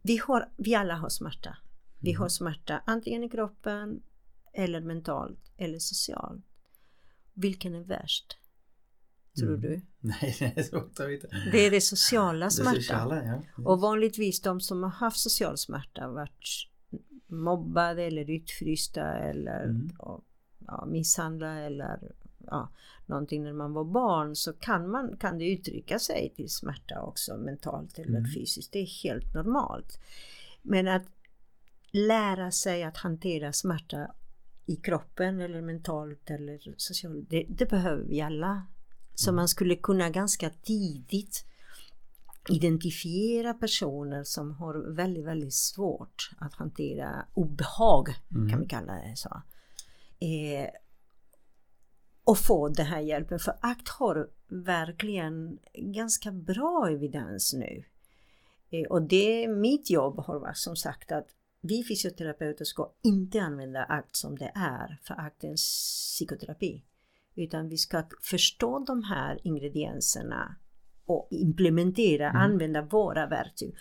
vi, 0.03 0.16
har, 0.16 0.49
vi 0.57 0.75
alla 0.75 0.95
har 0.95 1.09
smärta. 1.09 1.57
Vi 2.01 2.12
har 2.12 2.28
smärta 2.28 2.82
antingen 2.86 3.24
i 3.24 3.28
kroppen 3.28 4.03
eller 4.53 4.80
mentalt 4.80 5.53
eller 5.57 5.78
socialt. 5.78 6.44
Vilken 7.34 7.74
är 7.74 7.84
värst? 7.84 8.36
Tror 9.38 9.48
Mm. 9.48 9.61
du? 9.61 9.80
Nej, 10.01 10.36
det 10.38 10.59
är 10.59 10.62
svårt 10.62 11.01
att 11.01 11.09
veta. 11.09 11.28
Det 11.53 11.66
är 11.66 11.70
det 11.70 11.80
sociala 11.80 12.44
Det 12.46 12.51
smärta. 12.51 12.74
sociala, 12.76 13.24
ja. 13.24 13.42
Och 13.64 13.80
vanligtvis 13.80 14.40
de 14.40 14.61
som 14.61 14.82
har 14.82 14.90
haft 14.90 15.18
social 15.20 15.59
smärta 15.59 16.09
varit 16.09 16.66
mobbade 17.26 18.03
eller 18.03 18.30
utfrysta 18.30 19.03
eller 19.18 19.64
Mm. 19.64 19.90
och, 19.98 20.24
ja, 20.66 20.84
misshandlade 20.86 21.61
eller 21.61 22.12
ja, 22.46 22.68
någonting 23.07 23.42
när 23.44 23.53
man 23.53 23.72
var 23.72 23.84
barn 23.84 24.36
så 24.36 24.53
kan, 24.53 24.90
man, 24.90 25.16
kan 25.16 25.38
det 25.38 25.51
uttrycka 25.53 25.98
sig 25.98 26.32
till 26.36 26.48
smärta 26.51 27.01
också 27.03 27.36
mentalt 27.36 27.98
eller 27.98 28.18
Mm. 28.18 28.30
fysiskt. 28.34 28.72
Det 28.72 28.78
är 28.78 29.03
helt 29.05 29.34
normalt. 29.34 29.98
Men 30.62 30.88
att 30.88 31.03
lära 31.91 32.51
sig 32.51 32.82
att 32.82 32.97
hantera 32.97 33.53
smärta 33.53 34.14
i 34.66 34.76
kroppen 34.76 35.41
eller 35.41 35.62
mentalt 35.62 36.30
eller 36.30 36.74
socialt, 36.76 37.30
det, 37.30 37.47
det 37.49 37.66
behöver 37.66 38.03
vi 38.03 38.20
alla. 38.20 38.66
Så 39.14 39.32
man 39.32 39.49
skulle 39.49 39.76
kunna 39.76 40.11
ganska 40.11 40.51
tidigt 40.51 41.45
identifiera 42.49 43.55
personer 43.55 44.24
som 44.24 44.53
har 44.55 44.95
väldigt, 44.95 45.24
väldigt 45.24 45.55
svårt 45.55 46.30
att 46.38 46.55
hantera 46.55 47.26
obehag, 47.34 48.09
kan 48.51 48.61
vi 48.61 48.66
kalla 48.66 48.93
det 48.93 49.16
så. 49.16 49.43
Eh, 50.18 50.70
och 52.24 52.38
få 52.38 52.68
den 52.68 52.86
här 52.86 53.01
hjälpen. 53.01 53.38
För 53.38 53.55
ACT 53.61 53.88
har 53.88 54.28
verkligen 54.49 55.59
ganska 55.74 56.32
bra 56.32 56.88
evidens 56.91 57.55
nu. 57.55 57.84
Eh, 58.70 58.86
och 58.91 59.03
det, 59.03 59.49
mitt 59.49 59.91
jobb 59.91 60.18
har 60.18 60.38
varit 60.38 60.57
som 60.57 60.76
sagt 60.76 61.12
att 61.12 61.26
vi 61.61 61.84
fysioterapeuter 61.84 62.64
ska 62.64 62.92
inte 63.02 63.40
använda 63.42 63.84
ACT 63.84 64.16
som 64.16 64.38
det 64.38 64.52
är, 64.54 64.98
för 65.02 65.30
en 65.40 65.56
psykoterapi. 65.56 66.84
Utan 67.34 67.68
vi 67.68 67.76
ska 67.76 68.04
förstå 68.22 68.78
de 68.78 69.02
här 69.02 69.40
ingredienserna 69.44 70.56
och 71.04 71.28
implementera, 71.30 72.30
använda 72.30 72.82
våra 72.82 73.26
verktyg. 73.26 73.76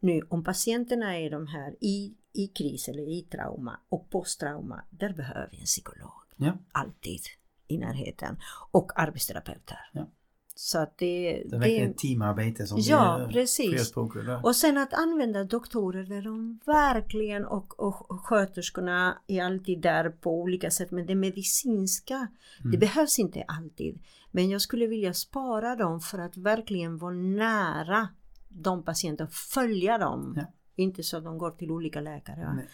Nu 0.00 0.22
om 0.28 0.44
patienterna 0.44 1.18
är 1.18 1.30
de 1.30 1.46
här 1.46 1.76
i, 1.80 2.14
i 2.32 2.46
kris 2.46 2.88
eller 2.88 3.08
i 3.08 3.22
trauma 3.22 3.80
och 3.88 4.10
posttrauma, 4.10 4.84
där 4.90 5.12
behöver 5.12 5.48
vi 5.50 5.58
en 5.58 5.64
psykolog. 5.64 6.12
Ja. 6.36 6.58
Alltid 6.72 7.20
i 7.68 7.78
närheten. 7.78 8.36
Och 8.70 9.00
arbetsterapeuter. 9.00 9.78
Ja. 9.92 10.08
Så 10.56 10.78
att 10.78 10.98
det, 10.98 11.42
Det 11.48 11.56
är 11.56 11.58
verkligen 11.58 11.90
ett 11.90 11.98
teamarbete 11.98 12.66
som 12.66 12.78
Ja, 12.80 13.24
vi 13.28 13.34
precis. 13.34 13.70
förespråkar. 13.70 14.44
och 14.46 14.56
sen 14.56 14.78
att 14.78 14.92
använda 14.94 15.44
doktorer 15.44 16.02
där 16.04 16.22
de 16.22 16.60
verkligen 16.66 17.44
och, 17.44 17.80
och, 17.80 18.10
och 18.10 18.20
sköterskorna 18.26 19.18
är 19.26 19.44
alltid 19.44 19.80
där 19.80 20.10
på 20.10 20.40
olika 20.40 20.70
sätt. 20.70 20.90
Men 20.90 21.06
det 21.06 21.14
medicinska, 21.14 22.28
det 22.72 22.78
behövs 22.78 23.18
inte 23.18 23.42
alltid. 23.48 24.02
Men 24.30 24.50
jag 24.50 24.60
skulle 24.60 24.86
vilja 24.86 25.14
spara 25.14 25.76
dem 25.76 26.00
för 26.00 26.18
att 26.18 26.36
verkligen 26.36 26.98
vara 26.98 27.14
nära 27.14 28.08
de 28.48 28.82
patienterna, 28.84 29.30
följa 29.30 29.98
dem. 29.98 30.34
Ja. 30.36 30.42
Inte 30.76 31.02
så 31.02 31.16
att 31.16 31.24
de 31.24 31.38
går 31.38 31.50
till 31.50 31.70
olika 31.70 32.00
läkare. 32.00 32.66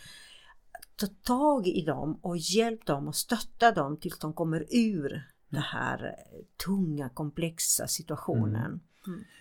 Ta 0.97 1.07
tag 1.07 1.67
i 1.67 1.85
dem 1.85 2.19
och 2.23 2.37
hjälp 2.37 2.87
dem 2.87 3.09
och 3.09 3.17
stötta 3.17 3.73
dem 3.73 3.97
tills 3.97 4.19
de 4.19 4.33
kommer 4.33 4.67
ur 4.71 5.27
den 5.51 5.63
här 5.63 6.15
tunga, 6.65 7.09
komplexa 7.09 7.87
situationen. 7.87 8.81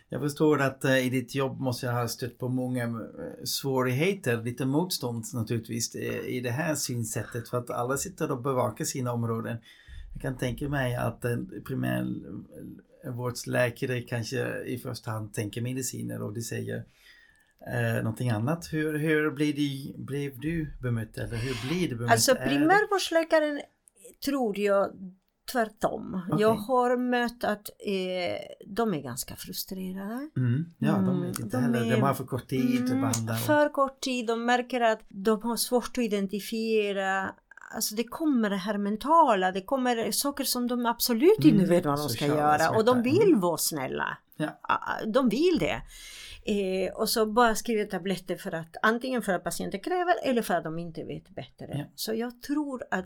Jag 0.10 0.22
förstår 0.22 0.62
att 0.62 0.86
eh, 0.86 1.06
i 1.06 1.10
ditt 1.10 1.36
jobb 1.36 1.60
måste 1.60 1.86
jag 1.86 1.94
ha 1.94 2.08
stött 2.08 2.38
på 2.38 2.50
många 2.50 2.84
eh, 2.84 2.90
svårigheter, 3.44 4.44
lite 4.44 4.66
motstånd 4.66 5.26
naturligtvis 5.34 5.96
eh, 5.96 6.20
i 6.26 6.42
det 6.42 6.52
här 6.52 6.76
synsättet 6.76 7.50
för 7.50 7.58
att 7.58 7.70
alla 7.70 7.98
sitter 7.98 8.32
och 8.32 8.42
bevakar 8.42 8.86
sina 8.86 9.14
områden. 9.14 9.58
Jag 10.14 10.22
kan 10.22 10.38
tänka 10.38 10.70
mig 10.70 10.96
att 10.96 11.26
en 11.26 11.64
primärvårdsläkare 11.68 14.02
kanske 14.02 14.64
i 14.64 14.78
första 14.78 15.12
hand 15.12 15.34
tänker 15.34 15.62
mediciner 15.62 16.22
och 16.22 16.34
de 16.34 16.42
säger 16.42 16.84
eh, 17.74 17.96
någonting 18.04 18.30
annat. 18.30 18.68
Hur, 18.72 19.00
hur 19.00 19.32
blir 19.32 19.54
de, 19.54 19.94
blev 19.98 20.40
du 20.40 20.74
bemött 20.82 21.18
eller 21.18 21.38
hur 21.38 21.70
blir 21.70 21.90
du 21.90 21.96
bemött? 21.96 22.12
Alltså 22.12 22.32
Är- 22.32 22.48
primärvårdsläkaren 22.48 23.62
tror 24.26 24.60
jag 24.60 24.92
tvärtom. 25.52 26.22
Okej. 26.32 26.42
Jag 26.42 26.54
har 26.54 26.98
mött 26.98 27.44
att 27.44 27.70
eh, 27.80 28.38
de 28.68 28.94
är 28.94 29.02
ganska 29.02 29.36
frustrerade. 29.36 30.30
Mm, 30.38 30.66
ja, 30.78 30.92
de 30.92 31.10
Mm, 31.10 31.22
vet 31.22 31.40
inte 31.40 31.58
de 31.58 31.64
heller. 31.64 31.86
är- 31.86 31.92
De 31.96 32.02
har 32.02 32.14
för 32.14 32.24
kort 32.26 32.48
tid 32.48 32.82
Mm, 32.86 33.02
behandla. 33.02 33.34
och- 33.34 33.40
för 33.40 33.70
kort 33.70 34.00
tid, 34.02 34.28
de 34.28 34.46
märker 34.46 34.82
att 34.82 35.02
de 35.10 35.44
har 35.44 35.56
svårt 35.58 35.90
att 35.98 36.04
identifiera 36.04 37.36
Alltså 37.76 37.96
det 37.96 38.04
kommer 38.04 38.50
det 38.50 38.56
här 38.56 38.78
mentala, 38.78 39.52
det 39.52 39.62
kommer 39.62 40.12
saker 40.12 40.44
som 40.44 40.68
de 40.68 40.86
absolut 40.86 41.38
inte 41.46 41.50
Mm, 41.58 41.70
vet 41.70 41.86
vad 41.86 41.98
de 42.00 42.10
ska 42.10 42.26
sociala 42.26 42.42
göra 42.42 42.70
och 42.78 42.86
de 42.86 42.92
smärta, 42.92 43.10
vill 43.10 43.28
mm. 43.28 43.40
vara 43.40 43.58
snälla. 43.58 44.18
Ja. 44.38 44.60
Ah, 44.62 45.06
De 45.06 45.30
vill 45.30 45.58
det. 45.60 45.82
Eh, 46.46 46.94
och 46.94 47.10
så 47.10 47.26
bara 47.26 47.56
skriver 47.56 47.86
tabletter 47.86 48.36
för 48.36 48.52
att 48.56 48.76
antingen 48.82 49.22
för 49.22 49.34
att 49.34 49.44
patienten 49.44 49.80
kräver 49.80 50.14
eller 50.24 50.42
för 50.42 50.54
att 50.54 50.64
de 50.64 50.80
inte 50.80 51.04
vet 51.04 51.30
bättre. 51.30 51.68
Ja. 51.78 51.84
Så 51.96 52.14
jag 52.14 52.42
tror 52.42 52.84
att 52.92 53.06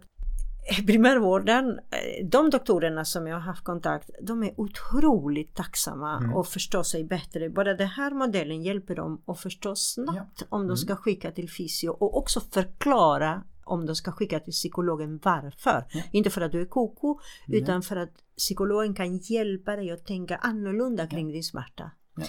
primärvården, 0.88 1.70
eh, 1.80 2.26
de 2.28 2.50
doktorerna 2.50 3.06
som 3.06 3.28
jag 3.28 3.36
har 3.36 3.42
haft 3.42 3.64
kontakt, 3.64 4.10
de 4.22 4.44
är 4.44 4.60
otroligt 4.60 5.56
tacksamma 5.56 6.18
Mm. 6.18 6.34
och 6.34 6.48
förstår 6.48 6.84
sig 6.84 7.04
bättre. 7.04 7.50
Bara 7.50 7.74
den 7.74 7.88
här 7.88 8.12
modellen 8.12 8.62
hjälper 8.64 8.96
dem 8.96 9.22
att 9.26 9.40
förstå 9.40 9.76
snabbt 9.76 10.44
om 10.50 10.62
de 10.62 10.66
Mm. 10.66 10.78
ska 10.78 10.96
skicka 10.96 11.32
till 11.32 11.50
fysio 11.50 11.90
och 11.90 12.18
också 12.18 12.40
förklara 12.40 13.44
om 13.66 13.86
de 13.86 13.96
ska 13.96 14.12
skicka 14.12 14.40
till 14.40 14.54
psykologen 14.54 15.20
varför. 15.24 15.86
Ja. 15.94 16.02
Inte 16.12 16.30
för 16.30 16.42
att 16.42 16.52
du 16.52 16.62
är 16.62 16.66
koko 16.66 17.20
Nej. 17.48 17.62
utan 17.62 17.82
för 17.82 17.96
att 17.96 18.14
psykologen 18.38 18.94
kan 18.94 19.18
hjälpa 19.18 19.76
dig 19.76 19.92
att 19.92 20.06
tänka 20.06 20.36
annorlunda 20.36 21.08
kring 21.08 21.32
din 21.32 21.44
smärta. 21.44 21.92
Ja. 22.16 22.24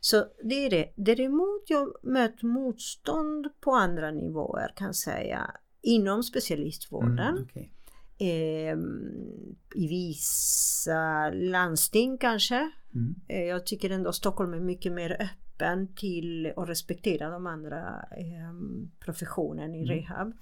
Så 0.00 0.24
det 0.44 0.66
är 0.66 0.70
det. 0.70 0.92
Däremot 0.96 1.62
jag 1.66 1.88
mött 2.02 2.42
motstånd 2.42 3.46
på 3.60 3.70
andra 3.72 4.10
nivåer 4.10 4.72
kan 4.76 4.94
säga 4.94 5.50
inom 5.88 6.22
specialistvården. 6.22 7.18
Mm, 7.18 7.42
okej. 7.50 7.70
Ehm, 8.18 9.56
I 9.74 9.88
vissa 9.88 11.30
landsting 11.30 12.18
kanske. 12.18 12.70
Mm. 12.94 13.14
Eh, 13.28 13.42
Jag 13.44 13.66
tycker 13.66 13.90
ändå 13.90 14.12
Stockholm 14.12 14.54
är 14.54 14.60
mycket 14.60 14.92
mer 14.92 15.16
öppen 15.22 15.94
till 15.94 16.52
att 16.56 16.68
respektera 16.68 17.30
de 17.30 17.46
andra 17.46 18.02
ehm, 18.02 18.90
professionen 19.00 19.74
i 19.74 19.82
Mm. 19.82 19.88
rehab. 19.96 20.32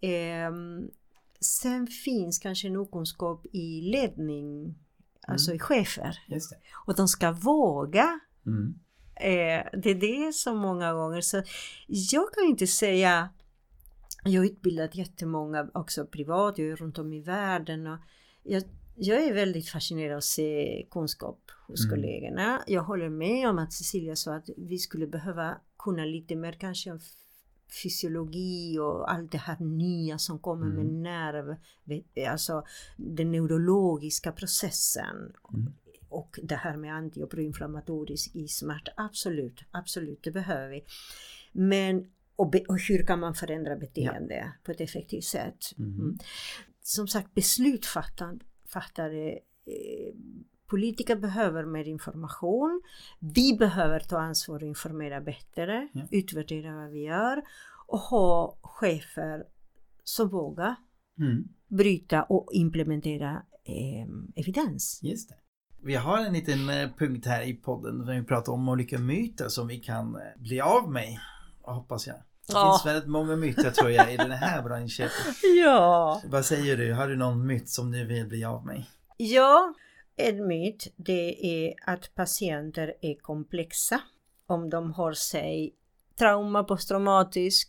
Ehm, 0.00 0.90
sen 1.40 1.86
finns 1.86 2.38
kanske 2.38 2.66
en 2.68 2.76
okunskap 2.76 3.46
i 3.52 3.80
ledning, 3.80 4.74
alltså 5.28 5.50
Mm. 5.50 5.56
i 5.56 5.58
chefer. 5.58 6.18
Och 6.86 6.96
de 6.96 7.08
ska 7.08 7.32
våga. 7.32 8.20
Mm. 8.46 8.74
Eh, 9.14 9.80
det 9.82 9.90
är 9.90 9.94
det 10.26 10.32
som 10.34 10.58
många 10.58 10.92
gånger 10.92 11.20
så 11.20 11.42
jag 11.86 12.32
kan 12.34 12.44
inte 12.44 12.66
säga 12.66 13.28
jag 14.24 14.40
har 14.40 14.46
utbildat 14.46 14.94
jättemånga 14.94 15.70
också 15.74 16.06
privat, 16.06 16.58
jag 16.58 16.68
är 16.68 16.76
runt 16.76 16.98
om 16.98 17.12
i 17.12 17.20
världen 17.20 17.86
och 17.86 17.98
jag, 18.42 18.62
jag 18.96 19.24
är 19.24 19.34
väldigt 19.34 19.68
fascinerad 19.68 20.16
att 20.18 20.24
se 20.24 20.86
kunskap 20.90 21.50
hos 21.68 21.84
Mm. 21.84 21.90
kollegorna. 21.96 22.62
Jag 22.66 22.82
håller 22.82 23.08
med 23.08 23.48
om 23.48 23.58
att 23.58 23.72
Cecilia 23.72 24.16
sa 24.16 24.34
att 24.34 24.48
vi 24.56 24.78
skulle 24.78 25.06
behöva 25.06 25.56
kunna 25.78 26.04
lite 26.04 26.36
mer 26.36 26.52
kanske 26.52 26.90
om 26.90 27.00
fysiologi 27.82 28.78
och 28.78 29.12
allt 29.12 29.32
det 29.32 29.38
här 29.38 29.56
nya 29.60 30.18
som 30.18 30.38
kommer 30.38 30.66
med 30.66 30.84
Mm. 30.84 31.02
nerv, 31.02 31.56
vet- 31.84 32.28
alltså 32.28 32.64
den 32.96 33.32
neurologiska 33.32 34.32
processen 34.32 35.32
Mm. 35.54 35.72
och 36.08 36.38
det 36.42 36.54
här 36.54 36.76
med 36.76 36.94
anti 36.94 37.22
och 37.22 37.30
proinflammatorisk 37.30 38.34
i 38.36 38.48
smärta. 38.48 38.92
Absolut, 38.96 39.60
absolut, 39.70 40.22
det 40.22 40.30
behöver 40.30 40.68
vi. 40.68 40.84
Men 41.52 42.10
och, 42.42 42.50
be, 42.50 42.64
och 42.68 42.78
hur 42.88 43.06
kan 43.06 43.20
man 43.20 43.34
förändra 43.34 43.76
beteende 43.76 44.52
på 44.64 44.70
ett 44.72 44.80
effektivt 44.80 45.24
sätt? 45.24 45.58
Mhm. 45.76 46.00
Mm. 46.00 46.18
Som 46.82 47.08
sagt, 47.08 47.34
beslutsfattare 47.34 49.30
eh, 49.66 50.14
Politiker 50.66 51.16
behöver 51.16 51.64
mer 51.64 51.84
information. 51.88 52.82
Vi 53.20 53.56
behöver 53.58 54.00
ta 54.00 54.18
ansvar 54.18 54.56
och 54.56 54.68
informera 54.68 55.20
bättre, 55.20 55.88
Ja. 55.92 56.02
utvärdera 56.10 56.76
vad 56.76 56.90
vi 56.90 57.00
gör 57.04 57.42
och 57.86 57.98
ha 57.98 58.58
chefer 58.62 59.44
som 60.04 60.28
vågar 60.28 60.74
Mm. 61.18 61.48
bryta 61.68 62.22
och 62.22 62.48
implementera 62.52 63.42
eh, 63.64 64.06
evidens. 64.36 65.00
Just 65.02 65.28
det. 65.28 65.34
Vi 65.82 65.94
har 65.94 66.18
en 66.18 66.32
liten 66.32 66.68
eh, 66.68 66.90
punkt 66.98 67.26
här 67.26 67.42
i 67.42 67.54
podden 67.54 68.06
där 68.06 68.14
vi 68.20 68.22
pratar 68.26 68.52
om 68.52 68.68
olika 68.68 68.98
myter 68.98 69.48
som 69.48 69.66
vi 69.68 69.76
kan 69.80 70.14
eh, 70.16 70.22
bli 70.42 70.60
av 70.60 70.90
med. 70.92 71.18
Hoppas 71.62 72.06
jag. 72.06 72.16
Det 72.46 72.52
Ja. 72.52 72.72
finns 72.72 72.94
väldigt 72.94 73.10
många 73.10 73.36
myter 73.36 73.70
tror 73.70 73.90
jag 73.90 74.14
i 74.14 74.16
den 74.16 74.30
här 74.30 74.62
branschen. 74.62 75.08
Ja! 75.64 76.22
Vad 76.26 76.44
säger 76.44 76.76
du? 76.76 76.92
Har 76.92 77.08
du 77.08 77.16
någon 77.16 77.46
myt 77.46 77.68
som 77.68 77.90
du 77.90 78.04
vill 78.04 78.26
bli 78.26 78.44
av 78.44 78.66
med? 78.66 78.84
Ja, 79.16 79.74
en 80.16 80.46
myt 80.46 80.92
det 80.96 81.46
är 81.46 81.74
att 81.86 82.14
patienter 82.14 82.94
är 83.00 83.14
komplexa. 83.14 84.00
Om 84.46 84.70
de 84.70 84.92
har 84.92 85.12
sig 85.12 85.74
trauma 86.18 86.64
posttraumatisk 86.64 87.68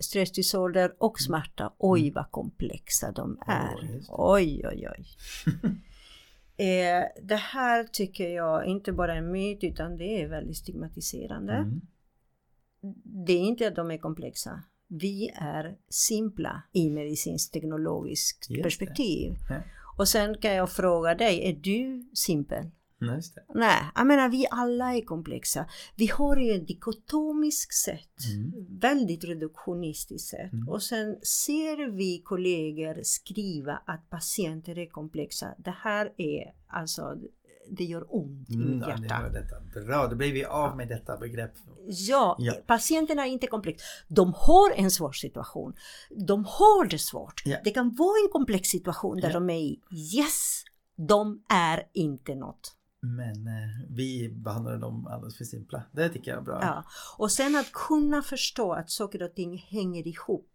stressdisorder 0.00 0.94
och 0.98 1.20
smärta. 1.20 1.72
Oj 1.78 2.12
vad 2.12 2.30
komplexa 2.30 3.12
de 3.12 3.38
är. 3.46 4.00
Oj 4.08 4.62
oj 4.68 4.88
oj. 4.96 5.06
eh, 6.66 7.04
det 7.22 7.36
här 7.36 7.84
tycker 7.84 8.28
jag 8.28 8.64
inte 8.66 8.92
bara 8.92 9.12
är 9.14 9.18
en 9.18 9.32
myt 9.32 9.64
utan 9.64 9.96
det 9.96 10.22
är 10.22 10.28
väldigt 10.28 10.56
stigmatiserande. 10.56 11.52
Mm. 11.52 11.80
Det 13.26 13.32
är 13.32 13.38
inte 13.40 13.68
att 13.68 13.76
de 13.76 13.90
är 13.90 13.98
komplexa. 13.98 14.62
Vi 14.88 15.28
är 15.34 15.76
simpla 15.88 16.62
i 16.72 16.90
medicinskt 16.90 17.52
teknologiskt 17.52 18.50
Just 18.50 18.62
perspektiv. 18.62 19.34
Ja. 19.50 19.56
Och 19.98 20.08
sen 20.08 20.36
kan 20.38 20.54
jag 20.54 20.70
fråga 20.70 21.14
dig, 21.14 21.50
är 21.50 21.52
du 21.52 22.10
simpel? 22.14 22.70
Nej. 22.98 23.20
Nej, 23.54 23.82
jag 23.94 24.06
menar 24.06 24.28
vi 24.28 24.46
alla 24.50 24.94
är 24.94 25.00
komplexa. 25.00 25.66
Vi 25.96 26.06
har 26.06 26.36
ju 26.36 26.52
ett 26.52 26.68
dikotomiskt 26.68 27.74
sätt, 27.74 28.08
Mm. 28.34 28.78
väldigt 28.78 29.24
reduktionistiskt 29.24 30.28
sätt. 30.28 30.52
Mm. 30.52 30.68
Och 30.68 30.82
sen 30.82 31.16
ser 31.22 31.90
vi 31.90 32.22
kollegor 32.24 33.00
skriva 33.02 33.82
att 33.86 34.10
patienter 34.10 34.78
är 34.78 34.86
komplexa. 34.86 35.54
Det 35.58 35.74
här 35.82 36.12
är 36.16 36.54
alltså, 36.66 37.16
det 37.70 37.84
gör 37.84 38.06
ont 38.16 38.50
i 38.50 38.54
Mm, 38.54 38.70
mitt 38.70 38.80
ja, 38.88 38.96
det 38.96 39.02
hjärta. 39.02 39.22
var 39.22 39.30
detta. 39.30 39.80
Bra, 39.86 40.06
då 40.06 40.16
blir 40.16 40.32
vi 40.32 40.44
av 40.44 40.76
med 40.76 40.88
detta 40.88 41.16
begrepp. 41.16 41.52
Ja, 41.86 42.36
Ja. 42.38 42.52
patienterna 42.66 43.26
är 43.26 43.30
inte 43.30 43.46
komplexa. 43.46 43.84
De 44.08 44.32
har 44.36 44.70
en 44.76 44.90
svår 44.90 45.12
situation. 45.12 45.74
De 46.26 46.44
har 46.44 46.84
det 46.86 46.98
svårt. 46.98 47.42
Ja. 47.44 47.56
Det 47.64 47.70
kan 47.70 47.94
vara 47.94 48.16
en 48.26 48.32
komplex 48.32 48.68
situation 48.68 49.20
där 49.20 49.28
Ja. 49.28 49.34
de 49.34 49.50
är 49.50 49.58
i. 49.58 49.80
Yes, 50.16 50.64
de 51.08 51.42
är 51.48 51.82
inte 51.92 52.34
något. 52.34 52.76
Men 53.00 53.46
eh, 53.46 53.86
vi 53.90 54.28
behandlar 54.28 54.76
dem 54.78 55.06
alldeles 55.06 55.36
för 55.38 55.44
simpla. 55.44 55.82
Det 55.92 56.08
tycker 56.08 56.30
jag 56.30 56.40
är 56.40 56.44
bra. 56.44 56.58
Ja. 56.62 56.84
Och 57.18 57.30
sen 57.32 57.56
att 57.56 57.72
kunna 57.72 58.22
förstå 58.22 58.72
att 58.72 58.90
saker 58.90 59.22
och 59.22 59.34
ting 59.34 59.58
hänger 59.58 60.06
ihop. 60.08 60.48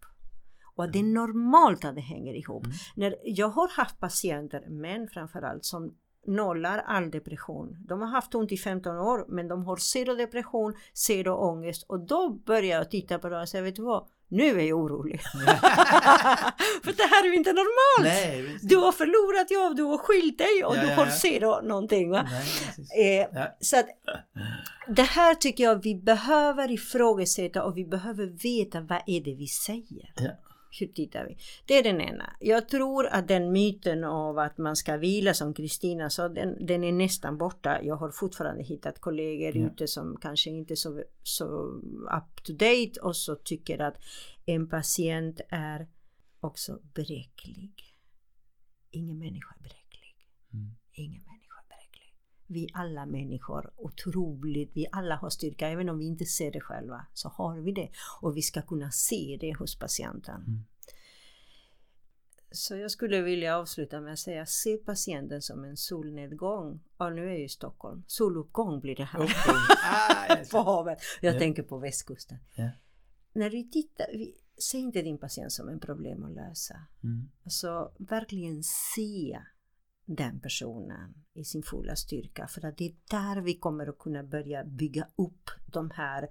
Och 0.76 0.84
att 0.84 0.92
det 0.92 0.98
är 0.98 1.02
normalt 1.02 1.84
att 1.84 1.94
det 1.94 2.00
hänger 2.00 2.34
ihop. 2.34 2.64
Mm. 2.64 2.76
När 2.96 3.14
jag 3.24 3.48
har 3.48 3.68
haft 3.68 3.98
patienter, 4.00 4.68
män 4.70 5.08
framförallt, 5.08 5.64
som 5.64 5.94
nollar 6.26 6.78
all 6.86 7.10
depression. 7.10 7.76
De 7.88 8.00
har 8.00 8.08
haft 8.08 8.34
ont 8.34 8.52
i 8.52 8.56
15 8.56 8.96
år 8.98 9.24
men 9.28 9.48
de 9.48 9.64
har 9.64 9.76
zero 9.76 10.14
depression, 10.14 10.74
zero 10.94 11.34
ångest 11.34 11.82
och 11.88 12.00
då 12.06 12.30
börjar 12.30 12.76
jag 12.78 12.90
titta 12.90 13.18
på 13.18 13.28
det 13.28 13.40
och 13.40 13.48
säga, 13.48 13.62
vet 13.62 13.76
du 13.76 13.82
vad? 13.82 14.06
Nu 14.30 14.60
är 14.60 14.64
jag 14.64 14.78
orolig. 14.78 15.20
För 16.84 16.96
det 16.96 17.02
här 17.02 17.24
är 17.24 17.28
ju 17.28 17.34
inte 17.34 17.52
normalt! 17.52 18.02
Nej. 18.02 18.58
Du 18.62 18.76
har 18.76 18.92
förlorat 18.92 19.50
jobb, 19.50 19.76
du 19.76 19.82
har 19.82 19.98
skilt 19.98 20.38
dig 20.38 20.64
och 20.64 20.76
Ja, 20.76 20.80
du 20.80 20.86
har 20.94 21.06
ja. 21.06 21.12
zero 21.12 21.60
någonting. 21.68 22.10
Va? 22.10 22.26
Nej. 22.96 23.20
Eh, 23.20 23.26
Ja. 23.34 23.56
så 23.60 23.78
att 23.78 23.86
det 24.88 25.02
här 25.02 25.34
tycker 25.34 25.64
jag 25.64 25.82
vi 25.82 25.94
behöver 25.94 26.70
ifrågasätta 26.70 27.62
och 27.64 27.76
vi 27.76 27.84
behöver 27.84 28.26
veta 28.26 28.80
vad 28.80 29.02
är 29.06 29.20
det 29.20 29.34
vi 29.34 29.46
säger. 29.46 30.12
Hur 30.80 30.86
tittar 30.86 31.26
vi? 31.26 31.36
Det 31.66 31.74
är 31.78 31.82
den 31.82 32.00
ena. 32.00 32.36
Jag 32.40 32.68
tror 32.68 33.06
att 33.06 33.28
den 33.28 33.52
myten 33.52 34.04
av 34.04 34.38
att 34.38 34.58
man 34.58 34.76
ska 34.76 34.96
vila 34.96 35.34
som 35.34 35.54
Kristina 35.54 36.10
sa, 36.10 36.28
den, 36.28 36.66
den 36.66 36.84
är 36.84 36.92
nästan 36.92 37.38
borta. 37.38 37.82
Jag 37.82 37.96
har 37.96 38.10
fortfarande 38.10 38.62
hittat 38.62 39.00
kollegor 39.00 39.56
Ja. 39.56 39.66
ute 39.66 39.88
som 39.88 40.16
kanske 40.20 40.50
inte 40.50 40.74
är 40.74 40.76
så, 40.76 41.02
så 41.22 41.44
up 42.16 42.44
to 42.44 42.52
date 42.52 43.00
och 43.02 43.16
så 43.16 43.34
tycker 43.36 43.78
att 43.78 43.96
en 44.46 44.68
patient 44.68 45.40
är 45.48 45.88
också 46.40 46.78
bräcklig. 46.94 47.72
Ingen 48.90 49.18
människa 49.18 49.54
är 49.58 49.62
bräcklig. 49.62 50.16
Mm. 50.52 50.70
Ingen 50.92 51.22
människa. 51.22 51.47
Vi 52.50 52.68
alla 52.74 53.06
människor, 53.06 53.70
otroligt, 53.76 54.70
vi 54.74 54.86
alla 54.92 55.16
har 55.16 55.30
styrka, 55.30 55.68
även 55.68 55.88
om 55.88 55.98
vi 55.98 56.06
inte 56.06 56.24
ser 56.24 56.52
det 56.52 56.60
själva, 56.60 57.06
så 57.14 57.28
har 57.28 57.58
vi 57.58 57.72
det. 57.72 57.90
Och 58.20 58.36
vi 58.36 58.42
ska 58.42 58.62
kunna 58.62 58.90
se 58.90 59.38
det 59.40 59.52
hos 59.58 59.78
patienten. 59.78 60.34
Mm. 60.46 60.64
Så 62.50 62.76
jag 62.76 62.90
skulle 62.90 63.22
vilja 63.22 63.58
avsluta 63.58 64.00
med 64.00 64.12
att 64.12 64.18
säga, 64.18 64.46
se 64.46 64.76
patienten 64.76 65.42
som 65.42 65.64
en 65.64 65.76
solnedgång. 65.76 66.80
Ja, 66.98 67.10
nu 67.10 67.24
är 67.26 67.30
jag 67.30 67.40
i 67.44 67.48
Stockholm. 67.48 68.04
Soluppgång 68.06 68.80
blir 68.80 68.96
det 68.96 69.04
här. 69.04 69.20
Okej. 69.20 69.54
Ah, 69.84 70.36
på 70.50 70.58
havet. 70.58 70.98
Jag 71.20 71.34
Ja. 71.34 71.38
tänker 71.38 71.62
på 71.62 71.78
västkusten. 71.78 72.38
Ja. 72.54 72.70
När 73.32 73.50
vi 73.50 73.70
tittar, 73.70 74.06
vi, 74.12 74.34
se 74.56 74.78
inte 74.78 75.02
din 75.02 75.18
patient 75.18 75.52
som 75.52 75.68
en 75.68 75.80
problem 75.80 76.24
att 76.24 76.32
lösa. 76.34 76.74
Mm. 77.04 77.30
Alltså 77.44 77.92
verkligen 77.98 78.62
se 78.62 79.38
den 80.08 80.40
personen 80.40 81.14
i 81.34 81.44
sin 81.44 81.62
fulla 81.62 81.96
styrka. 81.96 82.46
För 82.46 82.66
att 82.66 82.76
det 82.76 82.84
är 82.84 82.94
där 83.10 83.40
vi 83.40 83.54
kommer 83.54 83.86
att 83.86 83.98
kunna 83.98 84.22
börja 84.22 84.64
bygga 84.64 85.08
upp 85.16 85.50
de 85.72 85.90
här 85.90 86.28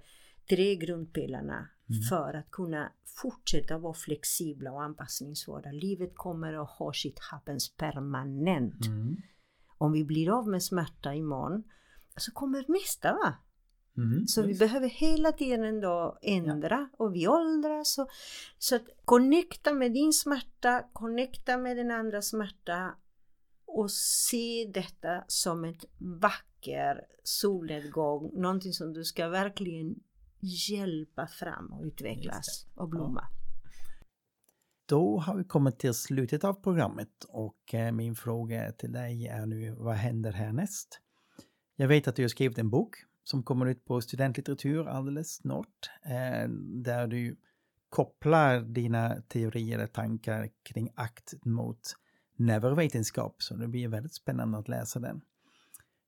tre 0.48 0.76
grundpelarna 0.76 1.68
Mm. 1.90 2.02
för 2.02 2.34
att 2.34 2.50
kunna 2.50 2.92
fortsätta 3.04 3.78
vara 3.78 3.94
flexibla 3.94 4.72
och 4.72 4.82
anpassningsbara. 4.82 5.72
Livet 5.72 6.12
kommer 6.14 6.52
att 6.62 6.70
ha 6.70 6.92
sitt 6.92 7.18
happens 7.18 7.76
permanent. 7.76 8.86
Mm. 8.86 9.16
Om 9.78 9.92
vi 9.92 10.04
blir 10.04 10.38
av 10.38 10.48
med 10.48 10.62
smärta 10.62 11.14
imorgon 11.14 11.64
så 12.16 12.32
kommer 12.32 12.64
nästa 12.68 13.12
va? 13.12 13.34
Mm. 13.96 14.26
Så 14.26 14.42
vi 14.42 14.54
behöver 14.54 14.88
hela 14.88 15.32
tiden 15.32 15.64
ändå 15.64 16.18
ändra 16.22 16.88
och 16.96 17.14
vi 17.14 17.28
åldras. 17.28 17.98
Och, 17.98 18.08
så 18.58 18.76
att 18.76 18.86
connecta 19.04 19.72
med 19.72 19.92
din 19.92 20.12
smärta, 20.12 20.84
connecta 20.92 21.58
med 21.58 21.76
den 21.76 21.90
andra 21.90 22.22
smärta 22.22 22.94
och 23.68 23.90
se 23.90 24.70
detta 24.74 25.24
som 25.26 25.64
ett 25.64 25.84
vacker 25.98 27.00
solnedgång, 27.22 28.30
någonting 28.40 28.72
som 28.72 28.92
du 28.92 29.04
ska 29.04 29.28
verkligen 29.28 29.94
hjälpa 30.40 31.26
fram 31.26 31.72
och 31.72 31.84
utvecklas 31.84 32.66
och 32.74 32.88
blomma. 32.88 33.28
Då 34.86 35.18
har 35.18 35.36
vi 35.36 35.44
kommit 35.44 35.78
till 35.78 35.94
slutet 35.94 36.44
av 36.44 36.54
programmet 36.54 37.24
och 37.28 37.74
eh, 37.74 37.92
min 37.92 38.14
fråga 38.14 38.72
till 38.72 38.92
dig 38.92 39.26
är 39.26 39.46
nu 39.46 39.70
vad 39.70 39.94
händer 39.94 40.32
härnäst? 40.32 41.00
Jag 41.76 41.88
vet 41.88 42.08
att 42.08 42.16
du 42.16 42.22
har 42.22 42.28
skrivit 42.28 42.58
en 42.58 42.70
bok 42.70 42.96
som 43.24 43.42
kommer 43.42 43.66
ut 43.66 43.84
på 43.84 44.00
studentlitteratur 44.00 44.88
alldeles 44.88 45.34
snart 45.34 45.90
eh, 46.04 46.48
där 46.84 47.06
du 47.06 47.36
kopplar 47.88 48.60
dina 48.60 49.22
teorier 49.28 49.84
och 49.84 49.92
tankar 49.92 50.48
kring 50.62 50.90
akt 50.94 51.44
mot 51.44 51.80
neurovetenskap 52.38 53.42
så 53.42 53.54
det 53.54 53.68
blir 53.68 53.88
väldigt 53.88 54.14
spännande 54.14 54.58
att 54.58 54.68
läsa 54.68 54.98
den. 55.00 55.20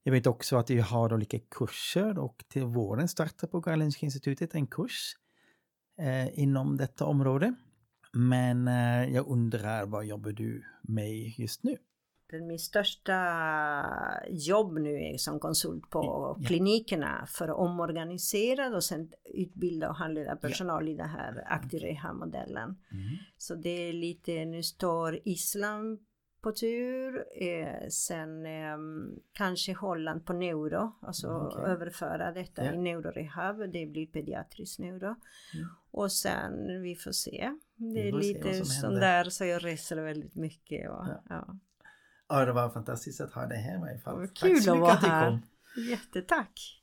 Jag 0.02 0.12
vet 0.12 0.26
också 0.26 0.56
att 0.56 0.66
du 0.66 0.82
har 0.82 1.12
olika 1.14 1.38
kurser 1.38 2.18
och 2.18 2.44
till 2.48 2.64
våren 2.64 3.08
startar 3.08 3.48
på 3.48 3.62
Karolinska 3.62 4.06
institutet 4.06 4.54
en 4.54 4.66
kurs 4.66 5.16
eh, 5.98 6.38
inom 6.38 6.76
detta 6.76 7.04
område. 7.04 7.54
Men 8.12 8.68
eh, 8.68 9.14
jag 9.14 9.28
undrar 9.28 9.86
vad 9.86 10.04
jobbar 10.06 10.32
du 10.32 10.64
med 10.82 11.10
just 11.38 11.62
nu? 11.62 11.76
Min 12.32 12.58
största 12.58 13.14
jobb 14.28 14.78
nu 14.78 14.94
är 14.94 15.18
som 15.18 15.40
konsult 15.40 15.90
på 15.90 16.00
Ja. 16.04 16.46
klinikerna 16.46 17.26
för 17.28 17.48
att 17.48 17.56
omorganisera 17.56 18.76
och 18.76 18.84
sen 18.84 19.10
utbilda 19.34 19.88
och 19.88 19.96
handleda 19.96 20.36
personal 20.36 20.88
i 20.88 20.94
den 20.94 21.08
här 21.08 21.44
aktiv 21.46 21.80
rehab-modellen. 21.80 22.76
Så 23.38 23.54
det 23.54 23.88
är 23.88 23.92
lite, 23.92 24.44
nu 24.44 24.62
står 24.62 25.18
Island 25.24 25.98
på 26.42 26.52
tur, 26.52 27.24
eh, 27.42 27.88
sen 27.88 28.46
eh, 28.46 28.78
kanske 29.32 29.72
Holland 29.72 30.26
på 30.26 30.32
neuro, 30.32 30.92
alltså 31.02 31.28
Okej. 31.28 31.64
överföra 31.72 32.32
detta 32.32 32.64
Ja. 32.64 32.72
i 32.72 32.76
neurorehab, 32.78 33.72
det 33.72 33.86
blir 33.86 34.06
pediatrisk 34.06 34.78
neuro. 34.78 35.06
Ja. 35.52 35.68
Och 35.90 36.12
sen, 36.12 36.82
vi 36.82 36.96
får 36.96 37.12
se. 37.12 37.50
Det 37.76 38.08
är 38.08 38.12
lite 38.12 38.44
vad 38.46 38.56
som 38.56 38.64
sån 38.66 38.84
händer. 38.90 39.00
där 39.00 39.24
så 39.30 39.44
jag 39.44 39.64
reser 39.64 40.02
väldigt 40.02 40.34
mycket. 40.34 40.90
Och, 40.90 41.04
Ja. 41.06 41.22
ja. 41.28 41.56
Ja, 42.28 42.44
det 42.44 42.52
var 42.52 42.70
fantastiskt 42.70 43.20
att 43.20 43.32
ha 43.32 43.46
dig 43.46 43.58
här 43.58 43.76
i 43.76 43.80
varje 43.80 43.98
fall. 43.98 44.18
Vad 44.18 44.34
Tack 44.34 44.38
kul 44.38 44.60
så 44.62 44.72
att 44.74 44.80
vara 44.80 44.92
här. 44.94 45.38
Jättetack! 45.90 46.82